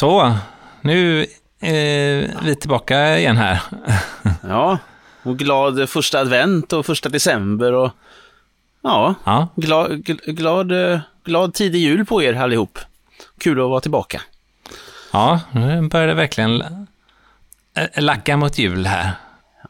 Så, 0.00 0.34
nu 0.80 1.26
är 1.60 2.44
vi 2.44 2.54
tillbaka 2.54 3.18
igen 3.18 3.36
här. 3.36 3.60
Ja, 4.48 4.78
och 5.22 5.38
glad 5.38 5.88
första 5.90 6.18
advent 6.20 6.72
och 6.72 6.86
första 6.86 7.08
december 7.08 7.72
och 7.72 7.90
ja, 8.82 9.14
Ja, 9.24 9.48
glad, 9.56 9.90
gl- 9.90 10.32
glad, 10.32 10.92
eh, 10.92 11.00
glad 11.24 11.54
tidig 11.54 11.78
jul 11.80 12.04
på 12.06 12.22
er 12.22 12.34
allihop. 12.34 12.78
Kul 13.40 13.60
att 13.60 13.68
vara 13.70 13.80
tillbaka. 13.80 14.20
ja 15.12 15.40
nu 15.52 15.88
börjar 15.88 16.06
det 16.06 16.14
verkligen 16.14 16.60
äh, 17.74 18.02
lacka 18.02 18.36
mot 18.36 18.58
jul 18.58 18.86
här. 18.86 19.10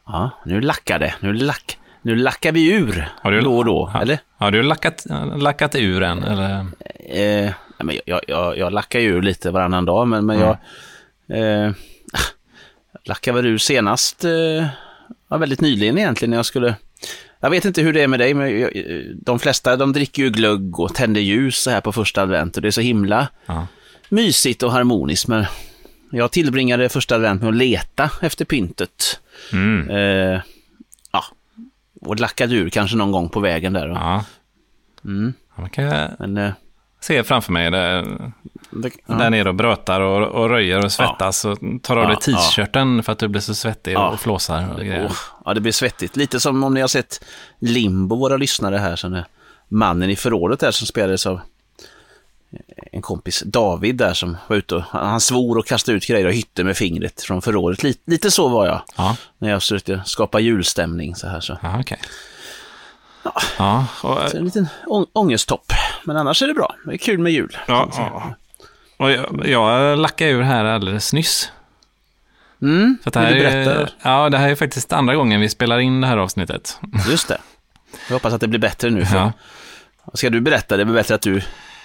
Ja, 0.05 0.29
nu 0.45 0.61
lackar 0.61 0.99
det. 0.99 1.13
Nu, 1.19 1.33
lack, 1.33 1.77
nu 2.01 2.15
lackar 2.15 2.51
vi 2.51 2.71
ur 2.73 3.09
Har 3.21 3.31
du- 3.31 3.41
då 3.41 3.57
och 3.57 3.65
då, 3.65 3.91
Ja. 3.93 4.01
eller? 4.01 4.19
Har 4.37 4.51
du 4.51 4.63
lackat, 4.63 5.05
lackat 5.37 5.75
ur 5.75 6.03
än? 6.03 6.23
Eller? 6.23 6.65
Eh, 7.45 7.51
men 7.83 7.97
jag, 8.05 8.21
jag, 8.27 8.57
jag 8.57 8.73
lackar 8.73 8.99
ju 8.99 9.07
ur 9.09 9.21
lite 9.21 9.51
varannan 9.51 9.85
dag, 9.85 10.07
men, 10.07 10.25
men 10.25 10.39
jag 10.39 10.57
eh, 11.39 11.71
lackar 13.03 13.33
väl 13.33 13.45
ur 13.45 13.57
senast, 13.57 14.23
eh, 14.25 14.65
ja, 15.29 15.37
väldigt 15.37 15.61
nyligen 15.61 15.97
egentligen, 15.97 16.29
när 16.29 16.37
jag 16.37 16.45
skulle 16.45 16.75
jag 17.39 17.49
vet 17.49 17.65
inte 17.65 17.81
hur 17.81 17.93
det 17.93 18.01
är 18.03 18.07
med 18.07 18.19
dig, 18.19 18.33
men 18.33 18.59
jag, 18.59 18.71
de 19.15 19.39
flesta 19.39 19.75
de 19.75 19.93
dricker 19.93 20.23
ju 20.23 20.29
glögg 20.29 20.79
och 20.79 20.93
tänder 20.95 21.21
ljus 21.21 21.57
så 21.57 21.69
här 21.69 21.81
på 21.81 21.91
första 21.91 22.21
advent 22.21 22.55
och 22.55 22.61
det 22.61 22.67
är 22.69 22.71
så 22.71 22.81
himla 22.81 23.27
Ja. 23.45 23.67
mysigt 24.09 24.63
och 24.63 24.71
harmoniskt. 24.71 25.27
Men 25.27 25.45
jag 26.11 26.31
tillbringade 26.31 26.89
första 26.89 27.15
advent 27.15 27.41
med 27.41 27.49
att 27.49 27.55
leta 27.55 28.09
efter 28.21 28.45
pyntet. 28.45 29.19
Mm. 29.53 29.89
Eh, 29.89 30.41
ja, 31.11 31.23
och 32.01 32.19
lackade 32.19 32.55
ur 32.55 32.69
kanske 32.69 32.97
någon 32.97 33.11
gång 33.11 33.29
på 33.29 33.39
vägen 33.39 33.73
där. 33.73 33.87
Ja. 33.87 34.25
Mm, 35.05 35.33
Ja, 35.55 35.61
Man 35.61 35.69
kan 35.69 36.09
men, 36.19 36.37
eh, 36.37 36.51
se 37.01 37.23
framför 37.23 37.51
mig 37.51 37.71
där, 37.71 38.01
det, 38.71 38.91
ja. 39.05 39.15
där 39.15 39.29
nere 39.29 39.49
och 39.49 39.55
brötar 39.55 40.01
och, 40.01 40.27
och 40.27 40.49
röjer 40.49 40.85
och 40.85 40.91
svettas 40.91 41.45
och 41.45 41.57
tar 41.83 41.97
av 41.97 42.07
dig 42.07 42.17
Ja, 42.27 42.31
ja. 42.31 42.37
t-shirten 42.37 43.03
för 43.03 43.11
att 43.11 43.19
du 43.19 43.27
blir 43.27 43.41
så 43.41 43.55
svettig 43.55 43.93
Ja. 43.93 44.09
och 44.09 44.19
flåsar 44.19 44.73
och 44.73 44.79
grejer. 44.79 45.05
Åh, 45.09 45.17
ja, 45.45 45.53
det 45.53 45.61
blir 45.61 45.71
svettigt. 45.71 46.15
Lite 46.15 46.39
som 46.39 46.63
om 46.63 46.73
ni 46.73 46.81
har 46.81 46.87
sett 46.87 47.23
Limbo, 47.59 48.15
våra 48.15 48.37
lyssnare 48.37 48.77
här, 48.77 48.95
som 48.95 49.13
är 49.13 49.25
mannen 49.67 50.09
i 50.09 50.15
förrådet 50.15 50.59
där 50.59 50.71
som 50.71 50.87
spelades 50.87 51.25
av 51.25 51.39
en 52.91 53.01
kompis, 53.01 53.43
David 53.45 53.95
där 53.95 54.13
som 54.13 54.37
var 54.47 54.57
ute 54.57 54.75
och 54.75 54.81
han 54.81 55.21
svor 55.21 55.57
och 55.57 55.65
kastade 55.67 55.97
ut 55.97 56.07
grejer 56.07 56.25
och 56.27 56.33
hytte 56.33 56.63
med 56.63 56.77
fingret 56.77 57.21
från 57.21 57.41
förrådet. 57.41 57.83
Lite, 57.83 58.11
lite 58.11 58.31
så 58.31 58.47
var 58.47 58.65
jag 58.65 58.81
Ja, 58.97 59.15
när 59.37 59.49
jag 59.49 59.61
försökte 59.61 60.01
skapa 60.05 60.39
julstämning 60.39 61.15
så 61.15 61.27
här 61.27 61.39
så. 61.39 61.57
ja 61.61 61.79
okej. 61.79 61.99
Ja, 63.57 63.85
och, 64.03 64.29
så 64.29 64.37
en 64.37 64.45
liten 64.45 64.67
ång 64.87 65.05
ångesttopp. 65.13 65.73
Men 66.03 66.17
annars 66.17 66.41
är 66.41 66.47
det 66.47 66.53
bra. 66.53 66.75
Det 66.85 66.93
är 66.93 66.97
kul 66.97 67.17
med 67.19 67.31
jul. 67.31 67.57
ja, 67.67 67.89
ja. 67.97 68.35
och 68.97 69.11
jag, 69.11 69.41
jag 69.47 69.99
lackade 69.99 70.31
ur 70.31 70.41
här 70.41 70.65
alldeles 70.65 71.13
nyss. 71.13 71.51
Mm, 72.61 72.97
att 73.03 73.13
det 73.13 73.19
vill 73.19 73.27
här 73.27 73.35
du 73.35 73.45
är, 73.45 73.65
berätta? 73.65 73.91
ja, 74.01 74.29
det 74.29 74.37
här 74.37 74.49
är 74.49 74.55
faktiskt 74.55 74.93
andra 74.93 75.15
gången 75.15 75.41
vi 75.41 75.49
spelar 75.49 75.79
in 75.79 76.01
det 76.01 76.07
här 76.07 76.17
avsnittet. 76.17 76.79
Just 77.09 77.27
det. 77.27 77.37
Jag 78.07 78.13
hoppas 78.15 78.33
att 78.33 78.41
det 78.41 78.47
blir 78.47 78.59
bättre 78.59 78.89
nu. 78.89 79.05
För 79.05 79.17
Ja, 79.17 79.31
Ska 80.13 80.29
du 80.29 80.41
berätta? 80.41 80.77
Det 80.77 80.83
är 80.83 80.85
bättre 80.85 81.15
att 81.15 81.21
du 81.21 81.41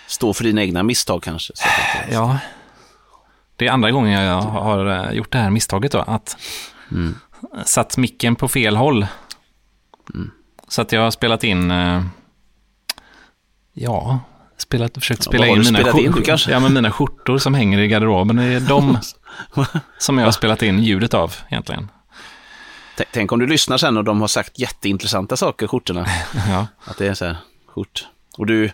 står 0.06 0.32
för 0.32 0.44
dina 0.44 0.60
egna 0.62 0.82
misstag 0.82 1.22
kanske. 1.22 1.52
Så 1.56 1.64
ja. 2.12 2.38
Det 3.56 3.66
är 3.66 3.70
andra 3.72 3.90
gången 3.90 4.22
jag 4.22 4.40
har 4.40 4.86
eh, 4.86 5.12
gjort 5.12 5.32
det 5.32 5.38
här 5.38 5.50
misstaget 5.50 5.92
då, 5.92 5.98
att 5.98 6.36
Mm. 6.90 7.14
satt 7.64 7.96
micken 7.96 8.36
på 8.36 8.48
fel 8.48 8.76
håll. 8.76 9.06
Så 10.68 10.82
att 10.82 10.92
jag 10.92 11.00
har 11.00 11.10
spelat 11.10 11.44
in, 11.44 11.70
eh, 11.70 12.02
ja, 13.78 14.20
spelat, 14.56 14.94
försökt 14.94 15.20
Ja, 15.26 15.30
spela 15.30 15.46
har 15.46 15.52
in 15.56 15.58
mina, 15.64 15.78
in? 15.80 15.84
skjor- 15.86 16.12
Du 16.16 16.22
kanske- 16.22 16.50
ja, 16.50 16.60
men 16.60 16.74
mina 16.74 16.90
skjortor 16.90 17.38
som 17.38 17.54
hänger 17.54 17.78
i 17.78 17.88
garderoben. 17.88 18.36
Det 18.36 18.44
är 18.44 18.60
de 18.60 18.98
som 19.98 20.18
jag 20.18 20.24
har 20.24 20.32
spelat 20.32 20.62
in 20.62 20.78
ljudet 20.82 21.14
av 21.14 21.34
egentligen. 21.48 21.90
T- 22.98 23.04
Tänk 23.12 23.32
om 23.32 23.38
du 23.38 23.46
lyssnar 23.46 23.78
sen 23.78 23.96
och 23.96 24.04
de 24.04 24.20
har 24.20 24.28
sagt 24.28 24.58
jätteintressanta 24.58 25.36
saker, 25.36 25.66
skjortorna. 25.66 26.06
Ja, 26.50 26.66
Att 26.84 26.98
det 26.98 27.06
är 27.06 27.14
så 27.14 27.24
här, 27.24 27.36
skjort. 27.74 28.06
Och 28.38 28.46
du, 28.46 28.70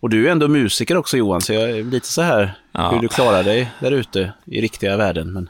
och 0.00 0.10
du 0.10 0.26
är 0.28 0.32
ändå 0.32 0.48
musiker 0.48 0.96
också 0.96 1.16
Johan, 1.16 1.40
så 1.40 1.52
jag 1.52 1.70
är 1.70 1.84
lite 1.84 2.06
så 2.08 2.22
här 2.22 2.58
Ja. 2.72 2.90
hur 2.90 2.98
du 3.00 3.08
klarar 3.08 3.42
dig 3.44 3.70
där 3.80 3.90
ute 3.90 4.32
i 4.44 4.60
riktiga 4.60 4.96
världen. 4.96 5.32
Men, 5.32 5.48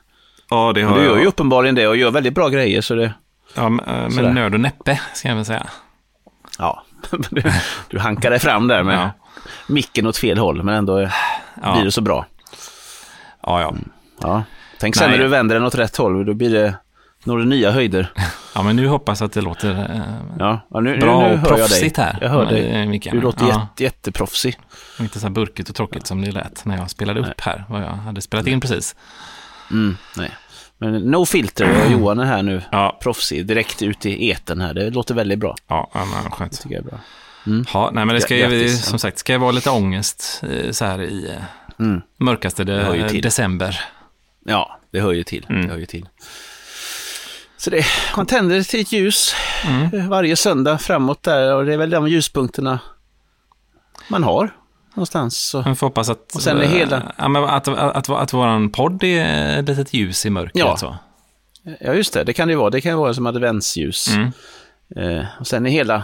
ja 0.50 0.72
det 0.72 0.84
men 0.84 0.94
du 0.98 1.04
gör 1.04 1.18
ju 1.18 1.26
uppenbarligen 1.26 1.74
det 1.74 1.86
och 1.88 1.96
gör 1.96 2.10
väldigt 2.10 2.34
bra 2.34 2.48
grejer, 2.48 2.80
så 2.80 2.94
det, 2.94 3.14
Ja, 3.54 3.68
men, 3.68 3.86
eh, 3.86 4.08
med 4.10 4.34
nöd 4.34 4.54
och 4.54 4.60
näppe, 4.60 5.00
ska 5.14 5.28
jag 5.28 5.36
väl 5.36 5.44
säga. 5.44 5.66
ja. 6.58 6.84
du, 7.30 7.42
du 7.88 7.98
hankar 7.98 8.30
dig 8.30 8.38
fram 8.38 8.68
där 8.68 8.82
med 8.82 8.94
Ja. 8.98 9.10
micken 9.66 10.06
åt 10.06 10.16
fel 10.16 10.38
håll, 10.38 10.62
men 10.62 10.74
ändå 10.74 11.00
Ja. 11.62 11.72
blir 11.74 11.84
det 11.84 11.92
så 11.92 12.00
bra. 12.00 12.26
Ja, 13.42 13.60
ja. 13.60 13.74
Ja. 14.20 14.42
Tänk 14.78 14.96
sen 14.96 15.08
Nej. 15.10 15.18
när 15.18 15.24
du 15.24 15.30
vänder 15.30 15.54
den 15.54 15.64
åt 15.64 15.74
rätt 15.74 15.96
håll, 15.96 16.26
då 16.26 16.34
blir 16.34 16.50
det, 16.52 16.74
når 17.24 17.38
det 17.38 17.44
nya 17.44 17.70
höjder. 17.70 18.12
ja, 18.54 18.62
men 18.62 18.76
nu 18.76 18.86
hoppas 18.88 19.20
jag 19.20 19.26
att 19.26 19.32
det 19.32 19.40
låter 19.40 19.70
eh, 19.70 20.00
Ja, 20.38 20.60
nu, 20.80 20.80
bra 20.80 20.80
nu, 20.80 20.96
nu 20.96 21.06
och 21.06 21.12
hör 21.20 21.28
jag 21.28 21.40
dig. 21.40 21.58
proffsigt 21.58 21.96
här. 21.96 22.18
Jag 22.20 22.28
hör 22.28 22.44
Ja, 22.44 22.50
dig. 22.50 23.00
Du 23.12 23.20
låter 23.20 23.46
Ja. 23.48 23.48
jätte, 23.70 23.82
jätteproffsig. 23.84 24.58
Inte 25.00 25.20
så 25.20 25.26
här 25.26 25.32
burkigt 25.34 25.68
och 25.68 25.74
tråkigt 25.76 26.06
som 26.06 26.22
det 26.24 26.30
lät 26.32 26.64
när 26.64 26.76
jag 26.76 26.90
spelade 26.90 27.20
upp 27.20 27.40
här, 27.40 27.64
vad 27.68 27.82
jag 27.82 27.86
hade 27.88 28.20
spelat 28.20 28.46
in 28.46 28.60
precis. 28.60 28.96
Mm, 29.70 29.96
nej. 30.16 30.30
Men 30.82 31.10
no 31.10 31.26
filter, 31.26 31.68
Johan 31.90 32.18
är 32.18 32.24
här 32.24 32.42
nu. 32.42 32.62
Ja, 32.70 32.98
Proffsig, 33.02 33.46
direkt 33.46 33.82
ut 33.82 34.06
i 34.06 34.28
eten 34.28 34.60
här. 34.60 34.74
Det 34.74 34.90
låter 34.90 35.14
väldigt 35.14 35.38
bra. 35.38 35.56
ja, 35.68 35.90
ja 35.94 36.04
men 36.04 36.30
skönt. 36.30 36.62
Tycker 36.62 36.74
jag 36.74 36.84
är 36.84 36.88
bra. 36.88 36.98
Ja, 37.74 37.90
nej, 37.92 38.04
men 38.04 38.14
det 38.14 38.20
ska 38.20 38.36
ju, 38.36 38.68
som 38.68 38.98
sagt, 38.98 39.18
ska 39.18 39.32
ju 39.32 39.38
vara 39.38 39.50
lite 39.52 39.70
ångest 39.70 40.42
eh, 40.50 40.70
så 40.70 40.84
här 40.84 41.02
i 41.02 41.28
eh, 41.30 41.42
Mm. 41.80 42.00
mörkaste 42.18 42.64
Det 42.64 43.08
de, 43.12 43.20
december. 43.20 43.80
Ja, 44.44 44.78
det 44.92 45.00
hör 45.00 45.12
ju 45.12 45.24
till. 45.24 45.46
Mm. 45.48 45.62
Det 45.62 45.68
hör 45.72 45.78
ju 45.78 45.86
till. 45.86 46.08
Så 47.56 47.70
det, 47.70 47.84
man 48.16 48.26
tänder 48.26 48.62
till 48.62 48.80
ett 48.80 48.92
ljus 48.92 49.34
Mm. 49.66 49.94
eh, 50.00 50.08
varje 50.08 50.36
söndag 50.36 50.78
framåt 50.78 51.22
där 51.22 51.54
och 51.54 51.64
det 51.66 51.72
är 51.72 51.76
väl 51.76 51.90
de 51.90 52.08
ljuspunkterna 52.08 52.78
man 54.08 54.24
har 54.24 54.50
någonstans. 54.94 55.38
Så. 55.38 55.62
Man 55.62 55.76
får 55.76 55.86
hoppas 55.86 56.08
att, 56.08 56.34
Och 56.34 56.42
sen 56.42 56.58
är 56.58 56.62
eh, 56.62 56.68
hela- 56.70 57.12
ja, 57.18 57.28
men 57.28 57.44
att, 57.44 57.68
att, 57.68 57.78
att, 57.78 58.08
att 58.08 58.32
våran 58.32 58.70
podd 58.70 59.04
är 59.04 59.58
ett 59.58 59.68
litet 59.68 59.94
ljus 59.94 60.26
i 60.26 60.30
mörkret. 60.30 60.54
Ja. 60.54 60.76
Så. 60.76 60.96
Ja, 61.80 61.94
just 61.94 62.12
det. 62.14 62.24
Det 62.24 62.32
kan 62.32 62.48
det 62.48 62.52
ju 62.52 62.58
vara. 62.58 62.70
Det 62.70 62.80
kan 62.80 62.98
vara 62.98 63.14
som 63.14 63.26
adventsljus. 63.26 64.08
Mm. 64.08 64.32
Eh, 64.96 65.24
och 65.40 65.46
sen 65.46 65.66
är 65.66 65.70
hela, 65.70 66.02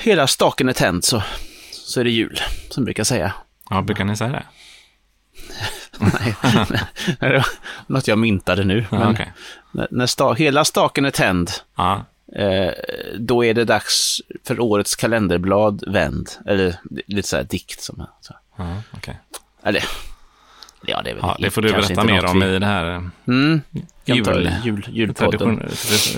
hela 0.00 0.26
staken 0.26 0.68
är 0.68 0.72
tänd 0.72 1.04
så, 1.04 1.22
så 1.72 2.00
är 2.00 2.04
det 2.04 2.10
jul, 2.10 2.36
som 2.70 2.80
jag 2.80 2.84
brukar 2.84 3.04
säga. 3.04 3.32
Ja, 3.70 3.82
brukar 3.82 4.04
ni 4.04 4.16
säga 4.16 4.30
det? 4.32 4.44
Nej, 6.00 7.30
det 7.30 7.32
var 7.36 7.46
något 7.86 8.08
jag 8.08 8.18
myntade 8.18 8.64
nu. 8.64 8.86
Ja, 8.90 8.98
men 8.98 9.12
okej. 9.12 9.32
när, 9.72 9.88
när 9.90 10.06
sta, 10.06 10.32
hela 10.32 10.64
staken 10.64 11.04
är 11.04 11.10
tänd, 11.10 11.50
Ja, 11.76 11.92
eh, 11.94 12.02
då 13.18 13.44
är 13.44 13.54
det 13.54 13.64
dags 13.64 14.20
för 14.46 14.60
årets 14.60 14.96
kalenderblad 14.96 15.84
vänd. 15.86 16.30
Eller 16.46 16.76
lite 17.06 17.28
så 17.28 17.36
här 17.36 17.44
dikt 17.44 17.80
som... 17.80 18.06
Så. 18.20 18.34
ja, 18.56 18.82
okej. 18.96 19.20
Eller, 19.62 19.84
ja 20.86 21.02
det 21.02 21.10
är 21.10 21.14
väl 21.14 21.22
Ja, 21.26 21.36
det 21.40 21.50
får 21.50 21.62
du 21.62 21.72
berätta 21.72 22.04
mer 22.04 22.24
om 22.24 22.42
i 22.42 22.58
det 22.58 22.66
här 22.66 22.94
eh, 22.94 23.02
Mm, 23.26 23.60
jul, 24.04 24.50
jul, 24.64 24.88
jul, 24.92 25.14
tradition, 25.14 25.62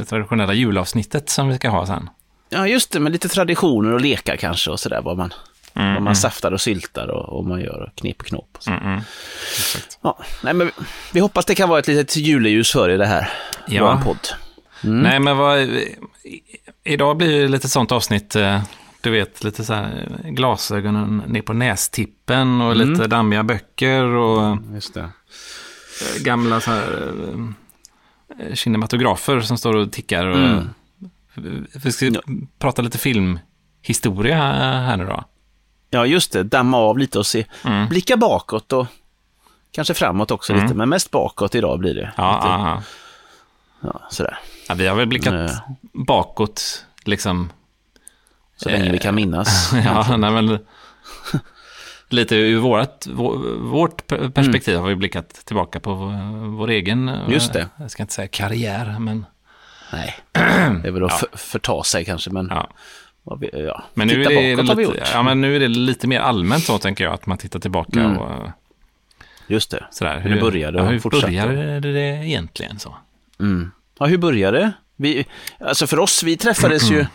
traditionella 0.08 0.52
julavsnittet 0.52 1.28
som 1.28 1.48
vi 1.48 1.56
ska 1.56 1.68
ha 1.68 1.86
sen. 1.86 2.10
Ja, 2.48 2.66
just 2.66 2.90
det, 2.90 3.00
med 3.00 3.12
lite 3.12 3.28
traditioner 3.28 3.92
och 3.92 4.00
lekar 4.00 4.36
kanske 4.36 4.70
och 4.70 4.80
sådär. 4.80 5.00
Vad 5.02 5.16
man, 5.16 5.32
Mm, 5.74 5.94
vad 5.94 6.02
man 6.02 6.16
saftar 6.16 6.52
och 6.52 6.60
syltar 6.60 7.08
och, 7.08 7.38
och 7.38 7.44
man 7.44 7.60
gör 7.60 7.92
knep 7.94 8.20
och 8.20 8.26
knåp. 8.26 8.48
Och 8.56 8.62
så. 8.62 8.70
Mm, 8.70 8.82
mm. 8.86 9.00
Ja, 10.02 10.18
nej, 10.42 10.54
men 10.54 10.66
vi, 10.66 10.72
vi 11.12 11.20
hoppas 11.20 11.44
det 11.44 11.54
kan 11.54 11.68
vara 11.68 11.78
ett 11.78 11.88
litet 11.88 12.16
juleljus 12.16 12.72
för 12.72 12.88
er 12.90 12.98
det 12.98 13.06
här. 13.06 13.32
Ja. 13.66 13.94
Vår 13.94 14.02
podd. 14.04 14.28
Mm. 14.86 15.02
Nej, 15.02 15.20
men 15.20 15.36
vad, 15.36 15.68
idag 16.84 17.16
blir 17.16 17.40
det 17.42 17.48
lite 17.48 17.68
sånt 17.68 17.92
avsnitt, 17.92 18.36
eh, 18.36 18.62
du 19.00 19.10
vet, 19.10 19.44
lite 19.44 19.64
så 19.64 19.74
här 19.74 20.08
eh, 20.24 20.30
glasögonen 20.30 21.22
ner 21.26 21.42
på 21.42 21.52
nästippen 21.52 22.60
och 22.60 22.72
Mm. 22.72 22.90
lite 22.92 23.06
dammiga 23.06 23.42
böcker 23.42 24.04
och 24.04 24.58
Just 24.74 24.94
det. 24.94 25.00
eh, 25.00 26.22
gamla 26.22 26.60
så 26.60 26.70
här, 26.70 27.12
eh, 28.40 28.54
kinematografer 28.54 29.40
som 29.40 29.58
står 29.58 29.76
och 29.76 29.92
tickar. 29.92 30.26
Och, 30.26 30.36
Mm. 30.36 30.68
Vi 31.84 31.92
ska 31.92 32.06
Ja. 32.06 32.20
prata 32.58 32.82
lite 32.82 32.98
filmhistoria 32.98 34.36
här 34.36 34.96
nu 34.96 35.04
då. 35.06 35.24
Ja, 35.90 36.06
just 36.06 36.32
det. 36.32 36.42
Damma 36.42 36.76
av 36.78 36.98
lite 36.98 37.18
och 37.18 37.26
se. 37.26 37.46
Mm. 37.64 37.88
Blicka 37.88 38.16
bakåt 38.16 38.72
och 38.72 38.86
kanske 39.72 39.94
framåt 39.94 40.30
också 40.30 40.52
Mm. 40.52 40.64
lite. 40.64 40.74
Men 40.76 40.88
mest 40.88 41.10
bakåt 41.10 41.54
idag 41.54 41.78
blir 41.78 41.94
det. 41.94 42.12
Ja, 42.16 42.32
lite, 42.36 42.82
ja, 43.80 44.00
sådär. 44.10 44.38
Ja, 44.68 44.74
vi 44.74 44.86
har 44.86 44.96
väl 44.96 45.06
blickat 45.06 45.34
Eh. 45.34 45.56
bakåt, 45.92 46.84
liksom. 47.04 47.50
Så 48.56 48.68
länge 48.68 48.92
vi 48.92 48.98
kan 48.98 49.14
minnas. 49.14 49.72
Ja, 49.84 50.16
nej, 50.16 50.30
men 50.30 50.58
lite 52.08 52.36
ur 52.36 52.58
vårt, 52.58 53.06
vår- 53.06 53.58
vårt 53.70 54.06
per- 54.06 54.28
perspektiv 54.28 54.78
har 54.78 54.88
vi 54.88 54.94
blickat 54.94 55.28
tillbaka 55.28 55.80
på 55.80 55.94
vår, 56.58 56.70
egen, 56.70 57.08
eh, 57.08 57.14
Mm. 57.20 57.32
Just 57.32 57.52
det. 57.52 57.68
jag 57.76 57.90
ska 57.90 58.02
inte 58.02 58.14
säga 58.14 58.28
karriär, 58.28 58.96
men, 58.98 59.26
Nej, 59.92 60.14
det 60.82 60.88
är 60.88 60.90
väl 60.90 61.04
att 61.04 61.10
Ja. 61.10 61.16
för, 61.32 61.38
förta 61.38 61.82
sig 61.82 62.04
kanske. 62.04 62.30
Men, 62.30 62.46
ja. 62.50 62.70
vi, 63.40 63.50
ja. 63.66 63.84
men, 63.94 64.08
nu, 64.08 64.24
är 64.24 64.56
det 64.56 64.62
bakåt 64.62 64.78
lite, 64.78 65.06
ja, 65.12 65.22
men 65.22 65.40
nu 65.40 65.56
är 65.56 65.60
det 65.60 65.68
lite 65.68 66.06
mer 66.08 66.20
allmänt 66.20 66.64
så, 66.64 66.78
tänker 66.78 67.04
jag, 67.04 67.12
att 67.14 67.26
man 67.26 67.38
tittar 67.38 67.60
tillbaka 67.60 68.00
Mm. 68.00 68.18
och 68.18 68.30
eh, 68.44 68.50
Just 69.48 69.70
det. 69.70 69.84
Sådär, 69.90 70.20
Hur 70.20 70.34
det 70.34 70.40
började 70.40 70.78
ja, 70.78 70.84
och 70.84 70.90
hur 70.90 70.98
fortsatte. 70.98 71.26
började 71.46 71.92
det 71.92 72.00
egentligen 72.26 72.78
så? 72.78 72.96
Mm. 73.40 73.70
Ja, 73.98 74.06
hur 74.06 74.18
började 74.18 74.58
det? 74.58 74.72
Vi, 74.96 75.26
alltså 75.60 75.86
för 75.86 75.98
oss, 75.98 76.22
vi 76.22 76.36
träffades 76.36 76.90
ju... 76.90 77.06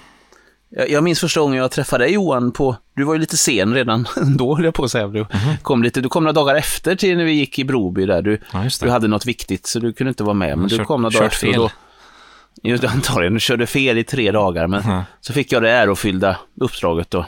Jag, 0.69 0.89
jag 0.89 1.03
minns 1.03 1.19
första 1.19 1.39
gången 1.39 1.57
jag 1.57 1.71
träffade 1.71 2.03
dig 2.03 2.13
Johan 2.13 2.51
på... 2.51 2.75
Du 2.95 3.03
var 3.03 3.13
ju 3.13 3.19
lite 3.19 3.37
sen 3.37 3.73
redan 3.73 4.07
då, 4.37 4.55
höll 4.55 4.65
jag 4.65 4.73
på 4.73 4.83
att 4.83 4.91
säga. 4.91 5.07
Du, 5.07 5.25
kom 5.61 5.83
lite, 5.83 6.01
du 6.01 6.09
kom 6.09 6.23
några 6.23 6.33
dagar 6.33 6.55
efter 6.55 6.95
till 6.95 7.17
när 7.17 7.23
vi 7.25 7.31
gick 7.31 7.59
i 7.59 7.63
Broby 7.63 8.05
där. 8.05 8.21
Du, 8.21 8.41
Ja, 8.53 8.63
du 8.81 8.89
hade 8.89 9.07
något 9.07 9.25
viktigt 9.25 9.67
så 9.67 9.79
du 9.79 9.93
kunde 9.93 10.09
inte 10.09 10.23
vara 10.23 10.33
med. 10.33 10.57
Men 10.57 10.67
du 10.67 10.77
Kört- 10.77 10.87
kom 10.87 11.01
några 11.01 11.13
dagar 11.19 11.27
efter. 11.27 11.47
och 11.47 11.53
fel. 11.53 11.61
Då, 11.61 12.69
just 12.69 12.83
antagligen. 12.83 13.33
Du 13.33 13.39
körde 13.39 13.67
fel 13.67 13.97
i 13.97 14.03
tre 14.03 14.31
dagar. 14.31 14.67
Men 14.67 14.81
Mhm. 14.83 15.01
så 15.21 15.33
fick 15.33 15.51
jag 15.51 15.61
det 15.63 15.69
ärofyllda 15.71 16.37
uppdraget 16.61 17.11
då. 17.11 17.25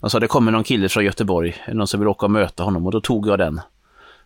De 0.00 0.10
sa 0.10 0.20
det 0.20 0.26
kommer 0.26 0.52
någon 0.52 0.64
kille 0.64 0.88
från 0.88 1.04
Göteborg, 1.04 1.56
någon 1.72 1.86
som 1.86 2.00
vill 2.00 2.08
åka 2.08 2.26
och 2.26 2.30
möta 2.32 2.62
honom 2.62 2.86
och 2.86 2.92
då 2.92 3.00
tog 3.00 3.28
jag 3.28 3.38
den 3.38 3.60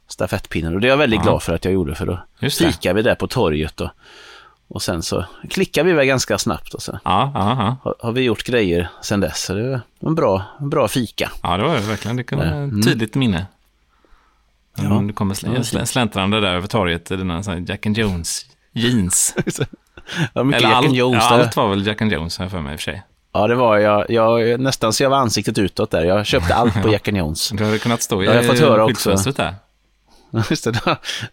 stafettpinnen. 0.09 0.75
Och 0.75 0.81
det 0.81 0.87
är 0.87 0.91
jag 0.91 0.97
väldigt 0.97 1.17
Ja. 1.19 1.23
glad 1.23 1.43
för 1.43 1.55
att 1.55 1.65
jag 1.65 1.75
gjorde 1.75 1.95
för 1.95 2.07
då 2.07 2.19
fikade 2.51 2.95
vi 2.95 3.03
där 3.03 3.15
på 3.15 3.27
torget 3.27 3.81
och, 3.81 3.91
och 4.69 4.83
sen 4.83 5.03
så 5.03 5.25
klickade 5.51 5.87
vi 5.89 5.93
väl 5.95 6.07
ganska 6.07 6.39
snabbt 6.39 6.75
och 6.75 6.83
så 6.83 6.99
Ja, 7.05 7.33
har, 7.85 7.95
har 8.01 8.13
vi 8.13 8.21
gjort 8.21 8.45
grejer 8.45 8.89
sen 9.03 9.21
dess. 9.21 9.43
Så 9.43 9.55
det 9.55 9.69
var 9.71 9.81
en 10.09 10.15
bra, 10.15 10.43
en 10.61 10.71
bra 10.71 10.89
fika. 10.89 11.31
ja, 11.43 11.57
det 11.57 11.63
var 11.63 11.75
det 11.75 11.81
verkligen. 11.81 12.17
Det 12.17 12.25
kan 12.25 12.39
vara 12.39 12.49
Mm. 12.49 12.79
ett 12.81 12.87
tydligt 12.87 13.15
minne. 13.15 13.47
Ja. 14.77 14.85
Mm, 14.85 15.07
Du 15.07 15.13
kommer 15.13 15.35
sl- 15.35 15.59
sl- 15.59 15.85
släntrande 15.85 16.41
där 16.41 16.55
över 16.55 16.67
torget 16.69 17.11
i 17.11 17.17
dina 17.17 17.35
här 17.43 17.65
Jack 17.69 17.87
and 17.87 17.99
Jones 17.99 18.47
jeans. 18.73 19.35
Ja, 20.35 20.41
Eller 20.41 20.61
Jack 20.61 20.65
allt, 20.75 20.93
Jones 20.93 21.25
ja, 21.31 21.35
allt 21.41 21.57
var 21.57 21.69
väl 21.69 21.87
Jack 21.87 22.03
and 22.03 22.13
Jones, 22.13 22.39
jag 22.39 22.51
för 22.51 22.61
mig 22.61 22.73
i 22.73 22.77
och 22.77 22.81
för 22.81 22.85
sig. 22.93 23.03
Ja, 23.33 23.47
det 23.47 23.55
var 23.55 23.79
jag, 23.79 24.11
jag. 24.11 24.61
Nästan 24.61 24.93
så 24.93 25.03
jag 25.03 25.11
var 25.11 25.17
ansiktet 25.17 25.59
utåt 25.59 25.91
där. 25.91 26.05
Jag 26.05 26.27
köpte 26.27 26.55
allt 26.55 26.83
på 26.83 26.89
Jack 26.93 27.09
and 27.09 27.17
Jones. 27.17 27.49
Du 27.51 27.65
hade 27.65 27.79
kunnat 27.79 28.03
stå 28.03 28.23
i 28.23 28.27
skyltfönstret 28.27 29.37
där. 29.37 29.55
Just 30.51 30.65
det, 30.65 30.71
det 30.71 30.81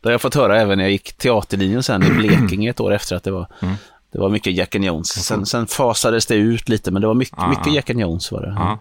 har 0.04 0.12
jag 0.12 0.22
fått 0.22 0.36
höra 0.36 0.62
även 0.62 0.78
när 0.78 0.86
jag 0.86 0.92
gick 0.92 1.14
teaterlinjen 1.18 1.84
sen 1.84 2.04
i 2.04 2.10
Blekinge 2.10 2.70
ett 2.70 2.80
år 2.80 2.94
efter 2.94 3.16
att 3.16 3.24
det 3.24 3.32
var, 3.32 3.48
Mm. 3.62 3.76
det 4.12 4.20
var 4.20 4.30
mycket 4.30 4.54
Jack 4.54 4.76
and 4.76 4.86
Jones. 4.86 5.26
Sen, 5.26 5.46
sen 5.46 5.68
fasades 5.68 6.26
det 6.26 6.36
ut 6.36 6.70
lite, 6.70 6.92
men 6.92 7.02
det 7.02 7.08
var 7.08 7.14
mycket, 7.14 7.40
Ah. 7.40 7.48
mycket 7.50 7.74
Jack 7.74 7.90
and 7.90 8.00
Jones 8.02 8.32
var 8.32 8.42
det. 8.42 8.54
Ja. 8.58 8.80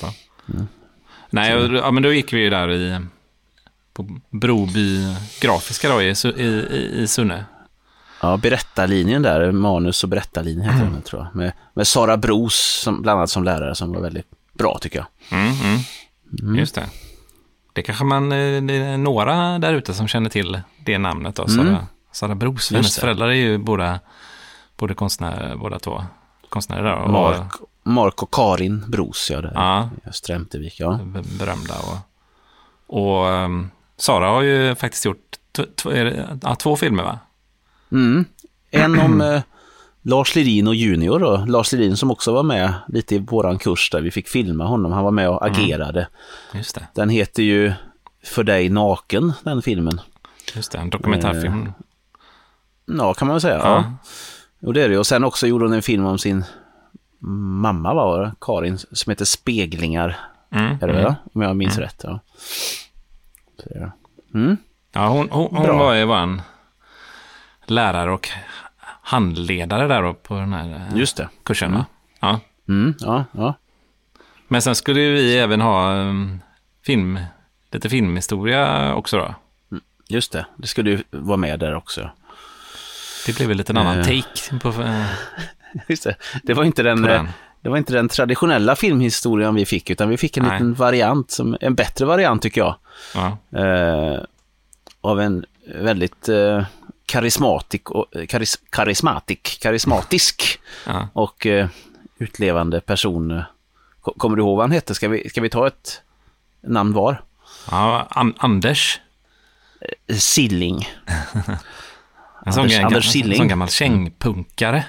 Bra. 0.00 0.12
Nej, 1.30 1.52
ja, 1.74 1.90
men 1.90 2.02
då 2.02 2.12
gick 2.12 2.32
vi 2.32 2.38
ju 2.40 2.50
där 2.50 2.70
i 2.72 3.00
på 3.92 4.08
Broby 4.30 5.14
Grafiska 5.40 5.88
då 5.88 6.02
i, 6.02 6.14
i, 6.36 6.42
i, 6.42 6.90
i 7.02 7.06
Sunne. 7.06 7.44
Ja, 8.22 8.36
berättarlinjen 8.36 9.22
där, 9.22 9.52
manus 9.52 10.02
och 10.04 10.08
berättarlinjen 10.10 10.62
heter 10.62 10.80
Mm. 10.80 10.92
den 10.92 11.02
tror 11.02 11.22
jag. 11.22 11.36
Med, 11.36 11.52
med 11.74 11.86
Sara 11.86 12.16
Bros 12.16 12.80
som, 12.82 13.02
bland 13.02 13.18
annat 13.18 13.30
som 13.30 13.44
lärare 13.44 13.74
som 13.74 13.92
var 13.92 14.00
väldigt 14.00 14.26
bra 14.52 14.78
tycker 14.80 14.98
jag. 14.98 15.38
Mm, 15.40 15.54
mm. 16.42 16.56
Just 16.56 16.74
det. 16.74 16.86
Det 17.76 17.82
kanske 17.82 18.04
man, 18.04 18.32
eh, 18.32 18.62
det 18.62 18.74
är 18.74 18.96
några 18.96 19.58
där 19.58 19.72
ute 19.74 19.94
som 19.94 20.08
känner 20.08 20.30
till 20.30 20.60
det 20.84 20.98
namnet 20.98 21.36
då, 21.36 21.48
Sara, 21.48 21.68
Mm. 21.68 21.82
Sara 22.12 22.34
Bros. 22.34 22.70
Hennes 22.72 22.98
föräldrar 22.98 23.28
är 23.28 23.32
ju 23.32 23.58
båda, 23.58 24.00
både 24.76 24.94
konstnärer, 24.94 25.56
båda 25.56 25.78
två 25.78 26.04
konstnärer 26.48 26.82
där. 26.82 26.94
Och, 26.96 27.10
Mark, 27.10 27.52
Mark 27.82 28.22
och 28.22 28.30
Karin 28.34 28.84
Bros, 28.90 29.30
ja, 29.30 29.40
där 29.40 29.52
Ja, 29.54 29.90
i 30.10 30.12
Strömtevik. 30.12 30.80
Ja. 30.80 30.98
berömda. 31.38 31.74
Och, 31.78 31.98
och 33.02 33.28
ehm, 33.28 33.70
Sara 33.96 34.26
har 34.28 34.42
ju 34.42 34.74
faktiskt 34.74 35.04
gjort 35.04 35.36
t- 35.56 35.64
t- 35.82 35.90
det, 36.04 36.38
ja, 36.42 36.54
två 36.54 36.76
filmer 36.76 37.02
va? 37.02 37.18
Mm. 37.92 38.24
En 38.70 39.00
om 39.00 39.20
eh, 39.20 39.42
Lars 40.08 40.34
Lerin 40.34 40.68
och 40.68 40.74
Junior 40.74 41.18
då. 41.18 41.44
Lars 41.46 41.72
Lerin 41.72 41.96
som 41.96 42.10
också 42.10 42.32
var 42.32 42.42
med 42.42 42.74
lite 42.88 43.14
i 43.14 43.18
våran 43.18 43.58
kurs 43.58 43.90
där 43.90 44.00
vi 44.00 44.10
fick 44.10 44.28
filma 44.28 44.64
honom. 44.64 44.92
Han 44.92 45.04
var 45.04 45.10
med 45.10 45.28
och 45.28 45.46
agerade. 45.46 46.08
Just 46.54 46.74
det, 46.74 46.86
Den 46.94 47.08
heter 47.08 47.42
ju 47.42 47.72
För 48.24 48.44
dig 48.44 48.68
naken, 48.68 49.32
den 49.42 49.62
filmen. 49.62 50.00
just 50.54 50.72
det. 50.72 50.78
En 50.78 50.90
dokumentärfilm. 50.90 51.72
Ja, 52.84 53.14
kan 53.14 53.28
man 53.28 53.34
väl 53.34 53.40
säga. 53.40 53.58
Ja. 53.58 53.64
Ja. 53.64 53.92
Och 54.66 54.74
det 54.74 54.82
är 54.82 54.88
det. 54.88 54.98
Och 54.98 55.06
sen 55.06 55.24
också 55.24 55.46
gjorde 55.46 55.64
hon 55.64 55.72
en 55.72 55.82
film 55.82 56.06
om 56.06 56.18
sin 56.18 56.44
mamma, 57.60 57.94
var 57.94 58.22
det? 58.22 58.32
Karin, 58.40 58.78
som 58.78 59.10
heter 59.10 59.24
Speglingar. 59.24 60.16
Mm, 60.50 60.78
Är 60.80 60.86
det 60.86 61.00
mm. 61.00 61.14
Om 61.32 61.42
jag 61.42 61.56
minns 61.56 61.78
rätt. 61.78 62.00
Ja. 62.04 62.20
Så. 63.62 63.92
Mm. 64.34 64.56
Ja, 64.92 65.08
hon, 65.08 65.30
hon, 65.30 65.56
hon 65.56 65.78
var 65.78 65.94
ju 65.94 66.04
vår 66.04 66.40
lärare 67.66 68.12
och 68.12 68.28
handledare 69.08 69.86
där 69.88 70.02
då 70.02 70.14
på 70.14 70.34
den 70.34 70.52
här 70.52 70.88
eh, 70.90 70.98
Just 70.98 71.16
det. 71.16 71.28
kursen. 71.42 71.72
va? 71.72 71.84
Ja. 72.20 72.40
Mm. 72.68 72.94
Ja, 72.98 73.24
ja. 73.32 73.54
Men 74.48 74.62
sen 74.62 74.74
skulle 74.74 75.00
vi 75.00 75.38
även 75.38 75.60
ha 75.60 75.92
um, 75.94 76.40
film, 76.86 77.18
lite 77.72 77.88
filmhistoria 77.88 78.94
också 78.94 79.16
då. 79.18 79.34
Just 80.08 80.32
det. 80.32 80.46
Det 80.56 80.66
skulle 80.66 80.90
ju 80.90 81.02
vara 81.10 81.36
med 81.36 81.58
där 81.60 81.74
också. 81.74 82.10
Det 83.26 83.36
blev 83.36 83.48
väl 83.48 83.56
lite 83.56 83.72
en 83.72 83.76
annan 83.76 83.98
Eh. 83.98 84.04
take 84.04 84.58
på, 84.60 84.68
eh, 84.82 85.04
Just 85.88 86.04
det. 86.04 86.16
Det 86.42 86.54
var 86.54 86.64
inte 86.64 86.82
den, 86.82 87.02
den. 87.02 87.28
Det 87.60 87.68
var 87.68 87.76
inte 87.76 87.92
den 87.92 88.08
traditionella 88.08 88.76
filmhistorien 88.76 89.54
vi 89.54 89.66
fick, 89.66 89.90
utan 89.90 90.08
vi 90.08 90.16
fick 90.16 90.36
en 90.36 90.42
Nej. 90.44 90.52
liten 90.52 90.74
variant, 90.74 91.30
som, 91.30 91.56
en 91.60 91.74
bättre 91.74 92.04
variant 92.06 92.42
tycker 92.42 92.60
jag, 92.60 92.74
Ja. 93.14 93.38
eh, 93.60 94.20
av 95.00 95.20
en 95.20 95.44
väldigt 95.74 96.28
karismatik 97.06 97.90
och, 97.90 98.16
eh, 98.16 98.26
karis, 98.26 98.58
karismatik, 98.70 99.58
karismatisk 99.62 100.60
Ja. 100.86 101.08
och 101.12 101.46
eh, 101.46 101.68
utlevande 102.18 102.80
person. 102.80 103.42
Ko- 104.00 104.14
Kommer 104.16 104.36
du 104.36 104.42
ihåg 104.42 104.56
vad 104.56 104.64
han 104.64 104.70
hette? 104.72 104.94
Ska 104.94 105.08
vi, 105.08 105.28
ska 105.28 105.40
vi 105.40 105.48
ta 105.50 105.66
ett 105.66 106.02
namn 106.62 106.92
var? 106.92 107.22
Ja, 107.70 108.06
An- 108.10 108.34
Anders. 108.38 109.00
Eh, 110.08 110.16
Silling. 110.16 110.88
En 112.46 112.52
sån, 112.52 112.62
Anders- 112.64 112.84
Anders 112.84 113.06
en 113.06 113.12
Silling. 113.12 113.36
sån 113.38 113.48
gammal 113.48 113.68
kängpunkare. 113.68 114.84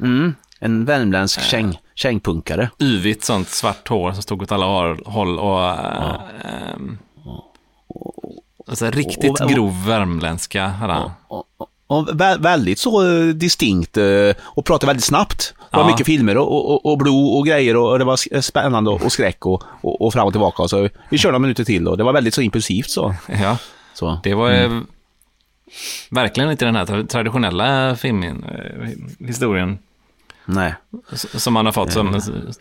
Mm, 0.00 0.34
en 0.58 0.84
värmländsk 0.84 1.40
käng, 1.42 1.78
kängpunkare. 1.94 2.70
Yvigt 2.78 3.24
sånt 3.24 3.48
svart 3.48 3.88
hår 3.88 4.12
som 4.12 4.22
stod 4.22 4.42
åt 4.42 4.52
alla 4.52 4.66
håll- 5.06 5.38
och... 5.38 5.64
eh, 5.64 6.20
ehm, 6.44 6.98
alltså, 8.66 8.90
riktigt 8.90 9.30
och- 9.30 9.40
och- 9.40 9.50
grov 9.50 9.84
värmländska 9.86 10.66
hade 10.66 10.92
han. 10.92 11.10
Vä- 11.90 12.42
väldigt 12.42 12.78
så 12.78 13.06
eh, 13.06 13.26
distinkt 13.26 13.96
eh, 13.96 14.04
och 14.40 14.64
pratade 14.64 14.86
väldigt 14.86 15.04
snabbt. 15.04 15.54
Det 15.70 15.76
var 15.76 15.84
Ja. 15.84 15.90
mycket 15.90 16.06
filmer 16.06 16.36
och, 16.36 16.70
och, 16.70 16.86
och- 16.86 16.98
blod 16.98 17.38
och 17.38 17.46
grejer 17.46 17.76
och 17.76 17.98
det 17.98 18.04
var 18.04 18.14
s- 18.14 18.46
spännande 18.46 18.90
och, 18.90 19.02
och 19.04 19.12
skräck 19.12 19.46
och, 19.46 19.62
och, 19.80 20.02
och 20.02 20.12
fram 20.12 20.26
och 20.26 20.32
tillbaka. 20.32 20.68
Så 20.68 20.88
vi 21.10 21.18
kör 21.18 21.28
några 21.28 21.38
minuter 21.38 21.64
till 21.64 21.88
och 21.88 21.96
det 21.96 22.04
var 22.04 22.12
väldigt 22.12 22.34
så 22.34 22.40
impulsivt 22.42 22.90
så. 22.90 23.14
Ja. 23.42 23.56
så. 23.94 24.20
Det 24.22 24.34
var 24.34 24.50
eh, 24.50 24.80
verkligen 26.10 26.50
inte 26.50 26.64
den 26.64 26.76
här 26.76 26.84
tra- 26.86 27.06
traditionella 27.06 27.96
filmhistorien 27.96 29.78
Nej, 30.44 30.74
som 31.14 31.52
man 31.52 31.66
har 31.66 31.72
fått, 31.72 31.92
som, 31.92 32.20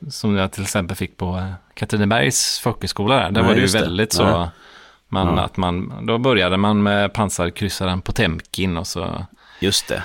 som 0.10 0.36
jag 0.36 0.52
till 0.52 0.64
exempel 0.64 0.98
fick 0.98 1.18
på 1.18 1.38
eh, 1.38 1.52
Katrinebergs 1.74 2.60
folkhögskola. 2.60 3.16
Där, 3.16 3.24
där 3.24 3.32
Nej, 3.32 3.44
var 3.44 3.50
det 3.50 3.56
ju 3.56 3.62
just 3.62 3.74
det. 3.74 3.82
väldigt 3.82 4.14
så, 4.14 4.24
Nej. 4.40 4.48
Man, 5.10 5.28
Ja. 5.38 5.42
att 5.44 5.58
man, 5.58 6.06
då 6.06 6.18
började 6.18 6.58
man 6.58 6.84
med 6.84 7.13
pansarkryssaren 7.13 8.01
Potemkin 8.01 8.78
och 8.78 8.88
så, 8.88 9.25
just 9.60 9.88
det. 9.88 10.04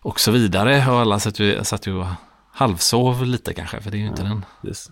och 0.00 0.20
så 0.20 0.30
vidare. 0.30 0.84
Och 0.90 1.00
alla 1.00 1.18
satt 1.18 1.38
ju, 1.38 1.64
satt 1.64 1.86
ju 1.86 2.04
halvsov 2.52 3.24
lite 3.26 3.54
kanske, 3.54 3.80
för 3.80 3.90
det 3.90 3.96
är 3.96 4.00
ju 4.00 4.06
inte 4.06 4.22
den 4.22 4.44
Just. 4.62 4.90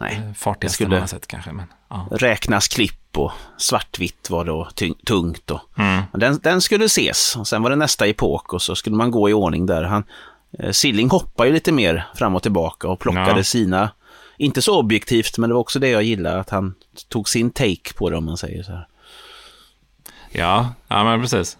Nej, 0.00 0.22
eh, 0.28 0.32
fartigaste 0.34 0.74
skulle- 0.74 0.90
man 0.90 1.00
har 1.00 1.06
sett 1.06 1.26
kanske. 1.26 1.52
Men, 1.52 1.66
ja. 1.90 2.08
räknas 2.10 2.68
klipp 2.68 3.16
och 3.18 3.32
svartvitt 3.56 4.30
var 4.30 4.44
då 4.44 4.68
tungt. 5.06 5.50
Och. 5.50 5.60
Mm. 5.78 6.02
Men 6.12 6.20
Den, 6.20 6.38
den 6.42 6.60
skulle 6.60 6.84
ses 6.84 7.36
och 7.36 7.46
sen 7.46 7.62
var 7.62 7.70
det 7.70 7.76
nästa 7.76 8.06
epok 8.06 8.52
och 8.52 8.62
så 8.62 8.74
skulle 8.76 8.96
man 8.96 9.10
gå 9.10 9.30
i 9.30 9.32
ordning 9.32 9.66
där. 9.66 9.82
Han, 9.84 10.04
eh, 10.58 10.70
Silling 10.70 11.10
hoppar 11.10 11.44
ju 11.44 11.52
lite 11.52 11.72
mer 11.72 12.06
fram 12.14 12.34
och 12.34 12.42
tillbaka 12.42 12.88
och 12.88 12.98
plockade 13.00 13.36
Ja. 13.36 13.42
sina, 13.42 13.90
inte 14.38 14.62
så 14.62 14.78
objektivt, 14.78 15.38
men 15.38 15.50
det 15.50 15.54
var 15.54 15.60
också 15.60 15.78
det 15.78 15.88
jag 15.88 16.02
gillade, 16.02 16.40
att 16.40 16.50
han 16.50 16.74
tog 17.08 17.28
sin 17.28 17.50
take 17.50 17.94
på 17.96 18.10
det 18.10 18.16
om 18.16 18.24
man 18.24 18.36
säger 18.36 18.62
så 18.62 18.72
här. 18.72 18.88
Ja, 20.30 20.74
ja 20.88 21.04
men 21.04 21.20
precis. 21.20 21.58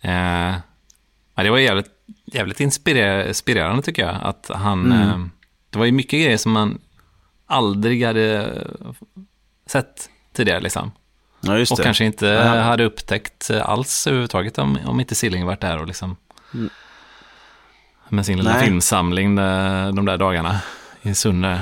Eh, 0.00 0.54
det 1.34 1.50
var 1.50 1.58
jävligt, 1.58 1.90
jävligt 2.24 2.60
inspirer- 2.60 3.28
inspirerande 3.28 3.82
tycker 3.82 4.02
jag. 4.06 4.16
Att 4.22 4.50
han, 4.54 4.92
Mm. 4.92 5.08
eh, 5.08 5.26
det 5.70 5.78
var 5.78 5.84
ju 5.86 5.92
mycket 5.92 6.20
grejer 6.20 6.36
som 6.36 6.52
man 6.52 6.78
aldrig 7.46 8.04
hade 8.04 8.58
sett 9.66 10.10
tidigare 10.32 10.60
liksom. 10.60 10.92
Ja, 11.40 11.52
Och 11.70 11.76
det. 11.76 11.82
kanske 11.82 12.04
inte 12.04 12.26
Ja. 12.26 12.60
hade 12.60 12.84
upptäckt 12.84 13.50
alls 13.50 14.06
överhuvudtaget 14.06 14.58
om, 14.58 14.78
om 14.86 15.00
inte 15.00 15.14
Silling 15.14 15.46
varit 15.46 15.60
där 15.60 15.78
och 15.78 15.86
liksom 15.86 16.16
med 18.08 18.26
sin 18.26 18.36
lilla 18.36 18.50
Mm. 18.50 18.60
Nej. 18.60 18.68
filmsamling 18.68 19.36
de 19.96 20.04
där 20.04 20.16
dagarna 20.18 20.60
i 21.02 21.14
Sunne. 21.14 21.60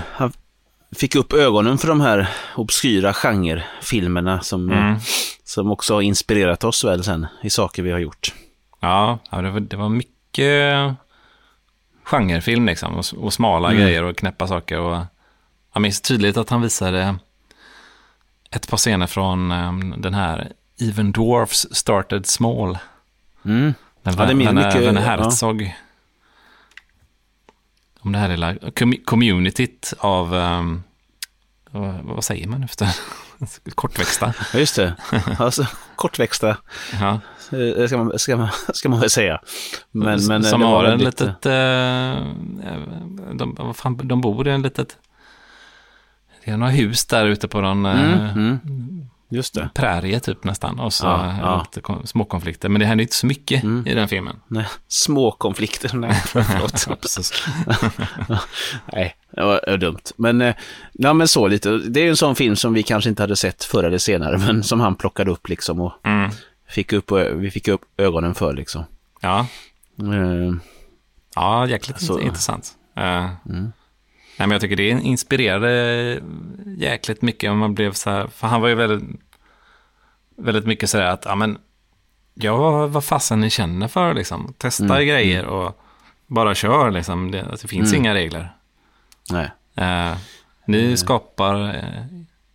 Fick 0.97 1.15
upp 1.15 1.33
ögonen 1.33 1.79
för 1.79 1.89
de 1.89 2.01
här 2.01 2.29
obskyra 2.57 3.13
genrefilmerna 3.15 4.41
som, 4.41 4.71
Mm. 4.71 4.99
som 5.45 5.71
också 5.71 5.95
har 5.95 6.03
inspirerat 6.03 6.65
oss 6.65 6.85
väl 6.85 7.05
sen 7.05 7.27
i 7.43 7.51
saker 7.51 7.83
vi 7.83 7.91
har 7.93 7.99
gjort. 7.99 8.35
Ja, 8.81 9.19
det, 9.31 9.51
var, 9.51 9.61
det 9.61 9.77
var 9.77 9.89
mycket 9.89 10.97
genrefilm 12.05 12.67
liksom. 12.67 12.95
Och, 12.95 13.05
och 13.19 13.33
smala 13.33 13.71
Mm. 13.71 13.83
grejer 13.83 14.03
och 14.03 14.17
knäppa 14.17 14.47
saker. 14.47 14.79
Och 14.79 14.99
jag 15.73 15.81
minns 15.83 16.01
tydligt 16.01 16.37
att 16.37 16.51
han 16.51 16.63
visade 16.63 17.17
ett 18.51 18.69
par 18.69 18.77
scener 18.77 19.07
från 19.07 19.53
um, 19.53 19.95
den 19.99 20.15
här 20.15 20.53
Even 20.81 21.13
Dwarfs 21.13 21.67
Started 21.75 22.27
Small. 22.27 22.79
Mm. 23.45 23.75
Den 24.03 24.15
Ja, 24.19 24.27
det 24.27 24.35
Werner 24.35 24.53
mycket- 24.67 24.83
Werner 24.83 25.01
ja. 25.25 25.31
Om 28.03 28.13
det 28.13 28.19
här 28.19 28.29
lilla 28.29 28.53
com- 28.55 29.05
communityt 29.05 29.93
av, 29.99 30.35
ehm, 30.35 30.83
vad, 32.03 32.25
säger 32.25 32.49
man 32.49 32.63
efter? 32.63 32.89
Kortväxta. 33.75 34.35
Ja, 34.53 34.59
just 34.59 34.77
det. 34.77 34.95
Alltså, 35.39 35.67
kortväxta 35.97 36.57
Ja. 37.01 37.21
eh, 37.59 37.87
ska 37.87 37.97
man, 37.97 38.19
ska 38.19 38.37
man, 38.37 38.49
ska 38.75 38.89
man 38.89 39.01
väl 39.01 39.11
säga. 39.11 39.41
Men, 39.91 40.27
men, 40.27 40.45
eh, 40.45 40.51
som 40.51 40.63
har 40.63 40.85
en 40.85 40.91
väldigt, 40.91 41.21
litet, 41.21 41.47
eh, 41.47 42.27
de, 43.35 43.55
vad 43.59 43.77
fan, 43.77 44.01
de 44.05 44.21
bor 44.21 44.49
i 44.49 44.51
en 44.51 44.63
litet, 44.63 44.97
det 46.45 46.51
är 46.51 46.57
några 46.57 46.73
hus 46.73 47.07
där 47.07 47.27
ute 47.27 47.49
på 47.49 47.61
någon 47.61 47.87
Mm, 47.87 48.19
mm. 48.29 49.10
Just 49.31 49.55
det. 49.55 49.69
prärie 49.75 50.21
typ 50.21 50.45
nästan. 50.45 50.81
Och 50.81 50.93
så 50.93 51.07
Ja, 51.07 51.35
ja. 51.41 51.59
lite 51.61 51.81
kon- 51.81 52.07
småkonflikter. 52.07 52.69
Men 52.69 52.81
det 52.81 52.87
händer 52.87 53.03
inte 53.03 53.15
så 53.15 53.27
mycket 53.27 53.63
Mm. 53.63 53.87
i 53.87 53.95
den 53.95 54.09
filmen. 54.09 54.37
Nej, 54.49 54.67
små 54.89 55.31
konflikter. 55.33 55.91
Nej, 55.97 56.15
förlåt. 56.27 56.87
Nej, 58.93 59.15
det 59.31 59.43
var, 59.45 59.77
dumt. 59.77 59.99
Men, 60.17 60.41
eh, 60.41 60.55
ja, 60.93 61.13
men 61.13 61.29
så 61.29 61.49
lite. 61.49 61.71
Det 61.79 62.01
är 62.01 62.05
ju 62.05 62.11
en 62.11 62.17
sån 62.17 62.35
film 62.37 62.57
som 62.57 62.75
vi 62.75 62.83
kanske 62.83 63.11
inte 63.11 63.23
hade 63.23 63.37
sett 63.37 63.65
förr 63.65 63.85
eller 63.85 63.99
senare, 63.99 64.39
men 64.39 64.63
som 64.63 64.81
han 64.81 64.95
plockade 64.95 65.31
upp 65.31 65.49
liksom 65.49 65.81
och 65.81 65.93
Mm. 66.05 66.31
fick 66.69 66.93
upp, 66.93 67.13
vi 67.35 67.51
fick 67.51 67.69
upp 67.69 67.81
ögonen 67.97 68.35
för 68.35 68.53
liksom. 68.53 68.85
Ja, 69.21 69.47
Eh, 70.03 70.55
ja 71.35 71.67
jäkligt 71.67 72.01
Så- 72.03 72.21
intressant. 72.21 72.73
Eh, 72.97 73.29
Mm. 73.49 73.73
Nej, 74.41 74.47
men 74.49 74.51
jag 74.55 74.61
tycker 74.61 74.77
det 74.77 74.89
inspirerade 74.89 76.21
jäkligt 76.79 77.23
mycket. 77.23 77.53
Man 77.57 77.75
blev 77.75 77.93
så 77.93 78.11
här, 78.11 78.27
för 78.27 78.47
han 78.47 78.61
var 78.61 78.69
ju 78.69 78.75
väldigt, 78.75 79.21
väldigt 80.37 80.67
mycket 80.67 80.91
så 80.91 80.99
här 80.99 81.05
att, 81.05 81.25
ja 81.25 81.35
men, 81.35 81.59
jag 82.35 82.89
vad 82.89 83.05
fasen 83.05 83.41
ni 83.41 83.51
känner 83.51 83.89
för 83.89 84.15
liksom. 84.15 84.55
Testa 84.59 84.85
Mm, 84.85 85.07
grejer 85.07 85.45
och 85.45 85.81
bara 86.27 86.55
kör 86.55 86.91
liksom. 86.91 87.31
Det, 87.31 87.41
alltså, 87.51 87.67
det 87.67 87.71
finns 87.71 87.93
Mm. 87.93 88.05
inga 88.05 88.15
regler. 88.15 88.53
nej. 89.33 89.51
Eh, 89.75 90.17
ni 90.67 90.97
skapar 90.97 91.69
eh, 91.69 92.05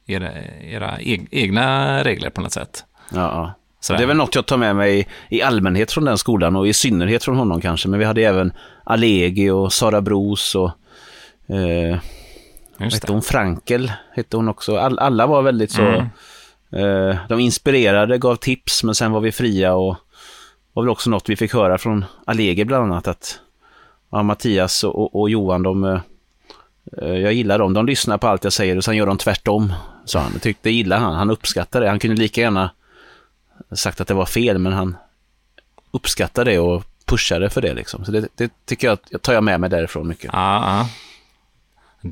era, 0.06 0.32
era 0.64 0.98
eg- 0.98 1.28
egna 1.32 2.04
regler 2.04 2.30
på 2.30 2.42
något 2.42 2.54
sätt. 2.54 2.86
Ja, 3.10 3.20
ja. 3.20 3.54
Sådär. 3.80 3.98
Det 3.98 4.04
är 4.04 4.08
väl 4.08 4.18
något 4.18 4.36
jag 4.36 4.46
tar 4.46 4.58
med 4.58 4.76
mig 4.76 5.08
i 5.30 5.42
allmänhet 5.42 5.92
från 5.92 6.06
den 6.06 6.18
skolan 6.18 6.56
och 6.56 6.68
i 6.68 6.74
synnerhet 6.74 7.24
från 7.24 7.38
honom 7.38 7.62
kanske. 7.62 7.88
Men 7.90 8.00
vi 8.00 8.06
hade 8.06 8.22
även 8.22 8.54
Alegi 8.84 9.50
och 9.50 9.74
Sara 9.74 10.02
Bros 10.02 10.56
och 10.56 10.72
eh, 11.48 11.98
hette 12.78 13.12
hon? 13.12 13.22
Frankel 13.22 13.92
hette 14.16 14.38
hon 14.38 14.50
också. 14.50 14.78
All, 14.78 15.00
alla 15.00 15.28
var 15.28 15.42
väldigt 15.42 15.72
så, 15.72 15.82
Mm. 15.82 16.06
eh, 16.72 17.18
de 17.30 17.40
inspirerade, 17.40 18.18
gav 18.18 18.36
tips, 18.36 18.84
men 18.84 18.96
sen 18.96 19.12
var 19.12 19.22
vi 19.22 19.32
fria 19.32 19.74
och 19.74 19.96
var 20.74 20.84
väl 20.84 20.90
också 20.90 21.10
något 21.10 21.30
vi 21.30 21.36
fick 21.36 21.54
höra 21.54 21.78
från 21.78 22.06
Alegi 22.26 22.66
bland 22.66 22.84
annat 22.92 23.08
att 23.08 23.40
ja, 24.12 24.24
Mattias 24.24 24.84
och, 24.84 24.96
och, 25.02 25.22
och 25.22 25.30
Johan, 25.30 25.64
de, 25.64 25.84
eh, 25.84 26.00
eh, 27.02 27.18
jag 27.18 27.34
gillar 27.34 27.60
dem, 27.60 27.74
de 27.74 27.86
lyssnar 27.86 28.18
på 28.18 28.28
allt 28.28 28.44
jag 28.44 28.54
säger 28.54 28.78
och 28.78 28.84
sen 28.84 28.98
gör 28.98 29.06
de 29.06 29.18
tvärtom, 29.18 29.74
sa 30.06 30.20
han. 30.20 30.40
Tyckte 30.40 30.70
det 30.70 30.74
gillar 30.74 30.98
han, 31.00 31.16
han 31.16 31.30
uppskattar 31.32 31.82
det. 31.82 31.90
Han 31.90 32.00
kunde 32.00 32.22
lika 32.22 32.42
gärna 32.42 32.70
sagt 33.72 34.02
att 34.02 34.08
det 34.08 34.14
var 34.14 34.26
fel, 34.26 34.58
men 34.58 34.74
han 34.74 34.98
uppskattade 35.92 36.52
det 36.52 36.60
och 36.60 36.84
pushade 37.06 37.50
för 37.50 37.62
det 37.62 37.74
liksom. 37.74 38.06
Så 38.06 38.12
det, 38.12 38.28
det 38.36 38.52
tycker 38.66 38.88
jag, 38.88 38.98
jag 39.10 39.22
tar 39.22 39.34
jag 39.34 39.44
med 39.44 39.60
mig 39.60 39.70
därifrån 39.70 40.08
mycket. 40.08 40.30
Ja, 40.34 40.78
ja. 40.80 40.88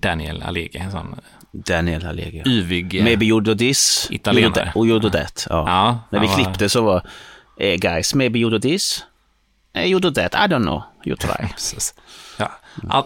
Daniel 0.01 0.43
Alege, 0.43 0.79
en 0.79 0.91
sån 0.91 1.15
Daniel 1.51 2.05
Alegi. 2.05 2.41
yvig. 2.45 2.95
eh, 2.95 3.03
Maybe 3.03 3.25
you 3.25 3.41
do 3.41 3.55
this 3.55 4.07
Italienare. 4.11 4.43
you 4.45 4.53
do 4.53 4.65
that, 4.65 4.75
och 4.75 4.87
you 4.87 4.99
do 4.99 5.09
that. 5.09 5.47
Ja. 5.49 5.63
Ja, 5.67 5.99
När 6.09 6.19
vi 6.19 6.27
var- 6.27 6.35
klippte 6.35 6.69
så 6.69 6.81
var 6.81 7.07
eh, 7.59 7.75
guys, 7.79 8.13
maybe 8.15 8.39
you 8.39 8.49
do 8.51 8.59
this, 8.59 9.05
eh, 9.73 9.85
you 9.85 9.99
do 9.99 10.11
that, 10.11 10.33
I 10.35 10.37
don't 10.53 10.61
know, 10.63 10.83
you 11.05 11.15
try. 11.17 11.47
Ja. 12.39 12.51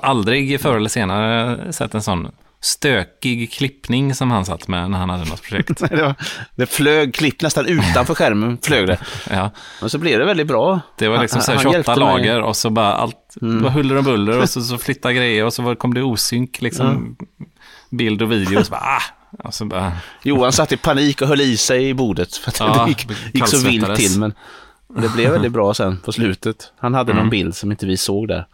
Aldrig 0.02 0.62
förr 0.62 0.78
eller 0.78 0.90
senare 0.90 1.74
sett 1.74 1.94
en 1.96 2.02
sån 2.02 2.32
stökig 2.62 3.52
klippning 3.52 4.16
som 4.16 4.32
han 4.32 4.46
satt 4.46 4.68
med 4.68 4.92
när 4.92 4.98
han 4.98 5.10
hade 5.10 5.26
något 5.26 5.44
projekt. 5.44 5.80
det, 5.90 6.02
var, 6.02 6.16
det 6.56 6.66
flög 6.66 7.14
klipp 7.16 7.42
nästan 7.42 7.66
utanför 7.66 8.16
skärmen, 8.16 8.58
flög 8.62 8.88
det. 8.88 8.98
Ja, 9.30 9.52
Men 9.82 9.90
så 9.90 9.98
blev 9.98 10.20
det 10.20 10.26
väldigt 10.26 10.48
bra. 10.48 10.80
det 10.98 11.08
var 11.08 11.22
liksom 11.22 11.42
så 11.42 11.52
här 11.52 11.56
han 11.56 11.64
28 11.64 11.76
hjälpte 11.78 11.92
mig. 11.92 12.10
Mm. 12.10 12.18
lager 12.18 12.42
och 12.42 12.56
så 12.58 12.70
bara 12.70 12.94
allt, 12.94 13.16
det 13.36 13.48
var 13.60 13.70
huller 13.70 13.96
och 13.96 14.04
buller 14.04 14.42
och 14.42 14.50
så, 14.50 14.62
så 14.62 14.78
flyttade 14.88 15.14
grejer 15.14 15.46
och 15.46 15.54
så 15.54 15.62
var, 15.62 15.76
kom 15.76 15.94
det 15.94 16.02
osynk 16.04 16.62
liksom. 16.62 17.16
Bild 17.90 18.22
och 18.22 18.32
video 18.32 18.60
och 18.60 18.66
så 18.66 18.72
bara, 18.72 18.82
ah, 18.82 19.02
och 19.48 19.54
så 19.54 19.66
bara, 19.66 19.92
Johan 20.24 20.52
satt 20.52 20.72
i 20.72 20.78
panik 20.78 21.22
och 21.22 21.28
höll 21.28 21.42
i 21.42 21.58
sig 21.58 21.90
i 21.90 21.94
bordet 21.94 22.36
för 22.36 22.50
att 22.50 22.60
Ja, 22.60 22.84
det 22.84 22.90
gick, 22.90 23.08
gick 23.34 23.48
så 23.48 23.68
vilt 23.68 23.96
till. 23.96 24.20
Men 24.20 24.34
det 25.02 25.10
blev 25.10 25.32
väldigt 25.32 25.52
bra 25.52 25.74
sen 25.74 25.98
på 26.06 26.12
slutet. 26.12 26.72
Han 26.80 26.94
hade 26.94 27.12
Mm. 27.12 27.24
någon 27.24 27.30
bild 27.30 27.56
som 27.56 27.72
inte 27.72 27.86
vi 27.86 27.98
såg 27.98 28.28
där. 28.28 28.48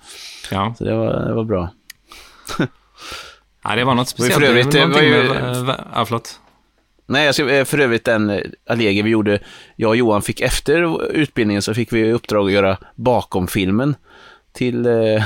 ja. 0.52 0.76
Så 0.78 0.84
det 0.84 0.96
var, 0.96 1.26
det 1.28 1.34
var 1.34 1.44
bra. 1.44 1.70
Ja, 3.64 3.76
det 3.76 3.84
var 3.84 3.96
något 3.96 4.08
speciellt. 4.10 4.36
för 4.36 4.42
övrigt, 4.50 4.72
det 4.72 4.86
var 4.86 5.02
ju- 5.02 5.10
med, 5.30 5.70
eh, 5.70 5.76
ja, 5.94 6.06
förlåt. 6.06 6.40
Nej, 7.06 7.28
eh, 7.28 7.66
för 7.66 7.78
övrigt 7.80 8.06
den 8.06 8.30
eh, 8.30 8.40
Allegi 8.70 9.02
vi 9.02 9.10
gjorde, 9.10 9.40
jag 9.76 9.90
och 9.90 9.96
Johan 9.96 10.22
fick 10.22 10.42
efter 10.42 11.12
utbildningen 11.12 11.62
så 11.62 11.74
fick 11.74 11.94
vi 11.94 12.00
i 12.00 12.12
uppdrag 12.12 12.46
att 12.48 12.52
göra 12.54 12.78
bakom-filmen 12.96 13.96
till 14.54 14.86
eh, 14.86 15.24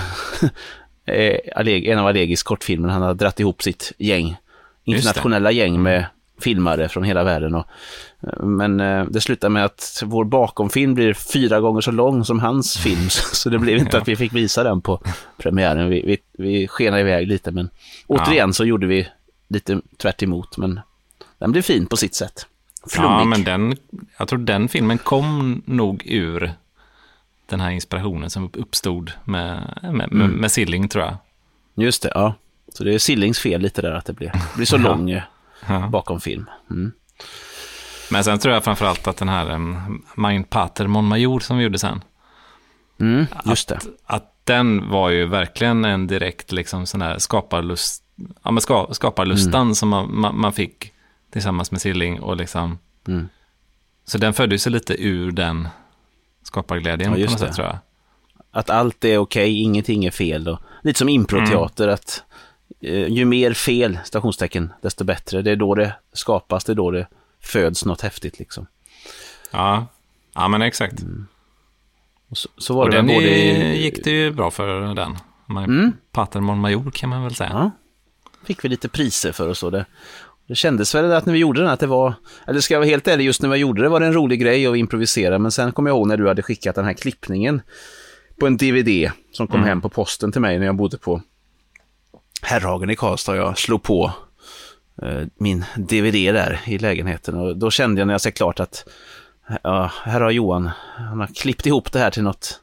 en 1.89 1.99
av 1.99 2.07
Allegis 2.07 2.43
kortfilmer. 2.43 2.89
Han 2.89 3.01
hade 3.01 3.13
dratt 3.13 3.39
ihop 3.39 3.63
sitt 3.63 3.91
gäng, 3.97 4.37
internationella 4.83 5.51
gäng 5.51 5.83
med 5.83 6.05
filmare 6.41 6.89
från 6.89 7.03
hela 7.03 7.23
världen. 7.23 7.55
Och, 7.55 7.65
men 8.43 8.79
eh, 8.79 9.05
det 9.05 9.21
slutade 9.21 9.49
med 9.51 9.65
att 9.65 10.03
vår 10.05 10.25
bakomfilm 10.25 10.93
blir 10.93 11.13
fyra 11.13 11.59
gånger 11.59 11.81
så 11.81 11.91
lång 11.91 12.25
som 12.25 12.39
hans 12.39 12.77
film, 12.77 13.09
så 13.09 13.49
det 13.49 13.59
blev 13.59 13.77
inte 13.77 13.97
att 13.97 14.07
vi 14.07 14.15
fick 14.15 14.33
visa 14.33 14.63
den 14.63 14.81
på 14.81 15.01
premiären. 15.37 15.89
Vi, 15.89 16.01
vi, 16.05 16.17
vi 16.43 16.67
skenade 16.67 17.01
iväg 17.01 17.27
lite, 17.27 17.51
men 17.51 17.69
återigen 18.07 18.53
så 18.53 18.65
gjorde 18.65 18.87
vi 18.87 19.07
lite 19.47 19.81
tvärt 19.97 20.23
emot, 20.23 20.57
men 20.57 20.79
den 21.37 21.51
blev 21.51 21.61
fin 21.61 21.85
på 21.85 21.97
sitt 21.97 22.15
sätt. 22.15 22.45
Flummig. 22.89 23.09
Ja, 23.09 23.23
men 23.23 23.43
den, 23.43 23.75
jag 24.17 24.27
tror 24.27 24.39
den 24.39 24.67
filmen 24.67 24.97
kom 24.97 25.61
nog 25.65 26.03
ur 26.05 26.51
den 27.45 27.59
här 27.59 27.69
inspirationen 27.71 28.29
som 28.29 28.49
uppstod 28.53 29.11
med, 29.23 29.79
med, 29.93 30.11
Mm. 30.11 30.31
med 30.31 30.51
Silling, 30.51 30.87
tror 30.87 31.03
jag. 31.05 31.17
Just 31.85 32.03
det, 32.03 32.11
ja. 32.15 32.33
Så 32.73 32.83
det 32.83 32.93
är 32.93 32.99
Sillings 32.99 33.39
fel 33.39 33.61
lite 33.61 33.81
där 33.81 33.91
att 33.91 34.05
det 34.05 34.13
blir, 34.13 34.31
blir 34.55 34.65
så 34.65 34.77
lång 34.77 35.21
Ja. 35.67 35.87
bakom 35.87 36.21
film. 36.21 36.45
Mm. 36.71 36.91
Men 38.11 38.23
sen 38.23 38.39
tror 38.39 38.53
jag 38.53 38.63
framförallt 38.63 39.07
att 39.07 39.17
den 39.17 39.29
här 39.29 39.51
um, 39.51 40.03
Mein 40.15 40.43
Pater 40.43 40.87
Mon 40.87 41.05
Major 41.05 41.39
som 41.39 41.57
vi 41.57 41.63
gjorde 41.63 41.79
sen, 41.79 42.03
Mm, 42.99 43.25
just 43.45 43.67
det. 43.69 43.75
att, 43.75 43.87
att 44.05 44.33
den 44.43 44.89
var 44.89 45.09
ju 45.09 45.25
verkligen 45.25 45.85
en 45.85 46.07
direkt 46.07 46.51
liksom 46.51 46.85
sån 46.85 47.01
här 47.01 47.17
skaparlust, 47.19 48.03
ja, 48.43 48.51
men 48.51 48.61
ska, 48.61 48.87
skaparlustan 48.91 49.75
som 49.75 49.89
man, 49.89 50.19
man, 50.19 50.39
man 50.39 50.53
fick 50.53 50.93
tillsammans 51.31 51.71
med 51.71 51.81
Silling 51.81 52.19
och 52.21 52.35
liksom, 52.37 52.77
Mm. 53.07 53.27
så 54.05 54.17
den 54.17 54.33
föddes 54.33 54.67
ju 54.67 54.71
lite 54.71 55.03
ur 55.03 55.31
den 55.31 55.67
skaparglädjen 56.43 57.09
Ja, 57.11 57.15
på 57.15 57.31
något 57.31 57.39
det. 57.39 57.45
sätt 57.47 57.55
tror 57.55 57.67
jag. 57.67 57.77
Att 58.51 58.69
allt 58.69 59.05
är 59.05 59.17
okej, 59.17 59.61
ingenting 59.61 60.05
är 60.05 60.11
fel. 60.11 60.47
Och, 60.47 60.59
lite 60.83 60.99
som 60.99 61.09
improteater, 61.09 61.87
att 61.87 62.23
eh, 62.26 62.26
ju 63.07 63.25
mer 63.25 63.53
fel, 63.53 63.99
stationstecken, 64.05 64.73
desto 64.81 65.03
bättre. 65.03 65.41
Det 65.41 65.51
är 65.51 65.55
då 65.55 65.75
det 65.75 65.95
skapas, 66.13 66.63
det 66.63 66.73
är 66.73 66.75
då 66.75 66.91
det 66.91 67.07
föds 67.41 67.85
något 67.85 68.01
häftigt 68.01 68.39
liksom. 68.39 68.67
Ja, 69.51 69.87
ja 70.33 70.47
men 70.47 70.61
exakt. 70.61 71.03
Och 72.29 72.37
så, 72.37 72.49
så 72.57 72.73
var 72.75 72.85
Och 72.85 72.91
det 72.91 72.97
den 72.97 73.07
både 73.07 73.27
gick 73.75 74.03
det 74.03 74.11
ju 74.11 74.31
bra 74.31 74.51
för 74.51 74.95
den. 74.95 75.17
Mm. 75.49 75.93
Pater 76.11 76.39
Mon 76.39 76.59
Major 76.59 76.91
kan 76.91 77.09
man 77.09 77.23
väl 77.23 77.35
säga. 77.35 77.49
Ja, 77.53 77.71
fick 78.45 78.65
vi 78.65 78.69
lite 78.69 78.89
priser 78.89 79.31
för 79.31 79.49
och 79.49 79.57
så. 79.57 79.69
Det, 79.69 79.85
det 80.47 80.55
kändes 80.55 80.95
väl 80.95 81.11
att 81.11 81.25
när 81.25 81.33
vi 81.33 81.39
gjorde 81.39 81.61
den 81.61 81.69
att 81.69 81.79
det 81.79 81.87
var, 81.87 82.13
eller 82.47 82.59
ska 82.59 82.73
jag 82.73 82.79
vara 82.79 82.89
helt 82.89 83.07
ärlig, 83.07 83.25
just 83.25 83.41
när 83.41 83.49
vi 83.49 83.57
gjorde 83.57 83.81
det 83.81 83.89
var 83.89 83.99
det 83.99 84.05
en 84.05 84.13
rolig 84.13 84.41
grej 84.41 84.67
att 84.67 84.77
improvisera, 84.77 85.39
men 85.39 85.51
sen 85.51 85.71
kommer 85.71 85.89
jag 85.89 85.97
ihåg 85.97 86.07
när 86.07 86.17
du 86.17 86.27
hade 86.27 86.41
skickat 86.41 86.75
den 86.75 86.85
här 86.85 86.93
klippningen 86.93 87.61
på 88.39 88.47
en 88.47 88.57
DVD 88.57 89.11
som 89.31 89.47
kom 89.47 89.63
hem 89.63 89.81
på 89.81 89.89
posten 89.89 90.31
till 90.31 90.41
mig 90.41 90.59
när 90.59 90.65
jag 90.65 90.75
bodde 90.75 90.97
på 90.97 91.21
Herrhagen 92.41 92.89
i 92.89 92.95
Karlstad. 92.95 93.35
Jag 93.35 93.57
slog 93.57 93.83
på 93.83 94.11
eh, 95.01 95.23
min 95.35 95.65
DVD 95.75 96.13
där 96.13 96.61
i 96.65 96.77
lägenheten 96.77 97.35
och 97.35 97.57
då 97.57 97.71
kände 97.71 98.01
jag 98.01 98.05
när 98.07 98.13
jag 98.13 98.21
ser 98.21 98.31
klart 98.31 98.59
att 98.59 98.85
ja, 99.63 99.91
här 100.03 100.21
har 100.21 100.31
Johan, 100.31 100.69
han 100.97 101.19
har 101.19 101.27
klippt 101.27 101.65
ihop 101.65 101.91
det 101.91 101.99
här 101.99 102.11
till 102.11 102.23
något 102.23 102.61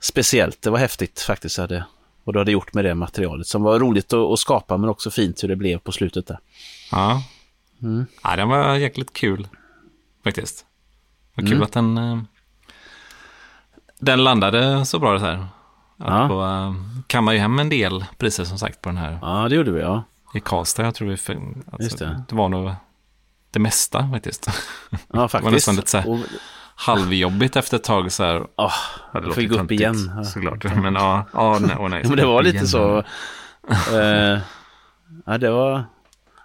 speciellt. 0.00 0.62
Det 0.62 0.70
var 0.70 0.78
häftigt 0.78 1.20
faktiskt. 1.20 1.58
Hade, 1.58 1.84
vad 2.24 2.34
du 2.34 2.38
hade 2.38 2.52
gjort 2.52 2.74
med 2.74 2.84
det 2.84 2.94
materialet 2.94 3.46
som 3.46 3.62
var 3.62 3.78
roligt 3.78 4.12
att, 4.12 4.20
att 4.20 4.38
skapa 4.38 4.76
men 4.76 4.90
också 4.90 5.10
fint 5.10 5.42
hur 5.42 5.48
det 5.48 5.56
blev 5.56 5.78
på 5.78 5.92
slutet 5.92 6.26
där. 6.26 6.38
Ja. 6.90 7.22
Mm. 7.82 8.06
ja, 8.22 8.36
den 8.36 8.48
var 8.48 8.74
jäkligt 8.74 9.12
kul 9.12 9.48
faktiskt. 10.24 10.64
Vad 11.34 11.46
kul 11.46 11.52
Mm. 11.52 11.62
att 11.62 11.72
den, 11.72 11.98
eh, 11.98 12.18
den 13.98 14.24
landade 14.24 14.86
så 14.86 14.98
bra 14.98 15.12
det 15.12 15.20
här. 15.20 15.46
Ja. 15.98 16.28
på, 16.28 16.42
eh, 16.42 16.74
kammar 17.06 17.32
ju 17.32 17.38
hem 17.38 17.58
en 17.58 17.68
del 17.68 18.04
priser 18.18 18.44
som 18.44 18.58
sagt 18.58 18.82
på 18.82 18.88
den 18.88 18.96
här 18.98 19.18
Ja, 19.22 19.48
det 19.48 19.54
gjorde 19.54 19.70
vi 19.70 19.80
ja. 19.80 20.02
i 20.34 20.40
Karlstad. 20.40 20.82
Jag 20.84 20.94
tror 20.94 21.08
vi 21.08 21.16
fick, 21.16 21.36
alltså, 21.36 21.82
Just 21.82 21.98
det. 21.98 22.22
det 22.28 22.34
var 22.34 22.48
nog 22.48 22.74
det 23.50 23.58
mesta 23.58 24.08
faktiskt. 24.12 24.46
Ja, 24.90 24.96
Det 25.08 25.16
var 25.18 25.28
faktiskt. 25.28 25.52
nästan 25.52 25.76
lite 25.76 25.90
så 25.90 25.98
här 25.98 26.10
Och, 26.10 26.18
halvjobbigt 26.74 27.56
efter 27.56 27.76
ett 27.76 27.84
tag 27.84 28.12
så 28.12 28.24
här. 28.24 28.34
det 28.34 28.46
jag 29.12 29.24
låter 29.24 29.46
gå 29.46 29.58
upp 29.58 29.72
igen. 29.72 30.12
Ja. 30.16 30.24
Såklart. 30.24 30.64
Men 30.82 30.94
ja, 30.94 31.24
ja 31.32 31.58
nej, 31.60 31.76
åh, 31.78 31.88
nej. 31.88 32.02
Men 32.08 32.16
det 32.16 32.26
var 32.26 32.42
lite 32.42 32.56
Igen. 32.56 32.66
så. 32.68 32.98
Eh, 33.92 34.38
ja, 35.26 35.38
det 35.38 35.50
var, 35.50 35.84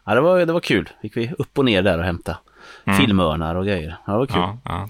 ja, 0.06 0.16
det 0.16 0.22
var, 0.22 0.46
det 0.46 0.54
var 0.54 0.60
kul. 0.60 0.90
Fick 1.02 1.18
vi 1.18 1.32
upp 1.40 1.58
och 1.58 1.66
ner 1.66 1.82
där 1.82 1.98
och 1.98 2.06
hämta 2.06 2.38
Mm. 2.86 3.00
filmörnar 3.00 3.56
och 3.56 3.66
grejer. 3.66 3.98
Ja, 4.06 4.12
det 4.14 4.20
var 4.20 4.26
kul. 4.26 4.38
Ja, 4.38 4.58
ja. 4.66 4.88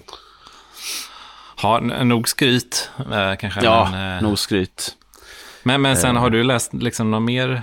N- 1.82 2.08
nog 2.08 2.28
skryt 2.28 2.90
eh, 3.12 3.34
kanske. 3.38 3.60
Ja, 3.64 3.88
men, 3.90 4.16
eh, 4.16 4.22
nog 4.22 4.38
skryt. 4.38 4.96
men, 5.62 5.82
men 5.82 5.96
sen 5.96 6.16
Eh. 6.16 6.22
har 6.22 6.30
du 6.30 6.42
läst 6.44 6.74
liksom 6.74 7.10
någon 7.10 7.24
mer 7.24 7.62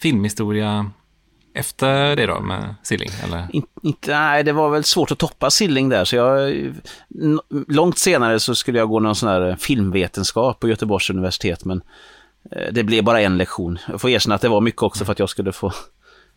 filmhistoria 0.00 0.90
efter 1.54 2.16
det 2.16 2.26
då 2.26 2.40
med 2.40 2.74
Silling? 2.82 3.10
Eller? 3.24 3.46
In, 3.52 3.66
inte, 3.82 4.10
nej, 4.18 4.44
det 4.44 4.52
var 4.52 4.70
väl 4.70 4.84
svårt 4.84 5.10
att 5.10 5.18
toppa 5.18 5.50
Silling 5.50 5.88
där. 5.88 6.04
Så 6.04 6.16
jag, 6.16 6.54
långt 7.68 7.98
senare 7.98 8.40
så 8.40 8.54
skulle 8.54 8.78
jag 8.78 8.88
gå 8.88 9.00
någon 9.00 9.14
sån 9.14 9.28
här 9.28 9.56
filmvetenskap 9.60 10.60
på 10.60 10.68
Göteborgs 10.68 11.10
universitet. 11.10 11.64
Men 11.64 11.82
det 12.72 12.82
blev 12.84 13.04
bara 13.04 13.20
en 13.20 13.38
lektion. 13.38 13.78
Jag 13.88 14.00
får 14.00 14.10
erkänna 14.10 14.34
att 14.34 14.40
det 14.40 14.48
var 14.48 14.60
mycket 14.60 14.82
också 14.82 15.04
för 15.04 15.12
att 15.12 15.18
jag 15.18 15.28
skulle 15.30 15.52
få 15.52 15.72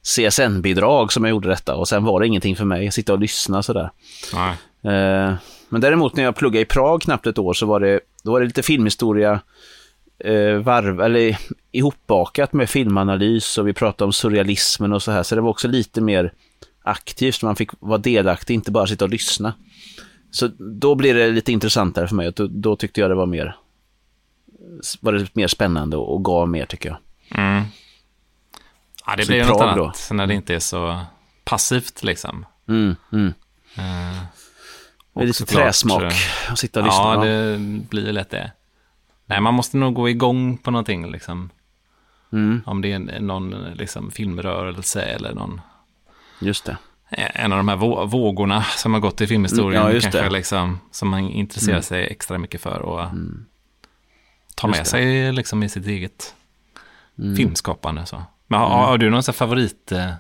CSN-bidrag 0.04 1.14
som 1.14 1.24
jag 1.24 1.30
gjorde 1.32 1.50
detta. 1.50 1.76
Och 1.76 1.88
sen 1.88 2.04
var 2.04 2.20
det 2.20 2.28
ingenting 2.28 2.56
för 2.56 2.66
mig. 2.66 2.92
Sitta 2.92 3.14
och 3.14 3.20
lyssna 3.20 3.64
sådär. 3.64 3.92
Nej. 4.34 4.56
Eh, 4.84 5.34
Men 5.70 5.82
däremot 5.82 6.16
när 6.16 6.24
jag 6.24 6.36
pluggade 6.36 6.62
i 6.62 6.66
Prag 6.66 7.02
knappt 7.02 7.28
ett 7.28 7.40
år 7.40 7.54
så 7.54 7.66
var 7.66 7.80
det, 7.80 8.00
då 8.24 8.32
var 8.32 8.40
det 8.40 8.46
lite 8.46 8.64
filmhistoria 8.64 9.40
eh, 10.20 10.56
varv, 10.56 11.02
eller 11.02 11.38
ihopbakat 11.72 12.54
med 12.54 12.70
filmanalys 12.70 13.58
och 13.58 13.68
vi 13.68 13.74
pratade 13.74 14.06
om 14.06 14.14
surrealismen 14.14 14.94
och 14.94 15.04
så 15.04 15.12
här. 15.12 15.24
Så 15.24 15.36
det 15.36 15.42
var 15.42 15.50
också 15.50 15.68
lite 15.68 16.02
mer 16.02 16.34
aktivt, 16.84 17.44
man 17.44 17.56
fick 17.56 17.70
vara 17.80 17.98
delaktig, 17.98 18.54
inte 18.54 18.72
bara 18.72 18.88
sitta 18.88 19.06
och 19.06 19.12
lyssna. 19.12 19.54
Så 20.32 20.48
då 20.58 20.96
blev 20.96 21.16
det 21.16 21.28
lite 21.28 21.52
intressantare 21.52 22.08
för 22.08 22.16
mig 22.16 22.28
och 22.28 22.34
då, 22.34 22.48
då 22.48 22.76
tyckte 22.76 23.02
jag 23.02 23.10
det 23.10 23.16
var 23.16 23.26
mer 23.26 23.56
var 25.00 25.14
det 25.14 25.36
mer 25.36 25.48
spännande 25.48 25.98
och, 25.98 26.14
och 26.14 26.26
gav 26.26 26.50
mer 26.50 26.66
tycker 26.66 26.90
jag. 26.90 26.98
Mm. 27.40 27.64
Ja, 29.06 29.16
det 29.16 29.24
Så 29.24 29.28
blir 29.28 29.38
ju 29.38 29.46
något 29.46 29.62
annat 29.62 30.10
när 30.12 30.28
det 30.28 30.34
inte 30.34 30.56
är 30.56 30.60
så 30.60 31.00
passivt 31.44 32.04
liksom. 32.04 32.46
Mm, 32.68 32.96
mm. 33.12 33.34
Är 33.76 34.16
och 35.14 35.22
lite 35.26 35.34
såklart, 35.38 35.64
träsmak 35.64 36.02
eh, 36.04 36.52
att 36.52 36.60
sitta 36.60 36.80
och 36.80 36.86
lyssna. 36.86 37.04
Ja, 37.04 37.24
det 37.26 37.58
blir 37.90 38.06
ju 38.06 38.12
lätt 38.12 38.30
det. 38.30 38.52
Nej, 39.26 39.42
man 39.42 39.54
måste 39.54 39.78
nog 39.78 39.94
gå 39.94 40.10
igång 40.10 40.58
på 40.58 40.72
någonting 40.72 41.12
liksom. 41.12 41.50
Mm, 42.34 42.62
Om 42.66 42.82
det 42.82 42.92
är 42.94 43.20
någon 43.20 43.50
liksom, 43.74 44.12
filmrörelse 44.12 45.02
eller 45.02 45.34
någon, 45.34 45.62
just 46.40 46.66
det. 46.66 46.78
en 47.18 47.52
av 47.52 47.58
de 47.58 47.68
här 47.68 47.76
vå- 47.78 48.06
vågorna 48.08 48.64
som 48.64 48.94
har 48.94 49.00
gått 49.00 49.22
i 49.22 49.28
filmhistorien. 49.28 49.82
Mm, 49.82 49.96
ja, 49.96 50.02
kanske 50.02 50.30
liksom, 50.30 50.80
som 50.92 51.10
man 51.10 51.20
intresserar 51.30 51.74
Mm. 51.76 51.84
sig 51.84 52.08
extra 52.08 52.38
mycket 52.38 52.62
för 52.62 52.80
och 52.80 53.02
Mm. 53.04 53.46
tar 54.56 54.68
med 54.68 54.80
det. 54.80 54.86
sig 54.86 55.32
liksom, 55.32 55.64
i 55.64 55.70
sitt 55.70 55.88
eget 55.88 56.36
Mm. 57.20 57.36
filmskapande. 57.36 58.06
Så. 58.06 58.24
Men 58.48 58.60
har, 58.60 58.68
Mm. 58.68 58.80
har 58.80 58.98
du 58.98 59.10
någon 59.10 59.24
favorit 59.24 59.92
eh, 59.92 60.14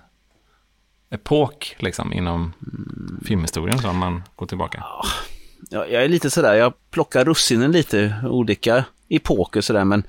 epok 1.11 1.75
liksom, 1.79 2.13
inom 2.13 2.53
Mm. 2.61 3.19
filmhistorien 3.25 3.79
så, 3.79 3.89
om 3.89 3.97
man 3.97 4.23
går 4.35 4.45
tillbaka? 4.45 4.83
Ja, 5.69 5.85
jag 5.85 6.03
är 6.03 6.07
lite 6.07 6.29
sådär, 6.29 6.53
jag 6.53 6.73
plockar 6.91 7.25
russinen 7.25 7.71
lite, 7.71 8.15
olika 8.29 8.83
epoker 9.09 9.61
sådär, 9.61 9.85
men 9.85 10.03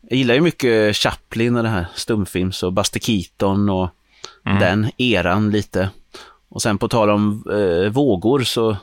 jag 0.00 0.18
gillar 0.18 0.34
ju 0.34 0.40
mycket 0.40 0.96
Chaplin 0.96 1.56
och 1.56 1.62
det 1.62 1.68
här 1.68 1.86
stumfilms 1.94 2.62
och 2.62 2.72
Buster 2.72 3.00
Keaton 3.00 3.68
och 3.68 3.88
Mm. 4.46 4.58
den 4.60 4.90
eran 4.98 5.50
lite. 5.50 5.90
Och 6.48 6.62
sen 6.62 6.78
på 6.78 6.88
tal 6.88 7.10
om 7.10 7.44
eh, 7.52 7.90
vågor 7.92 8.40
så 8.40 8.76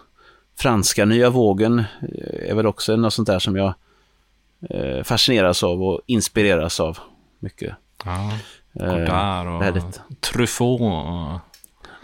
franska 0.60 1.06
nya 1.06 1.30
vågen 1.30 1.80
eh, 1.80 2.50
är 2.50 2.56
väl 2.56 2.66
också 2.68 2.96
något 2.96 3.14
sånt 3.14 3.28
där 3.28 3.40
som 3.40 3.56
jag 3.56 3.74
eh, 4.70 5.04
fascineras 5.04 5.64
av 5.64 5.84
och 5.84 6.02
inspireras 6.06 6.80
av 6.80 6.98
mycket. 7.40 7.76
Ja, 8.06 8.32
Eh, 8.80 8.98
Godard 8.98 9.48
och 9.48 9.62
väldigt. 9.62 10.02
Truffaut 10.20 10.82
och 10.82 11.40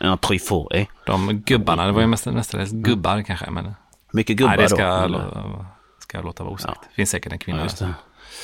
Ja, 0.04 0.18
Truffaut, 0.18 0.68
eh. 0.74 0.88
de 1.06 1.34
gubbarna. 1.46 1.86
Det 1.86 1.92
var 1.92 2.02
ju 2.02 2.08
mest, 2.08 2.26
mestadels 2.26 2.72
gubbar 2.72 3.22
kanske. 3.22 3.50
Men 3.52 3.74
Mycket 4.12 4.38
gubbar 4.38 4.50
nej, 4.56 4.58
det 4.64 4.70
ska, 4.70 4.78
då. 4.78 4.84
jag 4.84 5.04
eller? 5.04 5.66
ska 6.00 6.18
jag 6.18 6.26
låta 6.26 6.44
vara 6.44 6.54
osagt. 6.54 6.80
Det 6.90 6.96
finns 6.96 7.10
säkert 7.10 7.32
en 7.32 7.40
kvinna. 7.40 7.58
Ja, 7.60 7.64
just 7.64 7.80
det. 7.80 7.94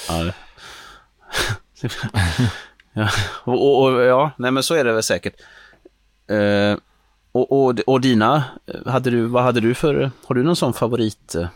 Ja, 0.10 0.24
det. 0.24 0.34
ja. 2.94 3.10
Och, 3.44 3.82
och, 3.84 3.94
och, 3.94 4.04
ja, 4.04 4.32
nej 4.38 4.52
men 4.52 4.64
så 4.64 4.74
är 4.76 4.84
det 4.84 4.94
väl 4.94 5.04
säkert. 5.04 5.34
Eh, 6.30 6.78
och, 7.32 7.52
och, 7.52 7.80
och 7.88 8.02
dina, 8.02 8.44
eh, 8.68 8.92
hade 8.92 9.10
du, 9.10 9.26
vad 9.26 9.44
hade 9.44 9.60
du 9.60 9.76
för, 9.76 10.12
har 10.26 10.36
du 10.36 10.44
någon 10.44 10.56
sån 10.56 10.74
favorit 10.74 11.36
eh, 11.36 11.48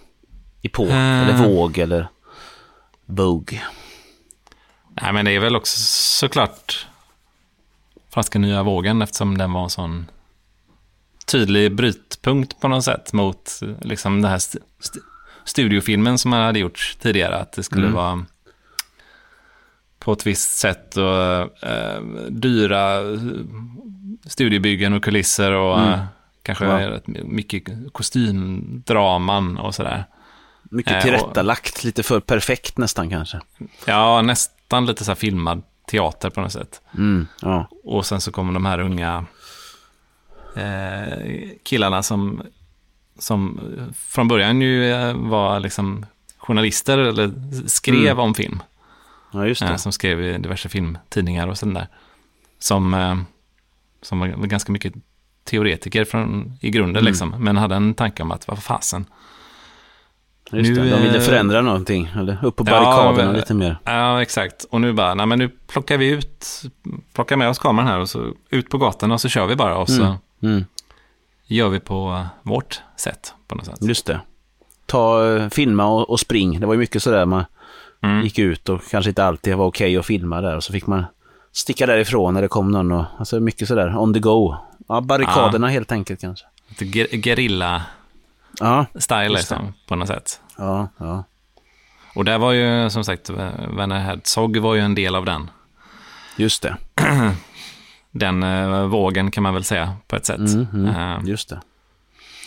epok 0.62 0.90
Eh. 0.90 1.22
eller 1.30 1.48
våg 1.48 1.78
eller 1.78 2.08
Vogue? 3.06 3.62
Nej, 5.02 5.14
men 5.14 5.26
det 5.26 5.32
är 5.32 5.40
väl 5.40 5.56
också 5.56 5.78
såklart 6.20 6.88
franska 8.14 8.40
nya 8.40 8.64
vågen 8.64 9.02
eftersom 9.02 9.38
den 9.38 9.52
var 9.54 9.64
en 9.64 9.70
sån 9.70 10.06
tydlig 11.26 11.76
brytpunkt 11.76 12.60
på 12.60 12.68
något 12.68 12.84
sätt 12.84 13.14
mot 13.14 13.60
eh, 13.62 13.70
liksom 13.82 14.22
den 14.22 14.30
här 14.32 14.38
st- 14.38 14.60
st- 14.80 15.00
studiofilmen 15.46 16.18
som 16.18 16.32
man 16.32 16.42
hade 16.42 16.60
gjort 16.60 16.98
tidigare. 17.00 17.36
Att 17.38 17.52
det 17.54 17.64
skulle 17.64 17.82
Mm. 17.84 17.96
vara 17.96 18.26
på 20.00 20.12
ett 20.14 20.26
visst 20.28 20.58
sätt 20.60 20.98
och 20.98 21.64
eh, 21.68 22.02
dyra 22.30 23.00
eh, 23.00 23.20
studiebyggen 24.26 24.94
och 24.94 25.04
kulisser 25.04 25.52
och 25.52 25.80
Mm. 25.80 25.94
eh, 25.94 26.00
kanske 26.44 26.66
Ja. 26.66 27.00
mycket 27.24 27.64
kostymdraman 27.92 29.58
och 29.58 29.76
sådär. 29.76 30.06
Mycket 30.64 30.92
Eh, 30.92 30.98
och- 30.98 31.04
tillrättalagt, 31.04 31.84
lite 31.84 32.04
för 32.04 32.20
perfekt 32.20 32.78
nästan 32.78 33.10
kanske. 33.10 33.40
Ja, 33.86 34.22
nästan 34.22 34.86
lite 34.86 35.06
så 35.06 35.12
här 35.12 35.16
filmad 35.16 35.62
teater 35.92 36.30
på 36.30 36.42
något 36.42 36.52
sätt. 36.52 36.82
Mm, 36.98 37.28
ja. 37.42 37.68
Och 37.84 38.06
sen 38.06 38.22
så 38.22 38.32
kommer 38.32 38.54
de 38.54 38.66
här 38.66 38.80
unga 38.80 39.26
eh, 40.56 41.50
killarna 41.64 42.04
som, 42.04 42.42
som 43.20 43.60
från 43.98 44.28
början 44.28 44.62
ju 44.62 44.92
eh, 44.92 45.14
var 45.14 45.60
liksom 45.60 46.06
journalister 46.38 46.98
eller 46.98 47.32
skrev 47.68 47.96
Mm. 48.12 48.20
om 48.20 48.34
film. 48.34 48.64
ja, 49.34 49.48
just 49.48 49.62
det. 49.62 49.68
Eh, 49.68 49.76
som 49.76 49.92
skrev 49.92 50.22
i 50.22 50.38
diverse 50.38 50.70
filmtidningar 50.70 51.48
och 51.48 51.58
sådär. 51.58 51.88
Som, 52.60 52.94
eh, 52.94 53.18
som 54.02 54.20
var 54.20 54.28
var 54.28 54.48
ganska 54.48 54.72
mycket 54.72 54.94
teoretiker 55.44 56.06
från, 56.06 56.54
i 56.62 56.70
grunden 56.70 57.02
Mm. 57.02 57.06
liksom. 57.12 57.30
Men 57.38 57.58
hade 57.58 57.76
en 57.76 57.94
tanke 57.94 58.24
om 58.24 58.32
att 58.32 58.48
vad 58.48 58.64
fasen. 58.64 59.06
Just 60.52 60.70
nu, 60.70 60.76
det. 60.84 60.90
De 60.90 61.02
ville 61.02 61.22
förändra 61.22 61.62
någonting, 61.62 62.10
eller 62.20 62.38
upp 62.46 62.56
på 62.56 62.64
Ja, 62.68 62.72
barrikaderna 62.72 63.32
men- 63.32 63.36
lite 63.40 63.54
mer. 63.54 63.78
Ja, 63.84 64.22
exakt. 64.22 64.64
Och 64.70 64.82
nu 64.82 64.94
bara, 64.94 65.14
nej 65.14 65.26
men 65.26 65.40
nu 65.40 65.50
plockar 65.68 65.98
vi 65.98 66.08
ut, 66.10 66.62
plockar 67.14 67.36
med 67.38 67.50
oss 67.50 67.60
kameran 67.60 67.88
här 67.88 68.00
och 68.00 68.10
så 68.10 68.34
ut 68.50 68.70
på 68.70 68.78
gatan 68.78 69.12
och 69.12 69.22
så 69.22 69.30
kör 69.30 69.46
vi 69.48 69.56
bara 69.56 69.78
och 69.78 69.90
så 69.90 70.02
Mm. 70.04 70.16
Mm, 70.44 70.66
gör 71.48 71.70
vi 71.70 71.80
på 71.80 72.26
vårt 72.44 72.82
sätt 72.98 73.34
på 73.48 73.56
något 73.56 73.66
sätt. 73.66 73.78
just 73.82 74.06
det. 74.06 74.20
Ta, 74.86 75.28
eh, 75.36 75.50
filma 75.50 75.86
och, 75.86 76.10
och 76.10 76.20
spring. 76.20 76.60
Det 76.60 76.66
var 76.66 76.74
ju 76.74 76.80
mycket 76.80 77.04
sådär 77.04 77.26
man 77.26 77.44
Mm. 78.04 78.24
gick 78.24 78.40
ut 78.40 78.70
och 78.70 78.82
kanske 78.92 79.10
inte 79.10 79.24
alltid 79.26 79.56
var 79.56 79.66
okej 79.66 79.98
att 79.98 80.06
filma 80.06 80.42
där 80.42 80.56
och 80.56 80.64
så 80.64 80.74
fick 80.74 80.88
man 80.88 81.06
sticka 81.52 81.86
därifrån 81.86 82.34
när 82.34 82.42
det 82.42 82.48
kom 82.48 82.72
någon 82.72 82.92
och 82.92 83.04
alltså 83.20 83.40
mycket 83.40 83.68
sådär 83.68 83.98
on 83.98 84.14
the 84.14 84.20
go. 84.20 84.56
Ja, 84.88 85.02
barrikaderna 85.02 85.68
helt 85.68 85.92
enkelt 85.92 86.22
kanske. 86.22 86.46
Lite 86.70 86.86
ger- 86.86 87.08
gerilla-style 87.28 87.82
Ja, 88.62 88.86
det. 89.34 89.38
liksom, 89.38 89.74
på 89.88 89.96
något 89.96 90.08
sätt. 90.08 90.42
ja, 90.58 90.88
ja. 90.98 91.24
Och 92.16 92.26
där 92.26 92.38
var 92.38 92.52
ju 92.52 92.90
som 92.90 93.04
sagt, 93.04 93.30
Werner 93.30 94.00
Herzog 94.00 94.58
var 94.58 94.76
ju 94.76 94.82
en 94.82 94.96
del 94.96 95.16
av 95.16 95.26
den. 95.26 95.50
Just 96.38 96.62
det. 96.62 96.78
Den 98.12 98.44
eh, 98.44 98.86
vågen 98.86 99.32
kan 99.32 99.44
man 99.44 99.54
väl 99.54 99.64
säga 99.64 99.96
på 100.08 100.16
ett 100.16 100.26
sätt. 100.26 100.38
Mm, 100.40 100.68
mm, 100.74 100.86
Eh, 100.96 101.20
just 101.30 101.50
det. 101.50 101.62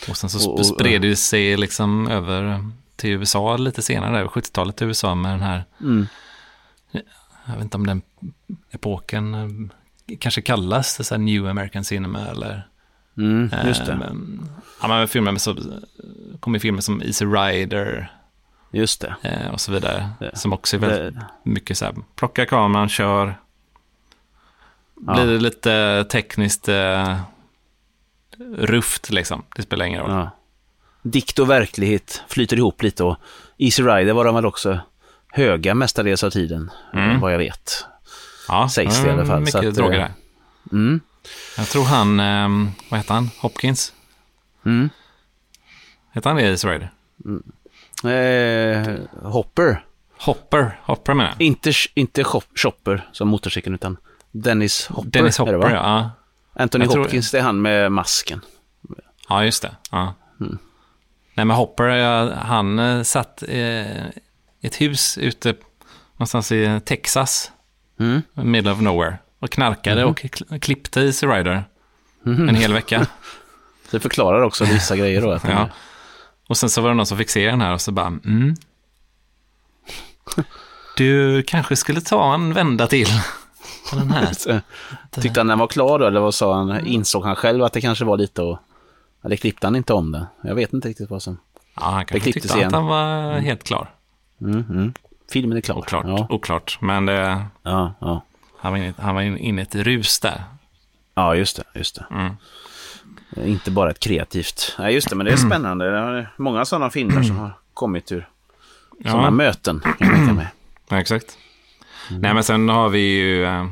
och 0.09 0.16
sen 0.16 0.31
så 0.31 0.38
sp- 0.38 0.53
och- 0.59 0.66
spred 0.66 1.03
det 1.03 1.16
sig 1.16 1.57
liksom 1.57 2.09
över 2.09 2.70
till 2.96 3.11
USA 3.11 3.57
lite 3.57 3.83
senare, 3.83 4.18
där, 4.18 4.27
70-talet 4.27 4.83
i 4.83 4.85
USA 4.85 5.14
med 5.14 5.33
den 5.33 5.40
här, 5.40 5.64
Mm. 5.81 6.07
jag 7.46 7.55
vet 7.55 7.62
inte 7.62 7.77
om 7.77 7.87
den 7.87 8.03
epoken 8.70 9.35
eh, 9.35 10.16
kanske 10.18 10.42
kallas 10.42 10.96
det 10.96 11.05
så 11.05 11.14
här 11.14 11.22
New 11.22 11.46
American 11.46 11.85
Cinema 11.85 12.20
eller 12.20 12.68
Mm, 13.16 13.50
just 13.66 13.87
det. 13.87 14.16
Ja, 14.85 14.88
men 14.88 15.09
filmer 15.09 15.33
med 15.33 15.40
så, 15.40 15.57
kommer 16.40 16.59
filmer 16.59 16.81
som 16.81 17.03
Easy 17.03 17.25
Rider 17.25 18.12
Just 18.70 19.01
det. 19.01 19.14
eh, 19.23 19.51
och 19.53 19.61
så 19.61 19.73
vidare. 19.73 20.09
Det- 20.20 20.37
som 20.38 20.53
också 20.53 20.77
är 20.77 20.81
väldigt 20.81 21.14
Det, 21.14 21.51
mycket 21.51 21.79
så 21.79 21.85
här, 21.85 21.94
plocka 22.16 22.47
kameran, 22.47 22.88
kör. 22.88 23.38
Blir 24.94 25.27
det 25.27 25.38
lite 25.38 26.05
tekniskt 26.11 26.68
eh, 26.68 27.18
rufft 28.59 29.11
liksom. 29.11 29.42
Det 29.57 29.62
spelar 29.62 29.87
ingen 29.87 30.01
roll. 30.01 30.11
ja. 30.11 30.31
Dikt 31.03 31.38
och 31.38 31.51
verklighet 31.51 32.23
flyter 32.29 32.57
ihop 32.57 32.83
lite 32.83 33.05
och 33.05 33.16
Easy 33.59 33.83
Rider 33.83 34.12
var 34.12 34.25
de 34.25 34.35
väl 34.35 34.47
också 34.47 34.79
höga 35.29 35.75
mestadels 35.75 36.25
av 36.25 36.31
tiden, 36.31 36.70
Mm. 36.92 37.20
vad 37.20 37.33
jag 37.33 37.38
vet. 37.38 37.87
Ja, 38.49 38.68
sägs 38.68 39.03
det 39.03 39.09
i 39.09 39.12
alla 39.12 39.27
fall, 39.27 39.47
så 39.47 39.57
Mycket 39.59 39.68
att, 39.68 39.75
droger 39.75 39.99
eh, 39.99 40.01
där. 40.01 40.12
Mm. 40.73 41.01
Jag 41.57 41.66
tror 41.68 41.85
han, 41.85 42.20
eh, 42.20 42.49
vad 42.90 43.01
heter 43.01 43.14
han? 43.14 43.31
Hopkins? 43.38 43.92
Mm. 44.64 44.90
Heter 46.12 46.31
han 46.31 46.37
det 46.37 46.42
i 46.42 46.46
Easy 46.50 46.68
Rider? 46.68 46.90
Eh, 48.05 48.94
Hopper. 49.22 49.85
Hopper, 50.18 50.81
Hopper 50.83 51.14
menar 51.14 51.31
jag. 51.31 51.40
Inte, 51.46 51.72
inte 51.94 52.24
shop, 52.24 52.42
Chopper 52.55 53.09
som 53.12 53.29
motorcykeln, 53.29 53.74
utan 53.74 53.96
Dennis 54.33 54.87
Hopper. 54.87 55.11
Dennis 55.11 55.37
det, 55.37 55.42
Hopper, 55.42 55.57
va? 55.59 55.70
ja. 55.72 56.11
Anthony 56.62 56.85
Jag 56.85 56.92
tror- 56.92 57.03
Hopkins, 57.03 57.31
det 57.31 57.38
är 57.38 57.42
han 57.42 57.62
med 57.62 57.92
masken. 57.92 58.40
Ja, 59.29 59.44
just 59.44 59.62
det. 59.62 59.77
Ja. 59.90 60.14
Mm. 60.40 60.59
Nej, 61.35 61.46
men 61.46 61.57
Hopper, 61.57 61.88
han 62.35 62.79
eh, 62.79 63.03
satt 63.03 63.42
eh, 63.42 64.07
i 64.07 64.12
ett 64.62 64.81
hus 64.81 65.18
ute 65.18 65.55
någonstans 66.16 66.53
i 66.53 66.81
Texas, 66.85 67.50
Mm. 68.00 68.22
middle 68.35 68.72
of 68.72 68.81
nowhere, 68.81 69.18
och 69.38 69.50
knarkade 69.50 70.05
och 70.05 70.20
kl- 70.20 70.59
klippte 70.59 71.00
Easy 71.00 71.27
Rider 71.27 71.64
Mhm. 72.22 72.48
en 72.48 72.55
hel 72.55 72.72
vecka. 72.72 73.07
Det 73.90 74.01
förklarar 74.01 74.42
också 74.42 74.64
vissa 74.64 74.97
grejer 74.97 75.20
då. 75.20 75.31
Att 75.31 75.44
Ja. 75.44 75.68
Och 76.49 76.57
sen 76.57 76.70
så 76.70 76.81
var 76.81 76.88
det 76.88 76.94
någon 76.94 77.07
som 77.07 77.18
fick 77.18 77.31
se 77.31 77.51
den 77.51 77.61
här 77.61 77.73
och 77.73 77.81
så 77.81 77.92
bara, 77.92 78.07
mm. 78.07 78.55
Du 80.97 81.42
kanske 81.42 81.77
skulle 81.77 82.01
ta 82.01 82.35
en 82.35 82.53
vända 82.53 82.87
till 82.87 83.09
på 83.90 83.97
den 83.97 84.11
här. 84.11 84.35
Tyckte 85.20 85.40
han 85.40 85.47
den 85.47 85.59
var 85.59 85.66
klar 85.66 85.99
då, 85.99 86.07
eller 86.07 86.20
vad 86.20 86.35
sa 86.35 86.55
han? 86.55 86.87
Insåg 86.87 87.25
han 87.25 87.37
själv 87.37 87.64
att 87.64 87.73
det 87.73 87.81
kanske 87.81 88.05
var 88.05 88.16
lite 88.16 88.42
och... 88.42 88.59
Eller 89.25 89.37
klippte 89.37 89.66
han 89.66 89.77
inte 89.77 89.92
om 89.92 90.12
det? 90.12 90.27
Jag 90.42 90.55
vet 90.55 90.73
inte 90.73 90.88
riktigt 90.88 91.11
vad 91.11 91.23
som... 91.23 91.38
Ja, 91.77 91.83
han 91.83 92.07
kanske 92.07 92.33
tyckte 92.33 92.57
igen. 92.57 92.66
att 92.66 92.75
han 92.75 92.87
var 92.87 93.38
helt 93.38 93.64
klar. 93.64 93.90
Mm, 94.40 94.64
mm. 94.70 94.94
Filmen 95.33 95.57
är 95.57 95.61
klar. 95.61 95.79
Oklart, 95.79 96.05
Ja, 96.09 96.27
oklart. 96.31 96.79
Men 96.81 97.07
det, 97.07 97.44
ja, 97.62 97.94
ja. 98.01 98.25
han 98.59 98.73
var 98.73 98.79
inne, 98.79 98.94
han 98.99 99.14
var 99.14 99.23
inne 99.23 99.61
i 99.61 99.62
ett 99.62 99.75
rus 99.75 100.20
där. 100.20 100.44
ja 101.14 101.35
just 101.35 101.57
det. 101.57 101.79
Just 101.79 101.94
det. 101.94 102.07
Mm. 103.37 103.49
Inte 103.49 103.71
bara 103.71 103.91
ett 103.91 104.01
kreativt. 104.01 104.75
Nej, 104.79 104.95
just 104.95 105.11
det, 105.11 105.17
men 105.17 105.27
det 105.27 105.33
är 105.33 105.37
spännande. 105.37 105.91
Det 105.91 105.99
är 105.99 106.33
många 106.37 106.65
sådana 106.65 106.91
filmer 106.91 107.23
som 107.23 107.37
har 107.39 107.51
kommit 107.75 108.13
ur 108.13 108.29
sådana 109.03 109.23
Ja, 109.25 109.31
möten. 109.31 109.83
Mig. 110.35 110.47
ja, 110.89 111.01
exakt. 111.01 111.39
Nej, 112.11 112.35
men 112.35 112.45
sen 112.45 112.69
har 112.69 112.89
vi 112.89 112.99
ju 113.01 113.45
eh, 113.45 113.67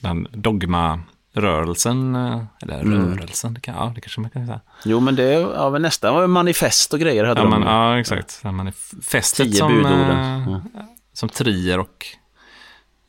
den 0.00 0.28
dogma-rörelsen. 0.32 2.14
eh, 2.16 2.42
Eller 2.62 2.84
rörelsen, 2.84 3.54
det, 3.54 3.60
kan, 3.60 3.74
ja, 3.74 3.92
det 3.94 4.00
kanske 4.00 4.20
man 4.20 4.30
kan 4.30 4.46
säga. 4.46 4.60
Jo, 4.84 5.00
men 5.00 5.16
det 5.16 5.22
är 5.34 5.40
ja, 5.54 5.70
men 5.70 5.82
nästan 5.82 6.14
var 6.14 6.26
manifest 6.26 6.92
och 6.92 7.00
grejer 7.00 7.24
hade 7.24 7.40
Ja, 7.40 7.58
ju. 7.58 7.64
ja 7.64 7.98
exakt. 8.00 8.40
Ja. 8.44 8.52
Man 8.52 8.72
Tio 9.10 9.22
som, 9.52 9.72
budorden. 9.72 10.10
eh, 10.10 10.48
Ja. 10.74 10.80
som 11.12 11.28
Trier 11.28 11.78
och 11.78 12.06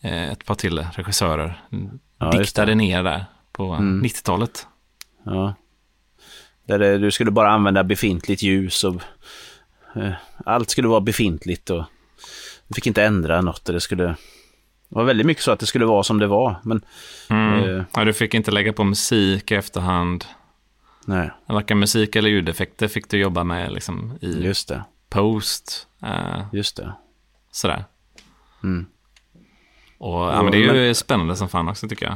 eh, 0.02 0.32
ett 0.32 0.46
par 0.46 0.56
till 0.56 0.80
regissörer 0.94 1.62
diktade 2.32 2.72
det. 2.72 2.76
ner 2.76 3.04
där 3.04 3.26
på 3.52 3.74
Mm. 3.74 4.04
90-talet. 4.06 4.68
Ja. 5.28 5.54
Där 6.66 6.80
det, 6.80 6.98
du 6.98 7.12
skulle 7.12 7.32
bara 7.32 7.52
använda 7.52 7.84
befintligt 7.84 8.42
ljus 8.44 8.84
och 8.84 9.02
eh, 9.96 10.12
allt 10.46 10.70
skulle 10.70 10.88
vara 10.88 11.02
befintligt 11.02 11.70
och 11.70 11.84
du 12.68 12.74
fick 12.76 12.88
inte 12.88 13.04
ändra 13.04 13.42
något. 13.42 13.66
Det 13.66 13.80
skulle... 13.82 14.04
Det 14.90 14.96
var 14.96 15.04
väldigt 15.04 15.26
mycket 15.28 15.44
så 15.44 15.52
att 15.52 15.60
det 15.60 15.66
skulle 15.66 15.86
vara 15.86 16.04
som 16.04 16.20
det 16.20 16.28
var, 16.28 16.56
men 16.64 16.82
Mm. 17.30 17.54
Eh. 17.80 17.84
Ja, 17.94 18.06
du 18.06 18.14
fick 18.14 18.34
inte 18.34 18.52
lägga 18.52 18.74
på 18.74 18.84
musik 18.84 19.52
i 19.52 19.56
efterhand. 19.56 20.26
nej, 21.06 21.32
Varken 21.48 21.80
musik 21.80 22.16
eller 22.16 22.30
ljudeffekter 22.30 22.88
fick 22.88 23.10
du 23.10 23.18
jobba 23.18 23.44
med 23.44 23.72
liksom, 23.72 24.18
i 24.22 24.44
just 24.46 24.68
det. 24.68 24.84
post. 25.10 25.88
Eh, 26.04 26.46
Just 26.54 26.78
det. 26.78 26.92
sådär. 27.52 27.86
Mm. 28.64 28.86
Och, 29.98 30.14
ja, 30.22 30.42
men 30.44 30.52
det 30.52 30.58
är 30.58 30.62
ju 30.62 30.74
Men- 30.74 30.96
spännande 30.96 31.36
som 31.36 31.50
fan 31.50 31.68
också 31.70 31.88
tycker 31.88 32.06
jag. 32.06 32.16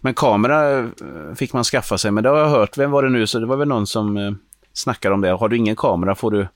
Men 0.00 0.14
kamera 0.14 0.78
eh, 0.78 0.84
fick 1.36 1.52
man 1.52 1.64
skaffa 1.64 1.98
sig, 1.98 2.10
men 2.10 2.24
det 2.24 2.30
har 2.30 2.38
jag 2.38 2.48
hört. 2.48 2.78
Vem 2.78 2.90
var 2.90 3.02
det 3.02 3.08
nu? 3.10 3.26
Så 3.26 3.38
det 3.38 3.46
var 3.46 3.56
väl 3.56 3.68
någon 3.68 3.86
som 3.86 4.16
eh, 4.16 4.32
snackade 4.72 5.14
om 5.14 5.20
det. 5.20 5.30
Har 5.30 5.48
du 5.48 5.56
ingen 5.56 5.76
kamera 5.76 6.14
får 6.14 6.30
du... 6.30 6.48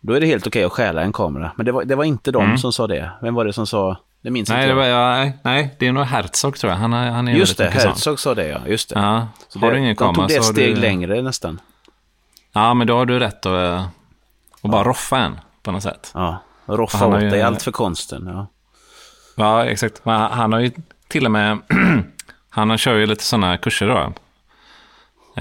Då 0.00 0.12
är 0.12 0.20
det 0.20 0.26
helt 0.26 0.46
okej 0.46 0.64
att 0.64 0.72
stjäla 0.72 1.02
en 1.02 1.12
kamera. 1.12 1.52
Men 1.56 1.66
det 1.66 1.72
var, 1.72 1.84
det 1.84 1.94
var 1.94 2.04
inte 2.04 2.30
de 2.30 2.44
Mm. 2.44 2.58
som 2.58 2.72
sa 2.72 2.86
det. 2.86 3.10
Vem 3.22 3.34
var 3.34 3.44
det 3.44 3.52
som 3.52 3.66
sa... 3.66 3.96
Det 4.22 4.30
minns 4.30 4.48
Nej, 4.48 4.58
inte 4.58 4.68
det 4.68 4.74
var, 4.74 4.84
ja, 4.84 5.32
nej, 5.42 5.76
det 5.78 5.86
är 5.86 5.92
nog 5.92 6.04
Herzog 6.04 6.56
tror 6.58 6.72
jag. 6.72 6.78
Han, 6.78 6.92
han 6.92 7.28
är 7.28 7.32
Just 7.32 7.58
det. 7.58 7.70
Herzog 7.70 8.18
sa 8.20 8.34
det 8.34 8.46
ja. 8.48 8.58
Just 8.66 8.88
det. 8.88 9.00
Ja, 9.00 9.28
Så 9.48 9.58
har 9.58 9.68
det, 9.70 9.74
du 9.74 9.78
ingen 9.80 9.94
de 9.94 9.98
kamera 9.98 10.14
tog 10.14 10.28
det 10.28 10.36
ett 10.36 10.44
steg 10.44 10.74
du... 10.74 10.80
längre 10.80 11.22
nästan. 11.22 11.60
Ja, 12.52 12.74
men 12.74 12.86
då 12.86 12.96
har 12.96 13.06
du 13.06 13.18
rätt 13.18 13.46
att, 13.46 13.52
eh, 13.52 13.84
att 14.62 14.70
bara 14.70 14.84
roffa 14.84 15.18
en 15.18 15.38
på 15.62 15.72
något 15.72 15.82
sätt. 15.82 16.10
Ja, 16.14 16.38
roffa 16.66 17.06
åt 17.06 17.22
ju- 17.22 17.30
dig 17.30 17.42
allt 17.42 17.62
för 17.62 17.72
konsten. 17.72 18.26
Ja. 18.26 18.46
Ja, 19.36 19.64
exakt. 19.64 20.04
Men 20.04 20.20
han 20.20 20.52
har 20.52 20.60
ju 20.60 20.70
till 21.08 21.24
och 21.24 21.30
med... 21.32 21.58
han 22.54 22.78
kör 22.78 22.94
ju 22.94 23.06
lite 23.06 23.24
sådana 23.24 23.56
kurser 23.58 23.88
då. 23.88 24.12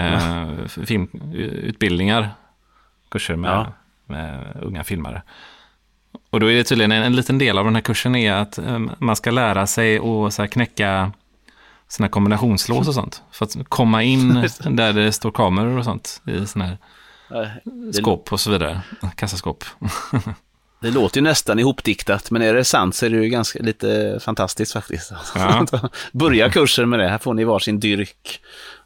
Eh, 0.02 0.68
filmutbildningar. 0.86 2.30
Kurser 3.10 3.36
med, 3.36 3.52
Ja. 3.52 3.74
med 4.06 4.58
unga 4.62 4.84
filmare. 4.84 5.22
Och 6.30 6.40
då 6.40 6.52
är 6.52 6.56
det 6.56 6.64
tydligen 6.64 6.92
en, 6.92 7.04
en 7.04 7.16
liten 7.16 7.38
del 7.38 7.58
av 7.58 7.66
den 7.66 7.76
här 7.76 7.82
kursen 7.82 8.16
är 8.16 8.34
att 8.34 8.58
eh, 8.58 8.80
man 9.00 9.16
ska 9.16 9.32
lära 9.32 9.68
sig 9.68 9.98
att 9.98 10.34
så 10.34 10.42
här, 10.42 10.48
knäcka 10.48 11.12
sina 11.88 12.08
kombinationslås 12.10 12.88
och 12.88 12.94
sånt. 12.94 13.24
För 13.32 13.46
att 13.46 13.56
komma 13.70 14.04
in 14.04 14.34
där 14.70 14.94
det 14.94 15.12
står 15.12 15.32
kameror 15.32 15.78
och 15.78 15.86
sånt 15.86 16.22
i 16.28 16.46
sådana 16.46 16.78
här 17.30 17.62
skåp 17.92 18.32
och 18.34 18.40
så 18.40 18.52
vidare. 18.52 18.82
Kassaskåp. 19.16 19.64
det 20.82 20.92
låter 20.92 21.18
ju 21.18 21.22
nästan 21.24 21.60
ihopdiktat, 21.60 22.32
men 22.32 22.42
är 22.42 22.54
det 22.54 22.64
sant 22.64 22.96
så 22.96 23.06
är 23.06 23.10
det 23.10 23.16
ju 23.18 23.30
ganska 23.30 23.60
lite 23.64 24.20
fantastiskt 24.22 24.74
faktiskt. 24.74 25.12
Ja. 25.36 25.66
Börja 26.12 26.50
kursen 26.50 26.90
med 26.90 27.00
det. 27.00 27.10
Här 27.10 27.18
får 27.18 27.34
ni 27.34 27.44
varsin 27.44 27.80
dyrk. 27.80 28.42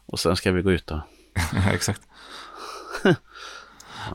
Och 0.06 0.20
sen 0.20 0.36
ska 0.36 0.52
vi 0.52 0.62
gå 0.62 0.72
ut. 0.72 0.84
Ja, 0.90 1.00
exakt. 1.72 2.00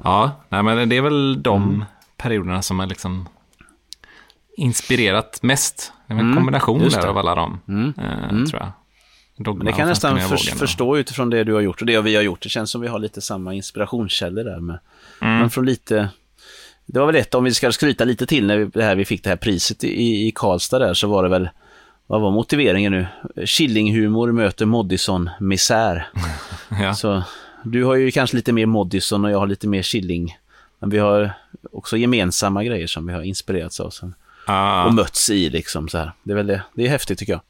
ja, 0.04 0.32
nej, 0.50 0.64
men 0.64 0.90
det 0.90 0.98
är 0.98 1.02
väl 1.02 1.44
de 1.44 1.86
perioderna 2.18 2.62
som 2.62 2.80
har 2.80 2.88
liksom 2.88 3.30
inspirerat 4.58 5.44
mest. 5.44 5.94
Det 6.08 6.14
är 6.14 6.18
en 6.18 6.24
Mm, 6.26 6.36
kombination 6.36 6.90
där 6.90 7.08
av 7.08 7.18
alla 7.18 7.36
dem, 7.36 7.60
Mm. 7.68 7.94
eh, 7.98 8.30
Mm. 8.30 8.46
tror 8.50 8.62
jag. 8.62 8.72
Dogma 9.46 9.64
det 9.64 9.72
kan 9.72 9.80
jag 9.80 9.88
nästan 9.88 10.20
för, 10.20 10.38
förstå 10.38 10.98
utifrån 10.98 11.30
det 11.30 11.44
du 11.44 11.54
har 11.54 11.62
gjort 11.62 11.82
och 11.82 11.88
det 11.88 12.02
vi 12.02 12.16
har 12.16 12.24
gjort. 12.24 12.42
Det 12.44 12.50
känns 12.50 12.72
som 12.72 12.82
vi 12.82 12.88
har 12.88 13.00
lite 13.00 13.22
samma 13.22 13.54
inspirationskällor 13.54 14.44
där. 14.44 14.60
Med. 14.60 14.80
Mm. 15.22 15.40
Men 15.40 15.50
från 15.50 15.66
lite... 15.66 16.10
Det 16.94 17.00
var 17.00 17.06
väl 17.06 17.16
ett, 17.16 17.36
om 17.36 17.44
vi 17.44 17.54
ska 17.54 17.72
skryta 17.72 18.04
lite 18.04 18.26
till 18.26 18.48
när 18.48 18.58
vi, 18.58 18.66
det 18.66 18.84
här, 18.84 18.96
vi 18.96 19.06
fick 19.06 19.24
det 19.24 19.30
här 19.30 19.38
priset 19.38 19.84
i, 19.84 20.28
i 20.28 20.32
Karlstad 20.36 20.80
där, 20.80 20.94
så 20.94 21.08
var 21.08 21.24
det 21.24 21.30
väl, 21.30 21.50
vad 22.08 22.22
var 22.22 22.32
motiveringen 22.32 22.92
nu? 22.92 23.08
Killinghumor 23.46 24.32
möter 24.32 24.66
Moddison-misär. 24.66 26.10
Ja. 26.82 26.94
Så 26.94 27.24
du 27.64 27.84
har 27.84 27.96
ju 27.96 28.12
kanske 28.12 28.36
lite 28.36 28.54
mer 28.54 28.66
Moddison 28.66 29.26
och 29.26 29.32
jag 29.32 29.40
har 29.40 29.48
lite 29.48 29.68
mer 29.68 29.82
Killing. 29.82 30.38
Men 30.80 30.90
vi 30.90 30.98
har 30.98 31.34
också 31.72 31.98
gemensamma 31.98 32.64
grejer 32.64 32.88
som 32.88 33.08
vi 33.08 33.14
har 33.14 33.22
inspirerats 33.22 33.80
av 33.80 33.90
sen, 33.90 34.16
Ja, 34.48 34.86
och 34.86 34.94
mötts 34.94 35.30
i 35.30 35.50
liksom 35.50 35.90
så 35.90 35.98
här. 35.98 36.12
Det 36.24 36.32
är 36.32 36.36
väl 36.36 36.48
det. 36.48 36.62
Det 36.74 36.86
är 36.86 36.90
häftigt 36.90 37.20
tycker 37.20 37.34
jag. 37.34 37.42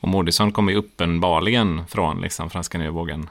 och 0.00 0.08
Moodysson 0.08 0.52
kommer 0.52 0.72
ju 0.72 0.78
uppenbarligen 0.78 1.86
från 1.88 2.20
liksom, 2.20 2.50
franska 2.50 2.78
nya 2.78 2.90
vågen. 2.90 3.30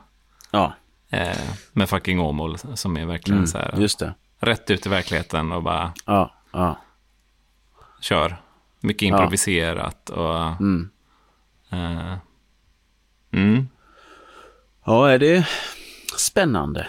Ja, 0.52 0.74
Eh, 1.10 1.50
med 1.72 1.90
fucking 1.90 2.20
Åmål 2.20 2.58
som 2.74 2.98
är 2.98 3.06
verkligen 3.06 3.38
mm, 3.38 3.48
så 3.48 3.58
här, 3.58 3.74
just 3.78 4.00
det. 4.00 4.14
Rätt 4.40 4.72
ut 4.72 4.86
i 4.86 4.90
verkligheten 4.90 5.52
och 5.52 5.64
bara 5.64 5.94
Ja, 6.06 6.34
ja. 6.54 6.78
kör. 8.02 8.38
Mycket 8.80 9.02
improviserat 9.02 10.10
och... 10.10 10.38
Mm. 10.48 10.90
Eh, 11.70 12.14
mm. 13.32 13.68
Ja, 14.86 15.10
är 15.12 15.20
det 15.20 15.48
spännande? 16.18 16.88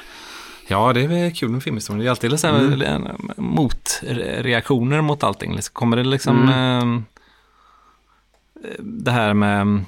Ja, 0.69 0.93
det 0.93 1.01
är 1.05 1.09
väl 1.09 1.35
kul 1.35 1.49
med 1.49 1.63
filmhistorien. 1.63 2.01
Det 2.01 2.07
är 2.09 2.11
alltid 2.11 2.31
liksom 2.31 2.55
Mm. 2.83 3.17
motreaktioner 3.37 5.01
mot 5.01 5.25
allting. 5.25 5.55
Liksom, 5.57 5.73
Kommer 5.73 5.97
det 5.97 6.05
liksom... 6.05 6.49
Mm. 6.49 6.97
Eh, 6.97 7.03
det 8.79 9.11
här 9.11 9.35
med 9.35 9.85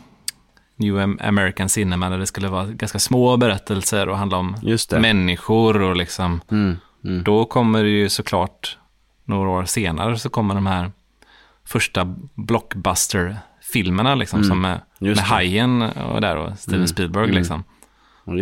New 0.77 0.95
Am- 0.99 1.29
American 1.29 1.69
Cinema, 1.69 2.09
där 2.11 2.19
det 2.19 2.27
skulle 2.27 2.49
vara 2.49 2.67
ganska 2.67 2.99
små 2.99 3.37
berättelser 3.37 4.09
och 4.09 4.19
handla 4.19 4.37
om 4.37 4.57
människor 4.91 5.83
och 5.83 5.97
liksom... 5.97 6.41
Mm, 6.51 6.77
mm. 7.05 7.25
Då 7.25 7.45
kommer 7.45 7.83
det 7.83 7.89
ju 7.91 8.09
såklart, 8.09 8.79
några 9.25 9.49
år 9.51 9.65
senare, 9.65 10.19
så 10.19 10.29
kommer 10.31 10.55
de 10.55 10.67
här 10.67 10.93
första 11.65 12.15
blockbuster-filmerna, 12.35 14.15
liksom, 14.15 14.39
Mm, 14.39 14.49
som 14.49 14.61
med, 14.61 14.81
just 14.99 15.21
med. 15.21 15.29
Hajen 15.29 15.83
och 15.83 16.21
där 16.21 16.37
och 16.37 16.59
Steven 16.59 16.75
Mm, 16.81 16.89
Spielberg, 16.89 17.25
mm. 17.25 17.37
liksom. 17.37 17.65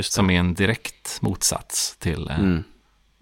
Som 0.03 0.31
är 0.31 0.38
en 0.40 0.55
direkt 0.55 1.19
motsats 1.23 1.97
till 1.97 2.29
eh, 2.31 2.38
Mm. 2.38 2.64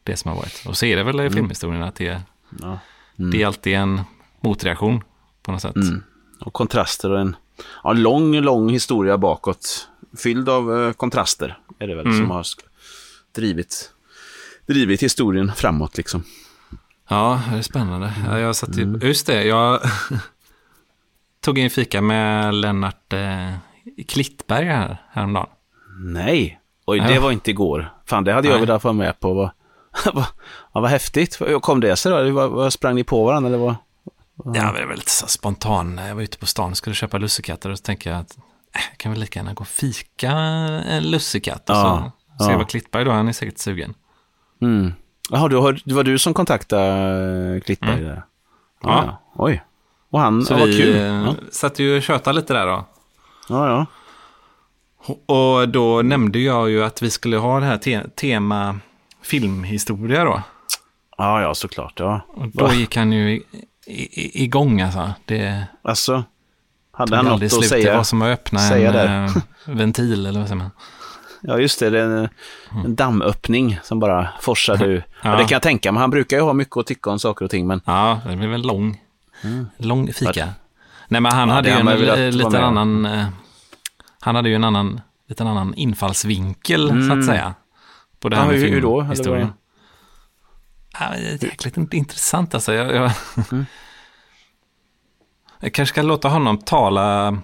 det 0.02 0.16
som 0.16 0.28
har 0.30 0.36
varit. 0.38 0.64
Och 0.68 0.76
så 0.76 0.86
är 0.86 0.96
det 0.96 1.02
väl 1.02 1.20
i 1.20 1.30
filmhistorien 1.30 1.82
att 1.82 1.94
det, 1.94 2.22
Ja. 2.60 2.78
det 3.16 3.42
är 3.42 3.46
alltid 3.46 3.74
en 3.74 4.00
motreaktion 4.40 5.02
på 5.42 5.52
något 5.52 5.62
sätt. 5.62 5.76
Mm. 5.76 6.02
Och 6.40 6.52
kontraster 6.52 7.10
och 7.10 7.20
en 7.20 7.36
ja, 7.84 7.92
lång, 7.92 8.34
lång 8.40 8.68
historia 8.70 9.18
bakåt. 9.18 9.88
Fylld 10.18 10.48
av 10.48 10.82
eh, 10.84 10.92
kontraster 10.92 11.58
är 11.78 11.86
det 11.86 11.94
väl 11.94 12.06
Mm. 12.06 12.18
som 12.18 12.30
har 12.30 12.44
drivit, 13.34 13.92
drivit 14.66 15.02
historien 15.02 15.52
framåt 15.56 15.96
liksom. 15.96 16.24
Ja, 17.08 17.42
det 17.52 17.58
är 17.58 17.62
spännande. 17.62 18.12
Ja, 18.26 18.38
jag 18.38 18.56
satt 18.56 18.76
ju, 18.76 18.98
Just 19.02 19.26
det, 19.26 19.44
jag 19.44 19.80
tog 21.40 21.58
en 21.58 21.70
fika 21.70 22.00
med 22.00 22.54
Lennart 22.54 23.12
eh, 23.12 23.50
Klittberg 24.08 24.66
här, 24.66 25.02
häromdagen. 25.10 25.48
Nej, 25.98 26.60
oj 26.86 27.00
det 27.00 27.14
Ja. 27.14 27.20
var 27.20 27.32
inte 27.32 27.50
igår. 27.50 27.94
Fan, 28.06 28.24
det 28.24 28.32
hade 28.32 28.48
jag 28.48 28.54
Nej. 28.54 28.66
velat 28.66 28.84
vara 28.84 28.94
med 28.94 29.20
på. 29.20 29.34
Vad, 30.14 30.24
ja, 30.74 30.80
vad 30.80 30.90
häftigt. 30.90 31.38
Kom 31.62 31.80
det 31.80 31.96
sig 31.96 32.12
då? 32.12 32.30
Vad, 32.30 32.50
vad 32.50 32.72
sprang 32.72 32.94
ni 32.94 33.04
på 33.04 33.24
varandra 33.24 33.48
eller 33.48 33.58
vad? 33.58 33.74
Ja, 34.54 34.72
det 34.72 34.86
var 34.86 34.94
lite 34.94 35.10
så 35.10 35.26
spontan. 35.26 35.98
Jag 36.08 36.14
var 36.14 36.22
ute 36.22 36.38
på 36.38 36.46
stan 36.46 36.70
och 36.70 36.76
skulle 36.76 36.94
köpa 36.94 37.18
lussekatter 37.18 37.70
och 37.70 37.78
så 37.78 37.82
tänkte 37.82 38.08
jag 38.08 38.18
att 38.18 38.36
äh, 38.74 38.80
jag 38.90 38.98
kan 38.98 39.12
väl 39.12 39.20
lika 39.20 39.38
gärna 39.38 39.54
gå 39.54 39.60
och 39.60 39.68
fika 39.68 40.30
en 40.30 41.10
lussekatt 41.10 41.70
och 41.70 41.76
Ja, 41.76 42.12
så 42.38 42.50
ja. 42.50 42.56
vad 42.58 42.68
Klittberg 42.68 43.04
då, 43.04 43.10
han 43.10 43.28
är 43.28 43.32
säkert 43.32 43.58
sugen. 43.58 43.94
Mm. 44.62 44.92
Jaha, 45.30 45.48
du 45.48 45.56
har, 45.56 45.80
det 45.84 45.94
var 45.94 46.02
du 46.04 46.18
som 46.18 46.34
kontaktade 46.34 47.60
Klittberg 47.64 48.00
där? 48.02 48.10
Mm. 48.12 48.22
Ja. 48.82 49.22
Oj. 49.34 49.62
Och 50.10 50.20
han, 50.20 50.44
Så 50.44 50.54
ja, 50.54 50.64
vi 50.64 50.76
kul. 50.76 50.96
eh, 50.96 51.02
Ja, 51.02 51.34
satt 51.52 51.78
ju 51.78 51.96
och 51.96 52.02
tjötade 52.02 52.36
lite 52.36 52.52
där 52.54 52.66
då. 52.66 52.84
ja. 53.48 53.68
ja. 53.68 53.86
Och 55.26 55.68
då 55.68 56.02
nämnde 56.02 56.38
jag 56.38 56.70
ju 56.70 56.84
att 56.84 57.02
vi 57.02 57.10
skulle 57.10 57.36
ha 57.36 57.60
det 57.60 57.66
här 57.66 57.78
te- 57.78 58.08
tema 58.08 58.78
filmhistoria 59.22 60.24
då. 60.24 60.42
Ja, 61.18 61.42
ja, 61.42 61.54
såklart. 61.54 61.92
Ja. 62.00 62.20
Och 62.28 62.46
då 62.48 62.72
gick 62.72 62.96
han 62.96 63.12
ju 63.12 63.42
igång 63.86 64.80
alltså. 64.80 65.10
Det 65.24 65.66
Alltså, 65.82 66.24
hade 66.92 67.16
han 67.16 67.24
något 67.24 67.42
att 67.42 67.50
slut. 67.50 67.62
Det 67.62 67.68
säga? 67.68 67.96
var 67.96 68.04
som 68.04 68.22
att 68.22 68.28
öppna 68.28 68.58
säga 68.58 68.88
en 68.88 68.94
där. 68.94 69.24
eh, 69.24 69.74
ventil 69.76 70.26
eller 70.26 70.38
vad 70.40 70.48
säger 70.48 70.58
man. 70.62 70.70
Ja, 71.46 71.58
just 71.58 71.80
det. 71.80 71.90
Det 71.90 72.00
är 72.00 72.04
en, 72.04 72.28
en 72.84 72.94
dammöppning 72.94 73.78
som 73.82 74.00
bara 74.00 74.28
forsade 74.40 74.84
ur. 74.86 75.04
Ja. 75.22 75.30
Ja. 75.30 75.36
det 75.36 75.42
kan 75.44 75.50
jag 75.56 75.62
tänka 75.62 75.92
mig. 75.92 76.00
Han 76.00 76.10
brukar 76.10 76.36
ju 76.36 76.42
ha 76.42 76.52
mycket 76.52 76.76
att 76.76 76.86
tycka 76.86 77.10
om 77.10 77.18
saker 77.18 77.44
och 77.44 77.50
ting, 77.50 77.66
men 77.66 77.80
Ja, 77.84 78.20
det 78.28 78.36
blev 78.36 78.54
en 78.54 78.62
lång, 78.62 79.00
lång 79.76 80.12
fika. 80.12 80.48
Nej, 81.08 81.20
men 81.20 81.32
han 81.32 81.42
Mm. 81.42 81.48
Ja, 81.48 81.54
hade 81.54 81.68
ju 81.68 82.08
en 82.26 82.36
liten 82.36 82.52
med 82.52 82.64
om. 82.64 82.76
annan... 82.78 83.06
eh, 83.06 83.26
Han 84.20 84.34
hade 84.34 84.48
ju 84.48 84.54
en 84.54 84.64
annan, 84.64 85.00
liten 85.28 85.46
annan 85.46 85.74
infallsvinkel, 85.74 87.08
så 87.08 87.18
att 87.18 87.24
säga. 87.26 87.54
På 88.20 88.28
det 88.28 88.36
här 88.36 88.42
Mm. 88.44 88.54
ja, 88.56 88.60
med 88.60 88.68
hur, 88.70 88.74
hur 88.74 88.82
då? 88.82 89.06
Ja, 91.00 91.10
det 91.10 91.28
är 91.28 91.44
jäkligt 91.44 91.94
intressant 91.94 92.54
alltså. 92.54 92.72
Jag, 92.74 92.94
jag, 92.94 93.10
Mm. 93.52 93.66
jag 95.60 95.72
kanske 95.74 95.92
ska 95.92 96.02
låta 96.02 96.28
honom 96.28 96.58
tala. 96.58 97.38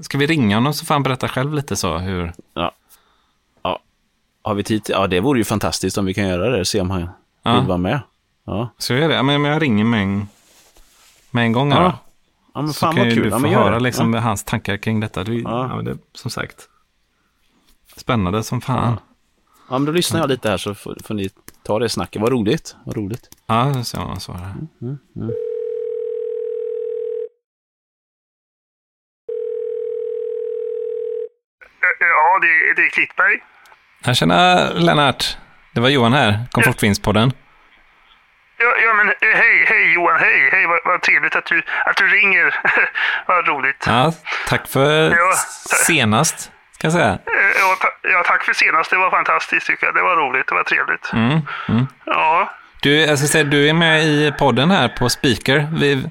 Ska 0.00 0.18
vi 0.18 0.26
ringa 0.26 0.56
honom 0.56 0.72
så 0.74 0.84
får 0.86 0.94
han 0.94 1.02
berätta 1.02 1.28
själv 1.28 1.54
lite 1.54 1.76
så 1.76 1.98
hur... 1.98 2.32
Ja. 2.54 2.72
ja. 3.62 3.78
Har 4.42 4.54
vi 4.54 4.62
tid? 4.64 4.82
Ja, 4.88 5.06
det 5.06 5.20
vore 5.20 5.38
ju 5.38 5.44
fantastiskt 5.44 5.98
om 5.98 6.04
vi 6.06 6.14
kan 6.14 6.28
göra 6.28 6.50
det. 6.50 6.64
Se 6.64 6.80
om 6.80 6.90
han 6.90 7.08
Ja. 7.42 7.54
vill 7.58 7.68
vara 7.68 7.78
med. 7.78 8.00
Ja, 8.44 8.68
Så 8.78 8.92
jag 8.92 9.00
gör 9.00 9.08
det. 9.08 9.14
Ja, 9.14 9.22
Men 9.22 9.44
jag 9.44 9.62
ringer 9.62 9.84
med 9.84 10.02
en, 10.02 10.28
med 11.30 11.44
en 11.44 11.52
gång 11.52 11.70
Ja, 11.70 11.80
då. 11.80 11.92
ja 12.54 12.62
men 12.62 12.72
Så 12.72 12.78
fan 12.80 12.96
kan 12.96 13.04
vad 13.06 13.14
kul. 13.14 13.22
du 13.22 13.28
Ja, 13.30 13.38
få 13.40 13.46
gör 13.46 13.62
höra 13.62 13.78
liksom 13.78 14.14
ja. 14.14 14.20
hans 14.20 14.44
tankar 14.44 14.76
kring 14.76 15.00
detta. 15.00 15.24
Du, 15.24 15.40
Ja. 15.42 15.76
ja. 15.76 15.82
det, 15.82 15.98
som 16.14 16.30
sagt. 16.30 16.68
Spännande 17.96 18.42
som 18.42 18.60
fan. 18.60 18.98
ja, 19.70 19.78
men 19.78 19.84
då 19.84 19.92
lyssnar 19.92 20.20
jag 20.20 20.28
lite 20.28 20.50
här 20.50 20.56
så 20.56 20.74
får, 20.74 20.96
får 21.04 21.14
ni 21.14 21.30
ta 21.62 21.78
det 21.78 21.88
snacket. 21.88 22.22
Vad 22.22 22.32
roligt. 22.32 22.76
Vad 22.84 22.96
roligt. 22.96 23.28
Ja, 23.46 23.84
så 23.84 24.00
han 24.00 24.20
svarar. 24.20 24.54
Ja, 32.40 32.48
det, 32.48 32.74
det 32.82 32.86
är 32.86 32.90
Klittberg. 32.90 33.38
Jag 34.04 34.16
känner 34.16 34.74
Lennart. 34.74 35.36
Det 35.74 35.80
var 35.80 35.88
Johan 35.88 36.12
här, 36.12 36.38
Komfortvinstpodden. 36.52 37.32
Ja, 38.58 38.66
ja 38.86 38.94
men 38.94 39.08
eh, 39.08 39.14
hej, 39.38 39.64
hej 39.68 39.92
Johan, 39.94 40.20
hej, 40.20 40.48
hej, 40.52 40.66
vad, 40.66 40.78
vad 40.84 41.02
trevligt 41.02 41.36
att 41.36 41.46
du, 41.46 41.62
att 41.86 41.96
du 41.96 42.08
ringer. 42.08 42.54
vad 43.26 43.48
roligt. 43.48 43.84
Ja, 43.86 44.12
tack 44.48 44.68
för 44.68 45.10
Ja. 45.16 45.32
senast, 45.86 46.50
ska 46.72 46.86
jag 46.86 46.92
säga. 46.92 47.08
Eh, 47.12 47.60
Ja, 47.60 47.76
ta, 47.80 48.08
ja, 48.08 48.22
tack 48.26 48.42
för 48.44 48.52
senast, 48.52 48.90
det 48.90 48.96
var 48.96 49.10
fantastiskt 49.10 49.66
tycker 49.66 49.86
jag. 49.86 49.94
Det 49.94 50.02
var 50.02 50.16
roligt, 50.16 50.46
det 50.48 50.54
var 50.54 50.64
trevligt. 50.64 51.12
Mm, 51.12 51.40
mm. 51.68 51.86
Ja, 52.06 52.50
Du, 52.82 52.96
jag 53.00 53.18
ska 53.18 53.28
säga, 53.28 53.44
du 53.44 53.68
är 53.68 53.72
med 53.74 54.04
i 54.04 54.32
podden 54.38 54.70
här 54.70 54.88
på 54.88 55.08
speaker. 55.08 55.68
Vi, 55.72 56.04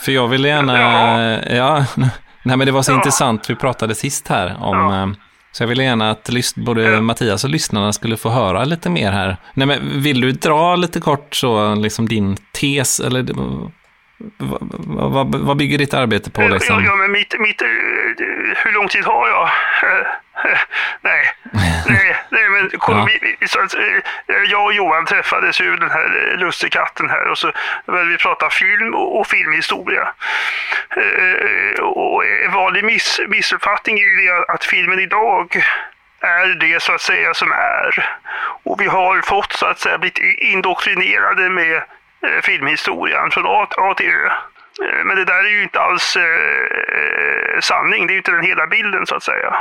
för 0.00 0.12
jag 0.12 0.28
ville 0.28 0.48
gärna... 0.48 0.78
Ja. 1.56 1.84
nej, 2.42 2.56
men 2.56 2.60
det 2.66 2.72
var 2.72 2.82
så 2.82 2.92
Ja. 2.92 2.96
intressant. 2.96 3.50
Vi 3.50 3.54
pratade 3.54 3.94
sist 3.94 4.28
här 4.28 4.56
om... 4.62 5.16
Så 5.58 5.62
jag 5.62 5.68
ville 5.68 5.84
gärna 5.84 6.10
att 6.10 6.30
både. 6.56 7.00
Mattias 7.00 7.44
och 7.44 7.50
lyssnarna 7.50 7.92
skulle 7.92 8.16
få 8.16 8.28
höra 8.28 8.64
lite 8.64 8.90
mer 8.90 9.12
här. 9.12 9.36
Nej, 9.54 9.66
men 9.66 10.02
vill 10.02 10.20
du 10.20 10.32
dra 10.32 10.76
lite 10.76 11.00
kort 11.00 11.34
så, 11.34 11.74
liksom 11.74 12.08
din 12.08 12.36
tes, 12.52 13.00
eller 13.00 13.22
vad, 14.18 15.34
vad, 15.34 15.56
bygger 15.56 15.78
ditt 15.78 15.94
arbete 15.94 16.30
på 16.30 16.42
ja, 16.42 16.48
liksom? 16.48 16.84
ja 16.84 16.96
men 16.96 17.12
mitt, 17.12 17.40
mitt, 17.40 17.62
eh, 17.62 17.68
hur 18.56 18.72
lång 18.72 18.88
tid 18.88 19.04
har 19.04 19.28
jag? 19.28 19.50
Nej, 21.00 21.32
nej, 21.86 22.16
nej 22.30 22.48
men 22.50 22.70
kom, 22.70 23.08
Ja. 23.40 23.46
så 23.48 23.60
att, 23.60 23.74
eh, 23.74 24.42
jag 24.48 24.64
och 24.64 24.72
Johan 24.72 25.06
träffades 25.06 25.60
ju 25.60 25.76
den 25.76 25.90
här 25.90 26.30
eh, 26.32 26.38
lussekatten 26.38 27.10
här 27.10 27.28
och 27.28 27.38
så 27.38 27.52
började 27.86 28.10
vi 28.10 28.16
prata 28.16 28.50
film 28.50 28.94
och, 28.94 29.20
och 29.20 29.26
filmhistoria. 29.26 30.08
Och 31.80 32.24
en 32.44 32.52
vanlig 32.52 32.84
miss, 32.84 33.20
missuppfattning 33.28 33.98
är 33.98 34.02
ju 34.02 34.26
det 34.26 34.44
att 34.48 34.64
filmen 34.64 34.98
idag 34.98 35.62
är 36.20 36.46
det 36.46 36.82
så 36.82 36.92
att 36.92 37.00
säga 37.00 37.34
som 37.34 37.52
är. 37.52 38.06
Och 38.62 38.80
vi 38.80 38.86
har 38.86 39.22
fått 39.22 39.52
så 39.52 39.66
att 39.66 39.78
säga 39.78 39.98
blivit 39.98 40.18
indoktrinerade 40.38 41.48
med 41.48 41.82
Eh, 42.26 42.42
filmhistorien 42.42 43.30
från 43.30 43.46
A, 43.46 43.66
A 43.76 43.94
till 43.94 44.06
Ö. 44.06 44.26
Eh, 44.86 45.04
men 45.04 45.16
det 45.16 45.24
där 45.24 45.44
är 45.44 45.50
ju 45.50 45.62
inte 45.62 45.80
alls 45.80 46.16
eh, 46.16 46.22
eh, 46.24 47.60
sanning, 47.60 48.06
det 48.06 48.10
är 48.10 48.14
ju 48.14 48.18
inte 48.18 48.30
den 48.30 48.44
hela 48.44 48.66
bilden 48.66 49.06
så 49.06 49.14
att 49.14 49.22
säga. 49.22 49.56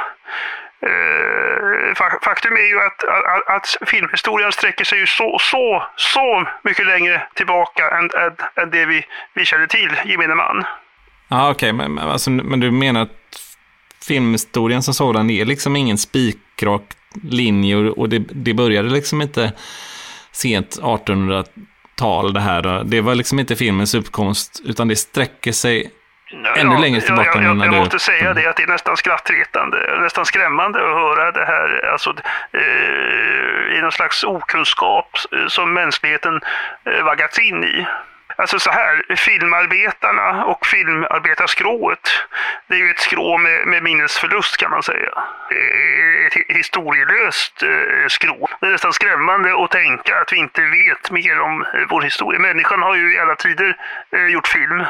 Eh, 0.82 1.96
Faktum 2.22 2.54
är 2.54 2.68
ju 2.68 2.80
att, 2.82 3.04
att, 3.04 3.56
att 3.56 3.90
filmhistorien 3.90 4.52
sträcker 4.52 4.86
sig 4.86 5.00
ju 5.00 5.08
så, 5.08 5.38
så, 5.40 5.84
så 5.96 6.48
mycket 6.64 6.86
längre 6.86 7.28
tillbaka 7.34 7.90
än, 7.90 8.04
än, 8.04 8.64
än 8.64 8.70
det 8.72 8.86
vi, 8.86 9.06
vi 9.34 9.46
känner 9.46 9.68
till, 9.68 9.92
gemene 10.06 10.36
man. 10.36 10.66
Ja, 11.28 11.52
okej, 11.52 11.74
men, 11.74 11.94
men, 11.94 12.10
alltså, 12.10 12.30
men 12.30 12.60
du 12.60 12.72
menar 12.72 13.02
att 13.02 13.10
filmhistorien 14.08 14.84
som 14.84 14.94
sådan 14.94 15.30
är 15.30 15.46
liksom 15.46 15.76
ingen 15.76 15.98
spikrak 15.98 16.84
linje 17.24 17.76
och, 17.76 18.10
det, 18.10 18.20
det 18.20 18.54
började 18.54 18.90
liksom 18.90 19.22
inte 19.22 19.52
sent 20.32 20.68
1800 20.68 21.44
1800-tal 21.98 22.34
det 22.34 22.40
här. 22.40 22.84
Det 22.84 23.02
var 23.02 23.16
liksom 23.16 23.40
inte 23.40 23.56
filmens 23.56 23.96
uppkomst, 23.96 24.62
utan 24.66 24.88
det 24.88 24.96
sträcker 24.96 25.52
sig 25.52 25.92
Ännu 26.58 26.78
längre 26.78 27.02
tillbaka 27.02 27.30
jag, 27.30 27.38
än 27.38 27.44
jag, 27.44 27.66
jag 27.66 27.74
du- 27.74 27.80
måste 27.80 28.00
säga 28.00 28.34
det 28.34 28.50
att 28.50 28.56
det 28.58 28.64
är 28.64 28.68
nästan 28.68 28.98
skrattretande, 28.98 29.78
nästan 30.02 30.26
skrämmande 30.26 30.80
att 30.80 30.96
höra 30.96 31.32
det 31.32 31.46
här 31.46 31.90
alltså, 31.92 32.16
eh, 32.54 33.78
i 33.78 33.82
någon 33.82 33.92
slags 33.92 34.24
okunskap 34.24 35.10
eh, 35.32 35.48
som 35.48 35.74
mänskligheten 35.74 36.42
eh, 36.86 37.04
vaggats 37.04 37.40
in 37.40 37.64
i. 37.64 37.86
Alltså 38.40 38.60
så 38.60 38.72
här, 38.72 39.16
filmarbetarna 39.16 40.46
och 40.46 40.66
filmarbetarskrået, 40.66 42.24
det 42.68 42.74
är 42.76 42.80
ju 42.80 42.92
ett 42.92 43.00
skrå 43.00 43.38
med, 43.38 43.68
med 43.68 43.84
minnesförlust 43.84 44.58
kan 44.58 44.72
man 44.72 44.84
säga. 44.84 45.10
Ett 46.28 46.34
hi- 46.36 46.54
historielöst 46.54 47.64
eh, 47.64 48.08
skrå. 48.08 48.48
Det 48.60 48.68
är 48.68 48.72
nästan 48.72 48.94
skrämmande 48.94 49.64
att 49.64 49.72
tänka 49.72 50.20
att 50.22 50.34
vi 50.34 50.38
inte 50.38 50.62
vet 50.62 51.12
mer 51.12 51.40
om 51.42 51.62
eh, 51.62 51.68
vår 51.90 52.02
historia. 52.02 52.40
Människan 52.40 52.82
har 52.82 52.96
ju 52.96 53.14
i 53.16 53.20
alla 53.20 53.36
tider 53.36 53.78
eh, 54.12 54.26
gjort 54.26 54.48
film. 54.48 54.86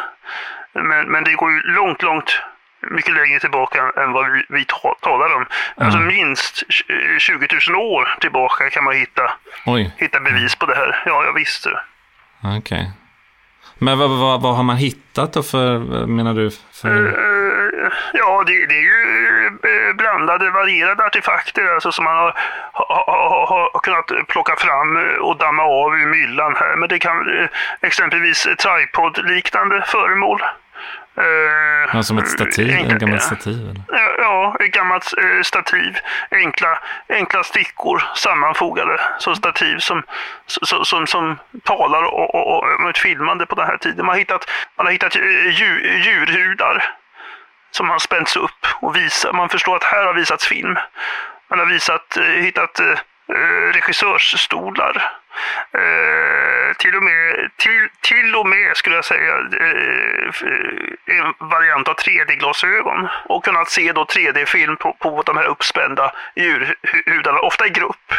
Men, 0.74 1.06
men 1.08 1.24
det 1.24 1.34
går 1.34 1.52
ju 1.52 1.62
långt, 1.62 2.02
långt 2.02 2.42
mycket 2.82 3.14
längre 3.14 3.40
tillbaka 3.40 3.92
än 3.98 4.12
vad 4.12 4.32
vi, 4.32 4.44
vi 4.50 4.66
ta, 4.66 4.96
talar 5.02 5.36
om. 5.36 5.46
Alltså 5.78 6.00
minst 6.00 6.64
tj- 6.70 7.20
20 7.20 7.48
000 7.72 7.82
år 7.82 8.16
tillbaka 8.22 8.70
kan 8.70 8.84
man 8.84 8.96
hitta, 8.96 9.32
Oj, 9.66 9.92
hitta 9.98 10.20
bevis 10.20 10.56
på 10.56 10.66
det 10.66 10.76
här. 10.76 11.04
Ja, 11.06 11.24
jag 11.26 11.34
visste. 11.34 11.70
okej. 12.60 12.92
Men 13.80 13.98
vad, 13.98 14.10
vad, 14.10 14.42
vad 14.42 14.56
har 14.56 14.64
man 14.64 14.78
hittat 14.78 15.34
då 15.34 15.44
för, 15.44 15.80
menar 16.08 16.34
du? 16.34 16.52
För... 16.82 16.88
Eh, 16.88 17.14
eh, 17.86 17.92
ja, 18.14 18.44
det, 18.48 18.66
det 18.66 18.74
är 18.74 18.82
ju 18.82 19.48
eh, 19.48 19.96
blandade, 19.96 20.50
varierade 20.50 21.06
artefakter 21.06 21.74
alltså, 21.74 21.92
som 21.92 22.06
man 22.06 22.18
har, 22.18 22.34
har, 22.74 23.48
har, 23.48 23.80
kunnat 23.80 24.28
plocka 24.28 24.56
fram 24.56 24.98
och 25.22 25.38
damma 25.38 25.64
av 25.64 25.96
ur 25.96 26.06
myllan 26.06 26.56
här. 26.56 26.76
Men 26.76 26.90
det 26.90 27.00
kan 27.00 27.48
exempelvis 27.82 28.48
tripod-liknande 28.58 29.84
föremål. 29.88 30.42
Eh, 31.18 31.68
Ja, 31.94 32.04
som 32.04 32.18
ett 32.18 32.28
stativ, 32.28 32.76
enkla- 32.76 32.92
en 32.94 32.98
gammal 33.00 33.20
stativ? 33.20 33.70
Eller? 33.70 33.82
Ja, 34.20 34.56
ett 34.60 34.72
gammalt 34.72 35.14
eh, 35.18 35.42
stativ. 35.42 35.98
Enkla, 36.32 36.80
enkla 37.10 37.44
stickor 37.44 38.04
sammanfogade 38.16 39.00
som 39.20 39.36
stativ 39.36 39.78
som, 39.80 40.04
som, 40.46 40.86
som, 40.86 41.08
som 41.08 41.38
talar 41.64 42.04
och, 42.04 42.36
och, 42.36 42.48
och, 42.58 42.80
om 42.80 42.88
ett 42.88 42.98
filmande 42.98 43.46
på 43.46 43.56
den 43.56 43.66
här 43.68 43.78
tiden. 43.78 44.06
Man 44.06 44.14
har 44.14 44.20
hittat, 44.20 44.50
man 44.78 44.86
har 44.86 44.94
hittat 44.94 45.16
eh, 45.16 45.22
djur, 45.60 46.02
djurhudar 46.06 46.84
som 47.72 47.90
har 47.90 48.00
spänts 48.00 48.36
upp 48.36 48.66
och 48.82 48.96
visat. 48.96 49.36
Man 49.36 49.50
förstår 49.50 49.76
att 49.76 49.84
här 49.84 50.06
har 50.06 50.14
visats 50.14 50.48
film. 50.48 50.76
Man 51.50 51.60
har 51.60 51.66
visat, 51.66 52.18
eh, 52.18 52.24
hittat 52.24 52.80
eh, 52.80 52.92
eh, 53.36 53.74
regissörsstolar. 53.74 55.12
Eh, 55.72 56.76
till, 56.78 56.96
och 56.96 57.04
med, 57.04 57.50
till, 57.58 57.88
till 58.02 58.36
och 58.36 58.48
med 58.48 58.78
skulle 58.78 58.96
jag 58.96 59.06
säga 59.06 59.34
eh, 59.38 60.30
en 61.06 61.34
variant 61.50 61.88
av 61.88 61.96
3D-glasögon 61.96 63.08
och 63.26 63.46
kunnat 63.46 63.70
se 63.70 63.92
då 63.92 64.04
3D-film 64.04 64.78
på, 64.78 64.94
på 65.00 65.22
de 65.26 65.38
här 65.38 65.46
uppspända 65.46 66.12
djurhudarna, 66.36 67.40
ofta 67.40 67.68
i 67.68 67.70
grupp. 67.70 68.14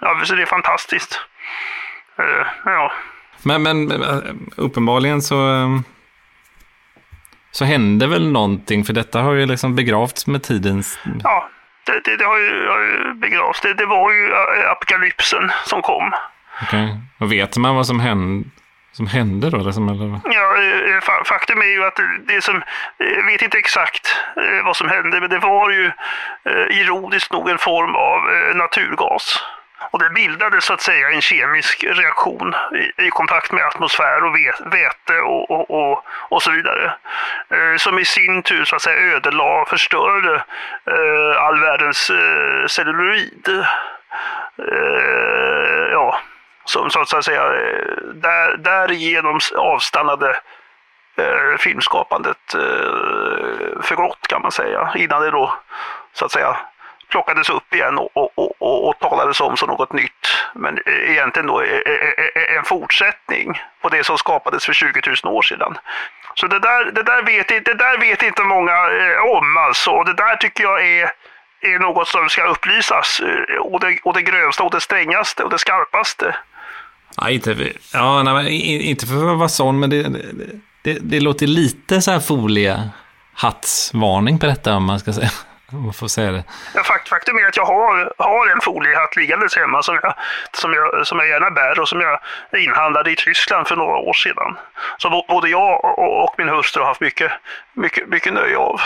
Ja, 0.00 0.20
så 0.24 0.34
det 0.34 0.42
är 0.42 0.46
fantastiskt. 0.46 1.20
Eh, 2.18 2.46
ja. 2.64 2.92
Men, 3.42 3.62
men 3.62 3.90
eh, 3.90 4.18
uppenbarligen 4.56 5.22
så, 5.22 5.54
eh, 5.54 5.68
så 7.50 7.64
hände 7.64 8.06
väl 8.06 8.32
någonting, 8.32 8.84
för 8.84 8.92
detta 8.92 9.20
har 9.20 9.32
ju 9.32 9.46
liksom 9.46 9.76
begravts 9.76 10.26
med 10.26 10.42
tidens... 10.42 10.98
Ja, 11.22 11.48
det, 11.86 12.00
det, 12.04 12.16
det 12.16 12.24
har, 12.24 12.38
ju, 12.38 12.68
har 12.68 12.80
ju 12.80 13.14
begravts. 13.14 13.60
Det, 13.60 13.74
det 13.74 13.86
var 13.86 14.12
ju 14.12 14.34
apokalypsen 14.70 15.50
som 15.64 15.82
kom. 15.82 16.12
Okej, 16.62 16.84
okay. 16.84 16.96
och 17.18 17.32
vet 17.32 17.56
man 17.56 17.76
vad 17.76 17.86
som 17.86 18.00
hände? 18.00 18.48
Som 18.92 19.06
hände 19.06 19.50
då? 19.50 19.56
Liksom, 19.56 19.88
eller? 19.88 20.20
Ja, 20.24 20.56
eh, 20.56 20.96
eh, 20.96 21.24
faktum 21.24 21.62
är 21.62 21.66
ju 21.66 21.84
att 21.84 22.00
det 22.26 22.42
som, 22.44 22.62
jag 22.98 23.26
vet 23.26 23.42
inte 23.42 23.58
exakt 23.58 24.16
vad 24.64 24.76
som 24.76 24.88
hände, 24.88 25.20
men 25.20 25.30
det 25.30 25.38
var 25.38 25.70
ju 25.70 25.92
ironiskt 26.70 27.32
nog 27.32 27.48
en 27.48 27.58
form 27.58 27.96
av 27.96 28.20
naturgas. 28.56 29.42
Och 29.90 29.98
det 29.98 30.10
bildades 30.10 30.64
så 30.64 30.72
att 30.72 30.80
säga 30.80 31.10
en 31.10 31.20
kemisk 31.20 31.84
reaktion 31.84 32.54
i, 32.74 33.06
i 33.06 33.10
kontakt 33.10 33.52
med 33.52 33.66
atmosfär 33.66 34.24
och 34.24 34.34
väte 34.72 35.20
och, 35.20 35.50
och, 35.50 35.70
och, 35.70 36.04
och 36.28 36.42
så 36.42 36.50
vidare. 36.50 36.92
Eh, 37.50 37.76
som 37.76 37.98
i 37.98 38.04
sin 38.04 38.42
tur 38.42 38.64
så 38.64 38.76
att 38.76 38.82
säga 38.82 39.14
ödelade 39.16 39.60
och 39.60 39.68
förstörde 39.68 40.34
eh, 40.86 41.42
all 41.42 41.60
världens 41.60 42.10
eh, 42.10 42.66
celluloid. 42.66 43.66
Ja, 45.90 46.20
som 46.72 47.06
så 47.06 47.16
att 47.16 47.24
säga 47.24 47.44
eh, 47.44 47.96
där, 48.14 48.56
därigenom 48.56 49.40
avstannade 49.56 50.40
eh, 51.16 51.58
filmskapandet 51.58 52.54
eh, 52.54 53.82
för 53.82 53.94
gott 53.94 54.26
kan 54.28 54.42
man 54.42 54.52
säga. 54.52 54.92
Innan 54.96 55.22
det 55.22 55.30
då 55.30 55.54
så 56.12 56.24
att 56.24 56.32
säga 56.32 56.56
plockades 57.08 57.50
upp 57.50 57.74
igen 57.74 57.98
och, 57.98 58.16
och, 58.16 58.62
och, 58.62 58.88
och 58.88 58.98
talades 58.98 59.40
om 59.40 59.56
som 59.56 59.68
något 59.68 59.92
nytt. 59.92 60.26
Men 60.54 60.78
eh, 60.86 61.10
egentligen 61.10 61.46
då 61.46 61.62
eh, 61.62 62.56
en 62.56 62.64
fortsättning 62.64 63.62
på 63.82 63.88
det 63.88 64.04
som 64.04 64.18
skapades 64.18 64.66
för 64.66 64.72
20 64.72 65.00
000 65.24 65.34
år 65.34 65.42
sedan. 65.42 65.78
Så 66.34 66.46
det 66.46 66.58
där, 66.58 66.84
det 66.84 67.02
där, 67.02 67.22
vet, 67.22 67.48
det 67.48 67.74
där 67.74 67.98
vet 67.98 68.22
inte 68.22 68.42
många 68.42 68.76
om 69.38 69.56
alltså. 69.56 69.90
Och 69.90 70.04
det 70.04 70.14
där 70.14 70.36
tycker 70.36 70.64
jag 70.64 70.86
är, 70.86 71.12
är 71.60 71.78
något 71.78 72.08
som 72.08 72.28
ska 72.28 72.44
upplysas. 72.44 73.20
Och 73.60 73.80
det, 73.80 73.98
och 74.02 74.14
det 74.14 74.22
grövsta 74.22 74.62
och 74.62 74.70
det 74.70 74.80
strängaste 74.80 75.44
och 75.44 75.50
det 75.50 75.58
skarpaste. 75.58 76.36
Ja, 77.16 77.30
inte, 77.30 77.72
ja, 77.92 78.22
nej, 78.22 78.90
inte 78.90 79.06
för 79.06 79.32
att 79.32 79.38
vara 79.38 79.48
sån, 79.48 79.80
men 79.80 79.90
det, 79.90 80.02
det, 80.82 80.98
det 81.02 81.20
låter 81.20 81.46
lite 81.46 82.02
så 82.02 82.10
här 82.10 82.20
foliehattsvarning 82.20 84.38
på 84.38 84.46
detta 84.46 84.76
om 84.76 84.84
man 84.84 85.00
ska 85.00 85.12
säga. 85.12 85.30
Man 85.72 85.92
får 85.92 86.08
säga 86.08 86.32
det. 86.32 86.44
Ja, 86.74 86.82
fakt, 86.82 87.08
faktum 87.08 87.38
är 87.38 87.48
att 87.48 87.56
jag 87.56 87.64
har, 87.64 88.12
har 88.18 88.52
en 88.52 88.60
foliehatt 88.60 89.16
liggandes 89.16 89.56
hemma 89.56 89.82
som 89.82 89.98
jag, 90.02 90.14
som, 90.52 90.72
jag, 90.72 91.06
som 91.06 91.18
jag 91.18 91.28
gärna 91.28 91.50
bär 91.50 91.80
och 91.80 91.88
som 91.88 92.00
jag 92.00 92.18
inhandlade 92.62 93.12
i 93.12 93.16
Tyskland 93.16 93.68
för 93.68 93.76
några 93.76 93.96
år 93.96 94.12
sedan. 94.12 94.56
Så 94.98 95.24
både 95.28 95.48
jag 95.48 95.84
och, 95.84 96.24
och 96.24 96.34
min 96.38 96.48
hustru 96.48 96.80
har 96.80 96.88
haft 96.88 97.00
mycket, 97.00 97.32
mycket, 97.72 98.08
mycket 98.08 98.34
nöje 98.34 98.56
av. 98.56 98.80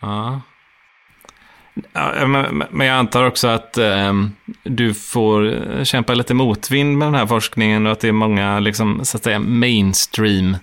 Ja. 0.00 0.40
Ja, 1.92 2.26
men 2.70 2.86
jag 2.86 2.96
antar 2.96 3.26
också 3.26 3.48
att 3.48 3.78
eh, 3.78 4.12
du 4.62 4.94
får 4.94 5.84
kämpa 5.84 6.14
lite 6.14 6.34
motvind 6.34 6.98
med 6.98 7.06
den 7.08 7.14
här 7.14 7.26
forskningen 7.26 7.86
och 7.86 7.92
att 7.92 8.00
det 8.00 8.08
är 8.08 8.12
många 8.12 8.60
liksom, 8.60 9.04
så 9.04 9.16
att 9.16 9.24
säga, 9.24 9.38
mainstream 9.38 10.56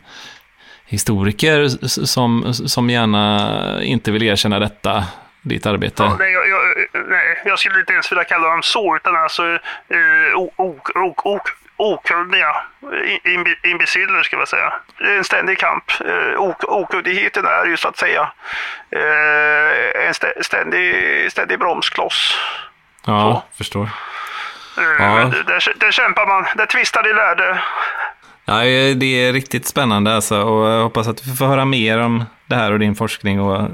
historiker 0.85 1.67
som, 2.05 2.53
som 2.53 2.89
gärna 2.89 3.83
inte 3.83 4.11
vill 4.11 4.23
erkänna 4.23 4.59
detta, 4.59 5.03
ditt 5.41 5.65
arbete? 5.65 6.03
Ja, 6.03 6.15
nej, 6.19 6.31
jag, 6.31 6.49
jag, 6.49 6.59
nej, 7.09 7.41
jag 7.45 7.59
skulle 7.59 7.79
inte 7.79 7.93
ens 7.93 8.11
vilja 8.11 8.23
kalla 8.23 8.47
dem 8.47 8.61
så, 8.63 8.95
utan 8.95 9.15
alltså 9.15 9.43
eh, 9.43 9.59
okunniga 11.79 12.55
imbeciller 13.63 14.23
ska 14.23 14.37
jag 14.37 14.47
säga. 14.47 14.73
Det 14.97 15.03
är 15.13 15.17
en 15.17 15.23
ständig 15.23 15.57
kamp. 15.57 15.83
Eh, 16.05 16.41
okunnigheten 16.61 17.45
är 17.45 17.65
ju 17.65 17.77
så 17.77 17.87
att 17.87 17.97
säga 17.97 18.31
eh, 18.91 20.07
en 20.07 20.13
ständig, 20.43 20.95
ständig 21.31 21.59
bromskloss. 21.59 22.37
Ja, 23.05 23.43
så. 23.51 23.57
förstår. 23.57 23.89
Eh, 24.77 25.05
ja. 25.05 25.31
Där, 25.47 25.73
där 25.79 25.91
kämpar 25.91 26.25
man, 26.27 26.45
där 26.55 26.65
tvistar 26.65 27.03
de 27.03 27.13
lärde. 27.13 27.61
Ja, 28.45 28.63
det 28.95 29.05
är 29.05 29.33
riktigt 29.33 29.65
spännande 29.65 30.15
alltså 30.15 30.41
och 30.41 30.69
jag 30.69 30.83
hoppas 30.83 31.07
att 31.07 31.27
vi 31.27 31.35
får 31.35 31.45
höra 31.45 31.65
mer 31.65 31.97
om 31.97 32.25
det 32.45 32.55
här 32.55 32.71
och 32.71 32.79
din 32.79 32.95
forskning. 32.95 33.41
Och, 33.41 33.69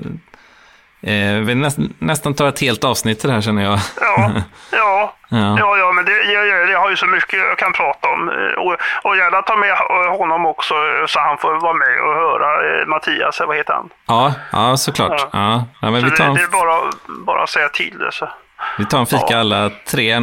eh, 1.05 1.39
vi 1.45 1.55
näst, 1.55 1.77
nästan 1.99 2.33
ta 2.33 2.47
ett 2.47 2.61
helt 2.61 2.83
avsnitt 2.83 3.19
till 3.19 3.29
det 3.29 3.33
här 3.33 3.41
känner 3.41 3.63
jag. 3.63 3.79
Ja, 4.01 4.31
ja, 4.71 5.13
ja. 5.29 5.55
ja, 5.59 5.77
ja 5.77 5.91
men 5.91 6.05
det, 6.05 6.23
jag, 6.23 6.69
jag 6.69 6.79
har 6.79 6.89
ju 6.89 6.95
så 6.95 7.05
mycket 7.05 7.39
jag 7.39 7.57
kan 7.57 7.73
prata 7.73 8.07
om. 8.07 8.29
Och, 8.57 8.77
och 9.03 9.17
gärna 9.17 9.41
ta 9.41 9.55
med 9.55 9.77
honom 10.17 10.45
också 10.45 10.73
så 11.07 11.19
han 11.19 11.37
får 11.37 11.53
vara 11.61 11.73
med 11.73 12.01
och 12.01 12.15
höra 12.15 12.79
eh, 12.81 12.87
Mattias, 12.87 13.39
vad 13.47 13.57
heter 13.57 13.73
han? 13.73 13.89
Ja, 14.07 14.33
ja 14.51 14.77
såklart. 14.77 15.27
Ja. 15.31 15.65
Ja. 15.81 15.91
men 15.91 16.01
så 16.01 16.05
vi 16.09 16.15
tar 16.15 16.27
det, 16.27 16.33
det 16.33 16.43
är 16.43 16.47
bara, 16.47 16.91
bara 17.25 17.43
att 17.43 17.49
säga 17.49 17.69
till 17.69 17.97
det. 17.97 18.11
Så. 18.11 18.29
Vi 18.77 18.85
tar 18.85 18.99
en 18.99 19.05
fika 19.05 19.25
ja. 19.29 19.39
alla 19.39 19.71
tre 19.87 20.11
eh, 20.11 20.19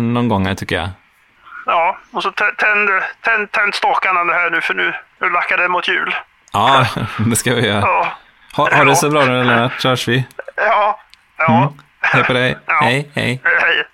någon 0.00 0.28
gång 0.28 0.46
här 0.46 0.54
tycker 0.54 0.76
jag. 0.76 0.88
Ja, 1.66 1.98
och 2.12 2.22
så 2.22 2.30
tänd, 2.30 2.90
tänd, 3.20 3.52
tänd 3.52 3.74
stakarna 3.74 4.32
här 4.32 4.50
nu 4.50 4.60
för 4.60 4.74
nu, 4.74 4.94
nu 5.20 5.30
lackar 5.30 5.56
det 5.56 5.68
mot 5.68 5.88
jul. 5.88 6.14
Ja, 6.52 6.86
det 7.30 7.36
ska 7.36 7.54
vi 7.54 7.66
göra. 7.66 7.80
Ja. 7.80 8.06
Ha, 8.58 8.76
ha 8.76 8.84
det 8.84 8.96
så 8.96 9.10
bra 9.10 9.24
nu 9.24 9.44
Lennart, 9.44 9.80
så 9.80 9.88
hörs 9.88 10.08
vi. 10.08 10.24
Ja. 10.56 10.98
ja. 11.38 11.62
Mm. 11.62 11.72
Hej 12.00 12.24
på 12.24 12.32
dig. 12.32 12.56
Ja. 12.66 12.80
Hej, 12.82 13.10
hej. 13.14 13.42
Hej. 13.44 13.84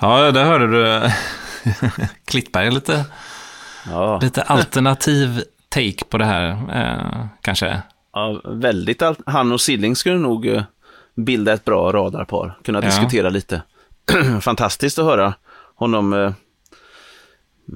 Ja, 0.00 0.30
där 0.32 0.44
hörde 0.44 0.66
du 0.66 1.10
Klittberg 2.24 2.70
lite, 2.70 3.04
ja. 3.90 4.18
lite 4.22 4.42
alternativ 4.42 5.42
take 5.68 6.04
på 6.04 6.18
det 6.18 6.24
här, 6.24 6.48
eh, 6.72 7.26
kanske. 7.42 7.82
Ja, 8.12 8.40
väldigt. 8.44 9.02
Han 9.26 9.52
och 9.52 9.60
Silling 9.60 9.96
skulle 9.96 10.18
nog 10.18 10.46
eh, 10.46 10.62
bilda 11.16 11.52
ett 11.52 11.64
bra 11.64 11.92
radarpar, 11.92 12.58
kunna 12.64 12.78
ja. 12.78 12.86
diskutera 12.86 13.28
lite. 13.28 13.62
Fantastiskt 14.40 14.98
att 14.98 15.04
höra 15.04 15.34
honom 15.76 16.12
eh, 16.12 16.32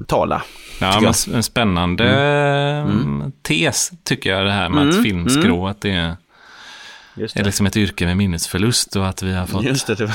tala. 0.08 0.42
Ja, 0.80 1.12
en 1.34 1.42
spännande 1.42 2.08
mm. 2.08 2.90
mm. 2.90 3.32
tes 3.42 3.92
tycker 4.04 4.30
jag 4.30 4.46
det 4.46 4.52
här 4.52 4.68
med 4.68 4.82
mm. 4.82 4.88
att 4.96 5.04
mm. 5.36 5.64
att 5.64 5.80
det 5.80 5.90
är, 5.90 6.16
det. 7.14 7.36
är 7.36 7.44
liksom 7.44 7.66
ett 7.66 7.76
yrke 7.76 8.06
med 8.06 8.16
minnesförlust 8.16 8.96
och 8.96 9.06
att 9.06 9.22
vi 9.22 9.32
har 9.34 9.46
fått 9.46 9.86
det, 9.98 10.10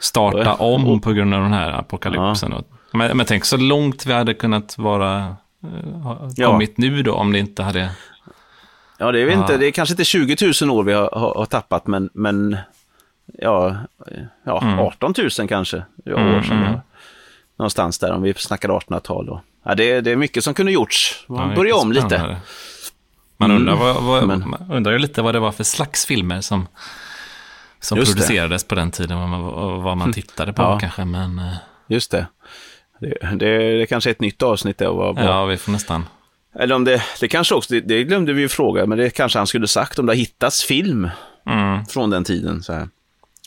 starta 0.00 0.54
om 0.86 1.00
på 1.00 1.12
grund 1.12 1.34
av 1.34 1.42
den 1.42 1.52
här 1.52 1.70
apokalypsen. 1.72 2.52
Ja. 2.52 2.62
Men, 2.92 3.16
men 3.16 3.26
tänk 3.26 3.44
så 3.44 3.56
långt 3.56 4.06
vi 4.06 4.12
hade 4.12 4.34
kunnat 4.34 4.78
vara 4.78 5.36
eh, 5.64 6.46
kommit 6.46 6.74
ja. 6.76 6.84
nu 6.90 7.02
då 7.02 7.14
om 7.14 7.32
det 7.32 7.38
inte 7.38 7.62
hade 7.62 7.90
Ja, 9.00 9.12
det 9.12 9.20
är, 9.20 9.30
inte, 9.30 9.56
det 9.56 9.66
är 9.66 9.70
kanske 9.70 9.92
inte 9.92 10.04
20 10.04 10.52
000 10.62 10.70
år 10.70 10.84
vi 10.84 10.92
har, 10.92 11.10
har, 11.12 11.34
har 11.34 11.46
tappat, 11.46 11.86
men, 11.86 12.10
men 12.12 12.56
ja, 13.38 13.76
ja 14.44 14.62
mm. 14.62 14.78
18 14.78 15.14
000 15.38 15.48
kanske 15.48 15.82
ja, 16.04 16.16
mm, 16.16 16.34
år 16.34 16.42
sedan. 16.42 16.80
Någonstans 17.58 17.98
där, 17.98 18.12
om 18.12 18.22
vi 18.22 18.34
snackar 18.34 18.68
1800-tal. 18.68 19.40
Ja, 19.64 19.74
det, 19.74 20.00
det 20.00 20.10
är 20.10 20.16
mycket 20.16 20.44
som 20.44 20.54
kunde 20.54 20.72
gjorts. 20.72 21.24
Man 21.28 21.50
ja, 21.50 21.56
börjar 21.56 21.76
om 21.76 21.92
lite. 21.92 22.36
Man 23.36 23.50
undrar, 23.50 23.72
mm, 23.72 23.84
vad, 23.84 24.02
vad, 24.02 24.26
men... 24.26 24.48
man 24.50 24.70
undrar 24.72 24.92
ju 24.92 24.98
lite 24.98 25.22
vad 25.22 25.34
det 25.34 25.40
var 25.40 25.52
för 25.52 25.64
slags 25.64 26.06
filmer 26.06 26.40
som, 26.40 26.68
som 27.80 27.98
producerades 27.98 28.62
det. 28.62 28.68
på 28.68 28.74
den 28.74 28.90
tiden, 28.90 29.18
vad 29.18 29.28
man, 29.28 29.42
vad 29.82 29.96
man 29.96 30.12
tittade 30.12 30.52
på 30.52 30.62
ja. 30.62 30.78
kanske. 30.78 31.04
Men... 31.04 31.38
Eh, 31.38 31.54
Just 31.88 32.10
det. 32.10 32.26
Det, 33.00 33.14
det, 33.20 33.36
det 33.36 33.82
är 33.82 33.86
kanske 33.86 34.10
ett 34.10 34.20
nytt 34.20 34.42
avsnitt. 34.42 34.78
Det 34.78 34.88
var 34.88 35.22
Ja, 35.22 35.44
vi 35.44 35.56
får 35.56 35.72
nästan 35.72 36.04
eller 36.58 36.74
om 36.74 36.84
det, 36.84 37.02
det 37.20 37.28
kanske 37.28 37.54
också, 37.54 37.74
det, 37.74 37.80
det 37.80 38.04
glömde 38.04 38.32
vi 38.32 38.40
ju 38.40 38.48
fråga, 38.48 38.86
men 38.86 38.98
det 38.98 39.10
kanske 39.10 39.38
han 39.38 39.46
skulle 39.46 39.68
sagt 39.68 39.98
om 39.98 40.06
det 40.06 40.10
har 40.12 40.16
hittats 40.16 40.64
film 40.64 41.10
mm. 41.46 41.86
från 41.86 42.10
den 42.10 42.24
tiden. 42.24 42.62
Så 42.62 42.72
här. 42.72 42.88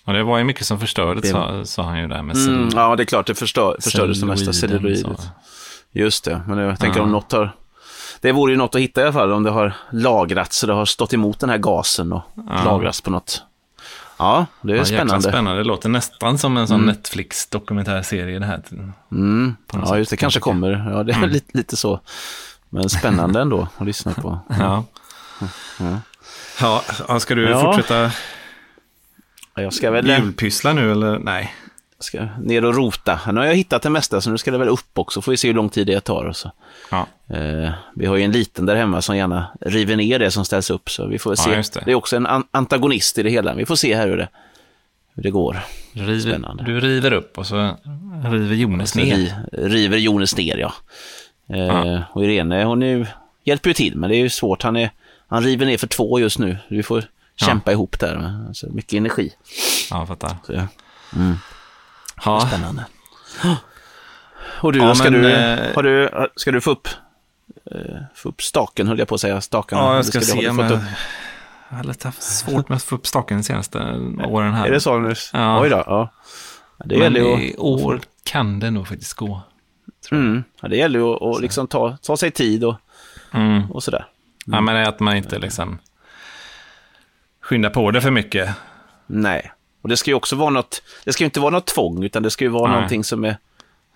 Och 0.05 0.13
det 0.13 0.23
var 0.23 0.37
ju 0.37 0.43
mycket 0.43 0.65
som 0.65 0.79
förstördes, 0.79 1.29
sa, 1.29 1.65
sa 1.65 1.83
han 1.83 1.99
ju 1.99 2.07
där 2.07 2.21
med 2.21 2.35
mm, 2.35 2.69
Ja, 2.75 2.95
det 2.95 3.03
är 3.03 3.05
klart, 3.05 3.27
det 3.27 3.35
förstör, 3.35 3.77
förstördes 3.81 4.19
det 4.19 4.25
mesta 4.25 4.53
celluloidet. 4.53 5.29
Just 5.91 6.23
det, 6.23 6.41
men 6.47 6.57
jag 6.57 6.79
tänker 6.79 6.99
ja. 6.99 7.03
om 7.03 7.11
något 7.11 7.31
har... 7.31 7.51
Det 8.21 8.31
vore 8.31 8.51
ju 8.51 8.57
något 8.57 8.75
att 8.75 8.81
hitta 8.81 9.01
i 9.01 9.03
alla 9.03 9.13
fall, 9.13 9.31
om 9.31 9.43
det 9.43 9.49
har 9.49 9.73
lagrats, 9.91 10.57
så 10.57 10.67
det 10.67 10.73
har 10.73 10.85
stått 10.85 11.13
emot 11.13 11.39
den 11.39 11.49
här 11.49 11.57
gasen 11.57 12.13
och 12.13 12.21
ja. 12.35 12.63
lagrats 12.63 13.01
på 13.01 13.09
något. 13.11 13.43
Ja, 14.17 14.45
det 14.61 14.73
är 14.73 14.77
ja, 14.77 14.85
spännande. 14.85 15.29
spännande. 15.29 15.59
Det 15.59 15.67
låter 15.67 15.89
nästan 15.89 16.37
som 16.37 16.57
en 16.57 16.67
sån 16.67 16.75
mm. 16.75 16.87
Netflix-dokumentärserie 16.87 18.39
det 18.39 18.45
här. 18.45 18.61
Mm. 19.11 19.55
Ja, 19.73 19.97
just 19.97 20.11
det, 20.11 20.17
kanske 20.17 20.39
kommer. 20.39 20.91
Ja, 20.91 21.03
det 21.03 21.11
är 21.11 21.17
mm. 21.17 21.29
lite, 21.29 21.57
lite 21.57 21.77
så. 21.77 21.99
Men 22.69 22.89
spännande 22.89 23.41
ändå 23.41 23.67
att 23.77 23.85
lyssna 23.87 24.13
på. 24.13 24.39
Ja. 24.59 24.83
ja. 25.79 25.99
Ja, 26.61 26.83
ja, 27.07 27.19
ska 27.19 27.35
du 27.35 27.49
Ja. 27.49 27.61
fortsätta 27.61 27.95
Ja, 28.03 28.11
Jag 29.61 29.73
ska 29.73 29.91
väl 29.91 30.07
julpyssla 30.07 30.73
nu 30.73 30.91
eller 30.91 31.19
nej? 31.19 31.53
ska 31.99 32.27
ner 32.43 32.65
och 32.65 32.75
rota. 32.75 33.19
Nu 33.31 33.39
har 33.39 33.47
jag 33.47 33.55
hittat 33.55 33.81
det 33.81 33.89
mesta, 33.89 34.21
så 34.21 34.29
nu 34.29 34.37
ska 34.37 34.51
det 34.51 34.57
väl 34.57 34.67
upp 34.69 34.97
också. 34.99 35.21
Får 35.21 35.31
vi 35.31 35.37
se 35.37 35.47
hur 35.47 35.55
lång 35.55 35.69
tid 35.69 35.87
det 35.87 35.99
tar. 35.99 36.25
Och 36.25 36.35
så. 36.35 36.51
Ja. 36.91 37.07
Eh, 37.35 37.71
vi 37.95 38.05
har 38.05 38.15
ju 38.17 38.23
en 38.23 38.31
liten 38.31 38.65
där 38.65 38.75
hemma 38.75 39.01
som 39.01 39.17
gärna 39.17 39.47
river 39.61 39.95
ner 39.95 40.19
det 40.19 40.31
som 40.31 40.45
ställs 40.45 40.69
upp. 40.69 40.89
Så 40.89 41.07
vi 41.07 41.19
får 41.19 41.31
Ja, 41.31 41.35
se. 41.35 41.55
just 41.55 41.73
det. 41.73 41.81
det. 41.85 41.91
är 41.91 41.95
också 41.95 42.15
en 42.15 42.25
an- 42.27 42.47
antagonist 42.51 43.17
i 43.17 43.23
det 43.23 43.29
hela. 43.29 43.53
Vi 43.53 43.65
får 43.65 43.75
se 43.75 43.95
här 43.95 44.07
hur 44.07 44.17
det, 44.17 44.27
hur 45.15 45.23
det 45.23 45.29
går. 45.31 45.57
River, 45.93 46.19
Spännande. 46.19 46.63
du 46.63 46.79
river 46.79 47.13
upp 47.13 47.37
och 47.37 47.47
så 47.47 47.77
river 48.31 48.55
Jonas 48.55 48.95
ner. 48.95 49.15
ri, 49.15 49.33
river 49.51 49.97
Jonas 49.97 50.37
ner, 50.37 50.57
ja. 50.57 50.73
Eh, 51.49 51.59
Ja. 51.59 52.03
Och 52.11 52.25
Irene, 52.25 52.63
hon 52.63 52.83
är, 52.83 52.87
ju- 52.97 53.05
hjälper 53.43 53.69
ju 53.69 53.73
till, 53.73 53.95
men 53.95 54.09
det 54.09 54.15
är 54.15 54.19
ju 54.19 54.29
svårt. 54.29 54.63
Han, 54.63 54.75
är, 54.77 54.89
han 55.27 55.43
river 55.43 55.65
ner 55.65 55.77
för 55.77 55.87
två 55.87 56.19
just 56.19 56.39
nu. 56.39 56.57
Vi 56.67 56.83
får 56.83 57.03
Ja. 57.41 57.47
kämpa 57.47 57.71
ihop 57.71 57.99
där. 57.99 58.43
Alltså, 58.47 58.67
mycket 58.69 58.93
energi. 58.93 59.33
Ja, 59.91 59.97
jag 59.99 60.07
fattar. 60.07 60.35
Så, 60.43 60.53
ja. 60.53 60.67
Ja, 62.25 62.39
Spännande. 62.47 62.85
Och 64.61 64.73
du, 64.73 64.79
Ja, 64.79 64.95
ska, 64.95 65.11
men, 65.11 65.21
du, 65.21 65.31
eh, 65.33 65.75
har 65.75 65.83
du, 65.83 66.09
ska 66.35 66.51
du 66.51 66.61
få 66.61 66.71
upp, 66.71 66.87
eh, 67.71 67.95
få 68.15 68.29
upp 68.29 68.41
staken, 68.41 68.87
höll 68.87 68.99
jag 68.99 69.07
på 69.07 69.15
att 69.15 69.21
säga. 69.21 69.41
Stakarna. 69.41 69.81
ja 69.81 69.95
jag 69.95 70.05
ska 70.05 70.19
du- 70.19 70.25
se. 70.25 70.51
Men... 70.51 70.79
Jag 71.69 71.77
har 71.77 71.83
lite 71.83 72.07
haft 72.07 72.23
svårt 72.23 72.69
med 72.69 72.75
att 72.75 72.83
få 72.83 72.95
upp 72.95 73.07
staken 73.07 73.37
de 73.37 73.43
senaste 73.43 73.77
åren 74.25 74.53
här. 74.53 74.65
Är 74.67 74.71
det 74.71 74.79
så 74.79 74.99
nu? 74.99 75.13
Ja. 75.33 75.61
Oj 75.61 75.69
då, 75.69 75.75
ja. 75.75 75.83
Ja, 76.77 76.85
Det 76.85 76.95
Men 76.95 77.03
gäller 77.03 77.19
ju 77.19 77.47
i 77.47 77.53
att, 77.53 77.59
år 77.59 77.99
kan 78.23 78.59
det 78.59 78.71
nog 78.71 78.87
faktiskt 78.87 79.13
gå. 79.13 79.41
mm, 80.11 80.43
ja, 80.61 80.67
det 80.67 80.75
gäller 80.77 80.99
ju 80.99 81.05
att, 81.05 81.41
liksom 81.41 81.67
ta, 81.67 81.97
ta 81.97 82.17
sig 82.17 82.31
tid 82.31 82.63
och, 82.63 82.75
Mm. 83.33 83.71
och 83.71 83.83
sådär. 83.83 84.05
Ja, 84.45 84.61
men 84.61 84.75
det 84.75 84.81
är 84.81 84.89
att 84.89 84.99
man 84.99 85.15
inte 85.17 85.39
liksom 85.39 85.79
skyndar 87.51 87.69
på 87.69 87.91
det 87.91 88.01
för 88.01 88.11
mycket. 88.11 88.49
Nej, 89.07 89.51
och 89.81 89.89
det 89.89 89.97
ska 89.97 90.11
ju 90.11 90.15
också 90.15 90.35
vara 90.35 90.49
något, 90.49 90.81
det 91.05 91.13
ska 91.13 91.23
ju 91.23 91.25
inte 91.25 91.39
vara 91.39 91.51
något 91.51 91.65
tvång, 91.67 92.03
utan 92.03 92.23
det 92.23 92.29
ska 92.29 92.43
ju 92.45 92.49
vara 92.49 92.67
Nej. 92.67 92.73
någonting 92.75 93.03
som 93.03 93.23
är, 93.25 93.37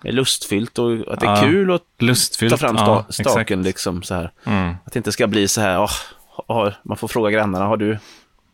är 0.04 0.12
lustfyllt 0.12 0.78
och 0.78 0.92
att 1.12 1.20
det 1.20 1.26
är 1.26 1.30
Ja. 1.30 1.40
kul 1.40 1.70
att 1.74 1.82
Lustfyllt. 1.98 2.50
ta 2.50 2.56
fram 2.56 2.76
sta, 2.76 3.04
ja, 3.08 3.30
staken 3.30 3.62
liksom 3.62 4.02
så 4.02 4.14
här. 4.14 4.30
Mm. 4.44 4.74
Att 4.84 4.92
det 4.92 4.98
inte 4.98 5.12
ska 5.12 5.26
bli 5.26 5.48
så 5.48 5.60
här, 5.60 5.90
har, 6.48 6.74
man 6.82 6.96
får 6.96 7.08
fråga 7.08 7.30
grannarna, 7.30 7.64
har 7.64 7.76
du, 7.76 7.98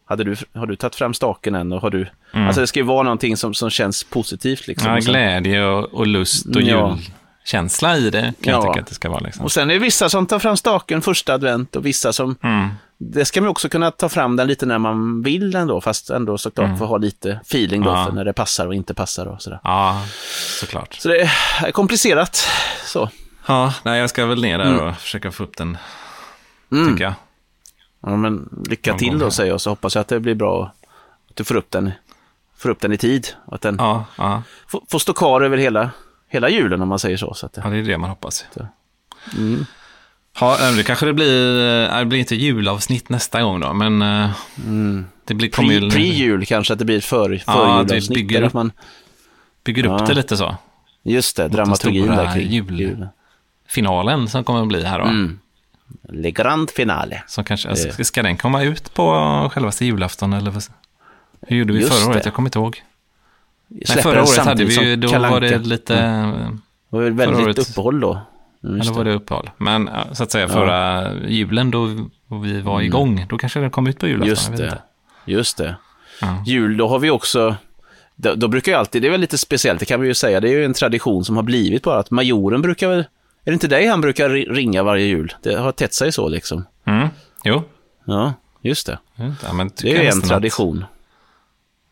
hade 0.05 0.25
du, 0.25 0.37
har 0.55 0.67
du 0.67 0.77
tagit 0.77 0.95
fram 0.95 1.15
staken 1.15 1.55
än? 1.55 1.73
Och 1.73 1.81
har 1.83 1.91
du, 1.91 2.07
Alltså 2.33 2.61
det 2.61 2.67
ska 2.67 2.81
ju 2.81 2.87
vara 2.87 3.03
någonting 3.03 3.37
som, 3.37 3.55
som 3.55 3.71
känns 3.71 4.05
positivt 4.05 4.67
liksom. 4.67 4.89
Mm. 4.91 5.03
Ja, 5.05 5.11
glädje 5.11 5.65
och, 5.65 5.85
och 5.95 6.07
lust 6.07 6.47
och 6.57 6.63
Ja. 6.63 6.99
julkänsla 7.45 7.97
i 7.97 8.11
det 8.11 8.35
kan 8.43 8.53
jag 8.53 8.65
Ja. 8.65 8.73
tycka 8.73 8.81
att 8.83 8.89
det 8.89 8.95
ska 8.95 9.11
vara. 9.11 9.21
Liksom. 9.21 9.45
och 9.45 9.53
sen 9.53 9.71
är 9.71 9.75
det 9.75 9.81
vissa 9.81 10.09
som 10.09 10.27
tar 10.27 10.39
fram 10.39 10.57
staken 10.57 11.03
första 11.03 11.35
advent 11.35 11.77
och 11.77 11.87
vissa 11.87 12.13
som, 12.13 12.37
Mm. 12.43 12.69
Det 13.11 13.25
ska 13.25 13.41
man 13.41 13.51
också 13.51 13.69
kunna 13.69 13.91
ta 13.91 14.09
fram 14.09 14.37
den 14.37 14.47
lite 14.49 14.67
när 14.67 14.79
man 14.79 15.23
vill 15.23 15.57
ändå, 15.57 15.81
fast 15.81 16.11
ändå 16.11 16.39
såklart 16.39 16.79
få 16.79 16.87
ha 16.87 16.97
lite 16.97 17.41
feeling 17.43 17.83
då 17.83 17.89
Mm. 17.91 18.01
Ja. 18.01 18.07
för 18.07 18.13
när 18.13 18.25
det 18.25 18.33
passar 18.33 18.67
och 18.67 18.75
inte 18.75 18.95
passar 18.95 19.27
och 19.27 19.43
sådär. 19.43 19.61
Ja, 19.65 20.03
såklart. 20.61 20.95
Så 20.95 21.09
det 21.09 21.31
är 21.65 21.71
komplicerat, 21.73 22.49
så. 22.87 23.09
Ja, 23.47 23.75
nej, 23.83 24.01
jag 24.01 24.11
ska 24.11 24.27
väl 24.27 24.43
ner 24.43 24.59
där 24.59 24.81
och 24.89 24.97
försöka 24.97 25.31
få 25.33 25.43
upp 25.43 25.57
den, 25.57 25.77
Mm. 26.73 26.89
tycker 26.93 27.05
jag. 27.05 27.15
Ja, 28.03 28.17
men 28.17 28.49
lycka 28.69 28.95
till 28.95 29.19
då 29.19 29.31
säger 29.31 29.51
jag, 29.53 29.61
så 29.61 29.71
hoppas 29.71 29.95
jag 29.95 30.01
att 30.01 30.09
det 30.09 30.21
blir 30.21 30.35
bra 30.35 30.73
att 31.31 31.37
du 31.37 31.45
får 31.45 31.55
upp 31.57 31.71
den, 31.71 31.91
får 32.57 32.69
upp 32.71 32.81
den 32.81 32.93
i 32.93 32.97
tid. 32.99 33.29
Och 33.47 33.55
att 33.55 33.61
den 33.61 33.77
Ja, 33.79 34.05
ja, 34.19 34.43
får, 34.69 34.83
får 34.91 34.99
stå 34.99 35.13
kvar 35.13 35.41
över 35.41 35.57
hela, 35.57 35.91
hela 36.29 36.49
julen 36.49 36.83
om 36.83 36.89
man 36.89 36.99
säger 36.99 37.17
så. 37.17 37.35
så 37.35 37.47
att 37.47 37.57
ja, 37.65 37.71
det 37.71 37.77
är 37.77 37.83
det 37.83 37.99
man 37.99 38.11
hoppas. 38.11 38.45
mm. 39.37 39.67
Ja, 40.41 40.69
eh, 40.69 40.77
det 40.77 40.83
kanske 40.83 41.07
det 41.07 41.13
blir, 41.13 41.61
eh, 41.93 41.99
det 41.99 42.05
blir 42.05 42.19
inte 42.19 42.35
julavsnitt 42.37 43.09
nästa 43.09 43.43
gång 43.43 43.61
då, 43.61 43.73
men 43.73 44.03
eh, 44.03 44.31
det 45.25 45.35
blir. 45.35 45.49
Pre- 45.51 45.91
Pre-jul 45.91 46.45
kanske, 46.47 46.73
att 46.73 46.79
det 46.79 46.85
blir 46.85 46.99
ett 46.99 47.05
för, 47.05 47.31
Ja, 47.47 47.53
förjulavsnitt. 47.53 48.09
det 48.09 48.15
bygger 48.15 48.41
upp 48.43 48.47
att 48.47 48.53
man, 48.55 48.73
bygger 49.65 49.87
upp 49.87 50.01
Ja. 50.01 50.07
det 50.07 50.15
lite 50.15 50.37
så. 50.37 50.57
just 51.03 51.37
det, 51.37 51.49
dramaturgin 51.49 52.07
där 52.07 52.33
kring 52.35 52.49
jul- 52.51 52.81
julen. 52.81 53.09
Finalen 53.69 54.29
som 54.29 54.45
kommer 54.45 54.63
att 54.63 54.69
bli 54.69 54.85
här 54.85 54.99
då. 54.99 55.05
Mm. 55.05 55.39
Le 56.09 56.31
Grand 56.31 56.71
Finale. 56.71 57.23
Som 57.27 57.45
kanske, 57.45 57.69
alltså, 57.71 58.05
ska 58.05 58.23
den 58.23 58.37
komma 58.37 58.63
ut 58.63 58.95
på 58.95 59.51
självaste 59.55 59.85
julafton 59.85 60.33
eller 60.33 60.51
vad? 60.51 60.63
Hur 61.47 61.57
gjorde 61.57 61.73
vi 61.73 61.81
Just 61.81 61.93
förra 61.95 62.11
året? 62.11 62.23
det. 62.23 62.27
Jag 62.27 62.35
kommer 62.35 62.47
inte 62.49 62.59
ihåg. 62.59 62.83
Nej, 63.69 64.03
förra 64.03 64.23
året 64.23 64.37
hade 64.39 64.65
vi 64.65 64.85
ju, 64.85 64.97
då 64.97 65.09
var 65.09 65.21
det 65.41 65.47
Anka. 65.47 65.47
Mm. 65.57 65.63
lite, 65.69 65.95
Det 65.95 66.59
var 66.89 67.03
väl 67.03 67.13
väldigt 67.13 67.41
året- 67.47 67.59
uppehåll 67.71 68.01
då. 68.01 68.21
Mm, 68.65 68.75
eller 68.75 68.85
just 68.85 68.97
var 68.97 69.05
det. 69.05 69.13
uppehåll. 69.15 69.51
Men 69.59 69.91
ja, 69.95 70.15
så 70.15 70.23
att 70.23 70.31
säga 70.31 70.49
förra 70.49 71.13
julen 71.29 71.71
då 71.71 71.87
vi 72.43 72.61
var 72.61 72.81
igång, 72.81 73.27
då 73.29 73.39
kanske 73.39 73.61
den 73.61 73.71
kom 73.71 73.87
ut 73.87 73.99
på 73.99 74.07
julafton. 74.09 74.55
Mm. 74.55 74.61
Just 74.65 74.71
det. 74.71 74.83
Just 75.33 75.57
det. 75.57 75.77
Ja. 76.21 76.43
Jul, 76.47 76.77
då 76.77 76.89
har 76.89 76.99
vi 76.99 77.11
också, 77.11 77.57
då, 78.17 78.35
då 78.35 78.49
brukar 78.49 78.73
ju 78.73 78.79
alltid, 78.79 79.03
det 79.03 79.09
är 79.09 79.11
väl 79.13 79.21
lite 79.21 79.39
speciellt, 79.39 79.81
det 79.81 79.87
kan 79.87 80.01
vi 80.01 80.07
ju 80.09 80.15
säga, 80.15 80.41
det 80.41 80.49
är 80.49 80.53
ju 80.53 80.65
en 80.65 80.75
tradition 80.75 81.25
som 81.25 81.37
har 81.37 81.43
blivit 81.43 81.83
bara 81.83 81.99
att 81.99 82.11
majoren 82.11 82.63
brukar 82.63 82.89
väl, 82.89 82.99
är 82.99 83.05
det 83.45 83.53
inte 83.53 83.69
dig 83.69 83.87
han 83.87 84.01
brukar 84.01 84.31
ri- 84.31 84.53
ringa 84.53 84.83
varje 84.83 85.07
jul? 85.07 85.33
Det 85.43 85.55
har 85.55 85.73
tätt 85.73 85.95
sig 85.95 86.13
så 86.13 86.29
liksom. 86.29 86.65
Mm. 86.85 87.09
Jo, 87.45 87.63
Ja, 88.05 88.33
just 88.63 88.87
det. 88.87 88.99
ja, 89.45 89.53
men 89.53 89.71
Det 89.83 89.97
är 89.97 90.03
ju 90.03 90.09
en 90.09 90.21
tradition. 90.23 90.85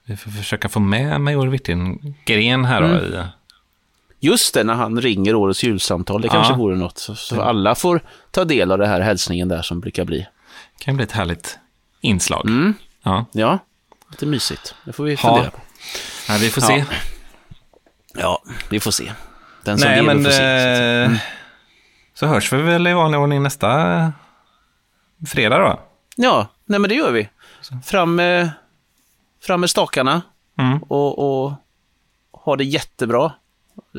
Vi 0.05 0.17
får 0.17 0.31
försöka 0.31 0.69
få 0.69 0.81
med 0.81 1.21
Major 1.21 1.47
Wirtén-gren 1.47 2.65
här 2.65 2.81
då. 2.81 2.87
Mm. 2.87 3.05
I, 3.05 3.25
Just 4.21 4.55
det, 4.55 4.65
när 4.65 4.75
han 4.75 5.01
ringer 5.01 5.35
årets 5.35 5.63
julsamtal, 5.63 6.21
det 6.23 6.27
Ja. 6.27 6.33
kanske 6.33 6.55
vore 6.55 6.77
något. 6.77 6.99
Så, 6.99 7.15
så 7.15 7.41
alla 7.43 7.75
får 7.75 8.01
ta 8.31 8.45
del 8.45 8.73
av 8.73 8.79
det 8.79 8.87
här 8.87 9.01
hälsningen 9.01 9.49
där 9.49 9.63
som 9.63 9.81
brukar 9.81 10.05
bli. 10.05 10.27
kan 10.79 10.97
bli 10.97 11.05
ett 11.05 11.13
härligt 11.13 11.59
inslag. 12.01 12.47
Mm. 12.47 12.75
Ja. 13.03 13.25
Ja, 13.33 13.59
lite 14.11 14.27
mysigt. 14.27 14.75
Det 14.85 14.93
får 14.93 15.05
vi 15.05 15.11
Ja. 15.13 15.17
fundera 15.19 15.51
på. 15.51 15.59
Ja, 16.29 16.37
vi 16.41 16.51
får 16.51 16.63
Ja. 16.63 16.67
se. 16.69 16.85
Ja, 18.15 18.43
vi 18.71 18.81
får 18.81 18.91
se. 18.91 19.13
Den 19.65 19.79
som 19.79 19.89
Nej, 19.89 20.01
lever 20.03 20.15
men 20.15 20.25
får 20.25 20.31
se. 20.31 20.45
eh, 20.45 21.11
så 22.15 22.27
hörs 22.27 22.53
vi 22.53 22.63
väl 22.63 22.87
i 22.87 22.93
vanlig 22.93 23.21
ordning 23.21 23.43
nästa 23.43 24.13
fredag 25.29 25.59
då. 25.59 25.81
Ja, 26.17 26.47
nej 26.65 26.81
men 26.81 26.89
det 26.89 26.95
gör 26.95 27.11
vi. 27.13 27.29
Fram 27.85 28.15
med, 28.15 28.51
fram 29.43 29.61
med 29.61 29.71
stakarna 29.71 30.23
Mm. 30.59 30.79
och, 30.83 31.19
och 31.45 31.53
ha 32.33 32.57
det 32.57 32.65
jättebra 32.65 33.33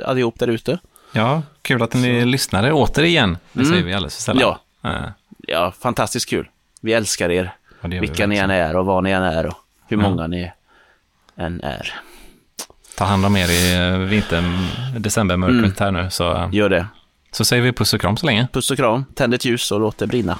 allihop 0.06 0.39
där 0.39 0.48
ute. 0.48 0.80
Ja, 1.14 1.42
kul 1.62 1.82
att 1.84 1.94
ni 1.94 2.26
lyssnade 2.26 2.72
återigen. 2.72 3.38
Det 3.54 3.66
säger 3.66 3.84
vi 3.84 3.94
alldeles 3.94 4.16
för 4.16 4.22
sällan. 4.22 4.56
Mm. 4.84 4.96
Ja. 4.96 5.00
Eh, 5.06 5.10
Ja, 5.48 5.74
fantastiskt 5.80 6.30
kul. 6.30 6.50
Vi 6.82 6.94
älskar 6.94 7.30
er, 7.32 7.54
det 7.82 7.88
gör 7.96 8.02
vi 8.02 8.08
vilka 8.08 8.28
ni 8.28 8.38
än 8.38 8.50
är 8.50 8.76
och 8.76 8.86
vad 8.86 9.04
ni 9.04 9.12
än 9.12 9.24
är 9.24 9.46
och 9.46 9.54
hur 9.88 9.98
Ja. 9.98 10.04
många 10.10 10.28
ni 10.28 10.52
än 11.38 11.62
är. 11.64 11.94
Ta 12.98 13.06
hand 13.06 13.26
om 13.26 13.38
er 13.38 13.48
i 13.52 13.76
eh, 13.76 13.98
vinter, 13.98 14.44
decembermörkret 15.00 15.82
Mm. 15.82 15.96
här 15.96 16.04
nu. 16.04 16.10
Så, 16.10 16.50
Gör 16.52 16.70
det. 16.70 16.86
så 17.32 17.46
säger 17.46 17.64
vi 17.64 17.72
puss 17.74 17.94
och 17.94 18.02
kram 18.02 18.18
så 18.18 18.26
länge. 18.26 18.48
Puss 18.54 18.72
och 18.72 18.78
kram, 18.78 19.06
tänd 19.16 19.34
ett 19.34 19.46
ljus 19.46 19.72
och 19.72 19.80
låt 19.80 19.98
det 19.98 20.08
brinna. 20.08 20.39